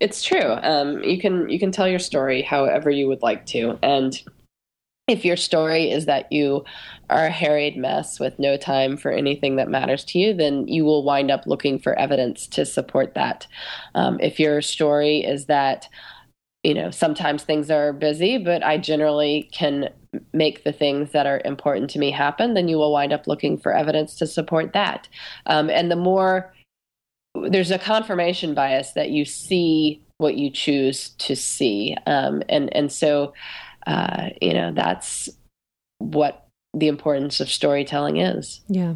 It's 0.00 0.22
true. 0.22 0.56
Um, 0.62 1.02
you 1.02 1.18
can 1.18 1.48
you 1.48 1.58
can 1.58 1.72
tell 1.72 1.88
your 1.88 1.98
story 1.98 2.42
however 2.42 2.90
you 2.90 3.08
would 3.08 3.22
like 3.22 3.46
to, 3.46 3.78
and 3.82 4.20
if 5.06 5.24
your 5.24 5.36
story 5.36 5.90
is 5.90 6.06
that 6.06 6.32
you 6.32 6.64
are 7.10 7.26
a 7.26 7.30
harried 7.30 7.76
mess 7.76 8.18
with 8.18 8.38
no 8.38 8.56
time 8.56 8.96
for 8.96 9.10
anything 9.10 9.56
that 9.56 9.68
matters 9.68 10.02
to 10.04 10.18
you, 10.18 10.32
then 10.32 10.66
you 10.66 10.84
will 10.84 11.04
wind 11.04 11.30
up 11.30 11.46
looking 11.46 11.78
for 11.78 11.98
evidence 11.98 12.46
to 12.48 12.64
support 12.64 13.14
that. 13.14 13.46
Um, 13.94 14.18
if 14.20 14.40
your 14.40 14.62
story 14.62 15.18
is 15.18 15.46
that 15.46 15.88
you 16.64 16.74
know 16.74 16.90
sometimes 16.90 17.42
things 17.42 17.70
are 17.70 17.92
busy, 17.92 18.38
but 18.38 18.64
I 18.64 18.78
generally 18.78 19.48
can 19.52 19.90
make 20.32 20.64
the 20.64 20.72
things 20.72 21.12
that 21.12 21.26
are 21.26 21.42
important 21.44 21.90
to 21.90 21.98
me 21.98 22.10
happen, 22.10 22.54
then 22.54 22.68
you 22.68 22.76
will 22.76 22.92
wind 22.92 23.12
up 23.12 23.26
looking 23.26 23.58
for 23.58 23.74
evidence 23.74 24.16
to 24.16 24.26
support 24.26 24.72
that. 24.72 25.08
Um, 25.46 25.70
and 25.70 25.90
the 25.90 25.96
more 25.96 26.52
there's 27.48 27.70
a 27.70 27.78
confirmation 27.78 28.54
bias 28.54 28.92
that 28.92 29.10
you 29.10 29.24
see 29.24 30.00
what 30.18 30.36
you 30.36 30.50
choose 30.50 31.10
to 31.18 31.36
see, 31.36 31.96
um, 32.06 32.42
and 32.48 32.74
and 32.74 32.90
so 32.90 33.34
uh, 33.86 34.30
you 34.40 34.54
know 34.54 34.72
that's 34.72 35.28
what 35.98 36.46
the 36.72 36.88
importance 36.88 37.40
of 37.40 37.48
storytelling 37.50 38.16
is. 38.16 38.60
Yeah. 38.68 38.94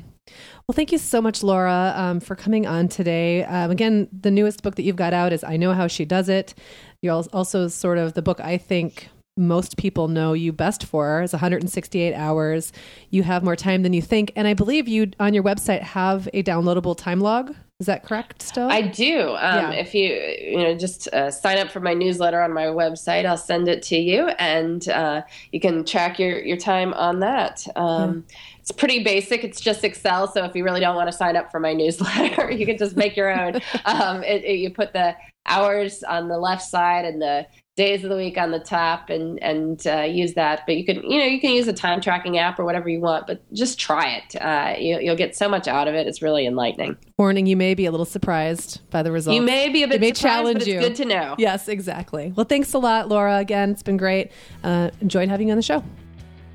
Well, 0.67 0.75
thank 0.75 0.93
you 0.93 0.99
so 0.99 1.23
much, 1.23 1.43
Laura, 1.43 1.95
um, 1.97 2.21
for 2.21 2.37
coming 2.37 2.67
on 2.67 2.89
today. 2.89 3.45
Um, 3.45 3.71
again, 3.71 4.09
the 4.13 4.31
newest 4.31 4.63
book 4.63 4.75
that 4.75 4.83
you've 4.83 4.97
got 4.97 5.15
out 5.15 5.33
is 5.33 5.43
I 5.43 5.57
Know 5.57 5.73
How 5.73 5.87
She 5.87 6.05
Does 6.05 6.29
It. 6.29 6.55
You're 7.03 7.23
also 7.33 7.69
sort 7.69 7.99
of 7.99 8.15
the 8.15 8.23
book 8.23 8.41
I 8.41 8.59
think 8.59 9.09
most 9.39 9.77
people 9.77 10.09
know 10.09 10.33
you 10.33 10.53
best 10.53 10.85
for 10.85 11.23
is 11.23 11.33
168 11.33 12.13
hours. 12.13 12.73
You 13.11 13.23
have 13.23 13.45
more 13.45 13.57
time 13.57 13.83
than 13.83 13.93
you 13.93 14.03
think. 14.03 14.33
And 14.35 14.49
I 14.49 14.55
believe 14.55 14.89
you 14.89 15.13
on 15.21 15.33
your 15.33 15.45
website 15.45 15.81
have 15.83 16.29
a 16.35 16.43
downloadable 16.43 16.97
time 16.97 17.21
log. 17.21 17.55
Is 17.79 17.87
that 17.87 18.03
correct 18.03 18.43
still? 18.43 18.69
I 18.69 18.83
do. 18.83 19.21
Um, 19.21 19.37
yeah. 19.37 19.71
If 19.71 19.95
you, 19.95 20.09
you 20.09 20.59
know, 20.59 20.77
just 20.77 21.07
uh, 21.15 21.31
sign 21.31 21.59
up 21.59 21.71
for 21.71 21.79
my 21.79 21.95
newsletter 21.95 22.43
on 22.43 22.53
my 22.53 22.65
website, 22.65 23.25
I'll 23.25 23.37
send 23.37 23.69
it 23.69 23.85
to 23.85 23.97
you 23.97 24.31
and 24.31 24.89
uh, 24.89 25.23
you 25.53 25.61
can 25.61 25.85
track 25.85 26.19
your, 26.19 26.41
your 26.41 26.57
time 26.57 26.93
on 26.95 27.21
that. 27.21 27.65
Um, 27.77 28.25
yeah. 28.29 28.35
It's 28.69 28.77
pretty 28.77 29.03
basic. 29.03 29.45
It's 29.45 29.63
just 29.63 29.83
Excel. 29.83 30.31
So 30.31 30.45
if 30.45 30.55
you 30.55 30.63
really 30.63 30.81
don't 30.81 30.95
want 30.95 31.11
to 31.11 31.17
sign 31.17 31.37
up 31.37 31.51
for 31.51 31.59
my 31.59 31.73
newsletter, 31.73 32.51
you 32.51 32.67
can 32.67 32.77
just 32.77 32.99
make 32.99 33.17
your 33.17 33.33
own. 33.33 33.55
um, 33.87 34.23
it, 34.23 34.45
it, 34.45 34.59
you 34.59 34.69
put 34.69 34.93
the 34.93 35.17
hours 35.47 36.03
on 36.03 36.29
the 36.29 36.37
left 36.37 36.63
side 36.63 37.07
and 37.07 37.23
the 37.23 37.47
days 37.77 38.05
of 38.05 38.11
the 38.11 38.17
week 38.17 38.37
on 38.37 38.51
the 38.51 38.59
top 38.59 39.09
and 39.09 39.43
and 39.43 39.87
uh, 39.87 40.03
use 40.03 40.35
that. 40.35 40.65
But 40.67 40.77
you 40.77 40.85
can 40.85 40.97
you 41.03 41.19
know 41.19 41.25
you 41.25 41.41
can 41.41 41.53
use 41.53 41.67
a 41.67 41.73
time 41.73 42.03
tracking 42.03 42.37
app 42.37 42.59
or 42.59 42.67
whatever 42.67 42.91
you 42.91 43.01
want, 43.01 43.27
but 43.27 43.41
just 43.55 43.81
try 43.81 44.17
it. 44.19 44.37
Uh, 44.37 44.75
you, 44.79 44.99
will 45.09 45.17
get 45.17 45.35
so 45.35 45.49
much 45.49 45.67
out 45.67 45.89
of 45.89 45.95
it. 45.95 46.07
It's 46.07 46.21
really 46.21 46.47
enlightening. 46.47 46.99
Warning: 47.17 47.47
You 47.47 47.57
may 47.57 47.73
be 47.73 47.87
a 47.87 47.91
little 47.91 48.05
surprised 48.05 48.83
by 48.91 49.03
the 49.03 49.11
results. 49.11 49.35
You 49.35 49.41
may 49.41 49.71
be 49.71 49.83
a 49.83 49.89
bit. 49.89 49.95
It 49.95 50.01
may 50.03 50.13
challenge 50.13 50.67
you. 50.67 50.79
Good 50.79 50.97
to 50.97 51.07
know. 51.07 51.37
Yes, 51.39 51.69
exactly. 51.69 52.35
Well, 52.37 52.45
thanks 52.45 52.75
a 52.75 52.79
lot, 52.79 53.09
Laura. 53.09 53.39
Again, 53.39 53.71
it's 53.71 53.83
been 53.83 53.97
great. 53.97 54.31
Uh, 54.63 54.91
enjoyed 55.01 55.31
having 55.31 55.49
you 55.49 55.53
on 55.53 55.59
the 55.59 55.63
show. 55.63 55.83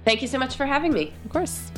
Thank 0.06 0.22
you 0.22 0.28
so 0.28 0.38
much 0.38 0.56
for 0.58 0.68
having 0.68 0.94
me. 0.94 1.12
Of 1.26 1.32
course. 1.32 1.72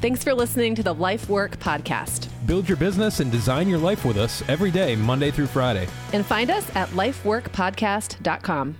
Thanks 0.00 0.22
for 0.22 0.32
listening 0.32 0.76
to 0.76 0.84
the 0.84 0.94
Life 0.94 1.28
Work 1.28 1.58
Podcast. 1.58 2.28
Build 2.46 2.68
your 2.68 2.76
business 2.76 3.18
and 3.18 3.32
design 3.32 3.66
your 3.68 3.80
life 3.80 4.04
with 4.04 4.16
us 4.16 4.48
every 4.48 4.70
day, 4.70 4.94
Monday 4.94 5.32
through 5.32 5.48
Friday. 5.48 5.88
And 6.12 6.24
find 6.24 6.52
us 6.52 6.64
at 6.76 6.88
lifeworkpodcast.com. 6.90 8.76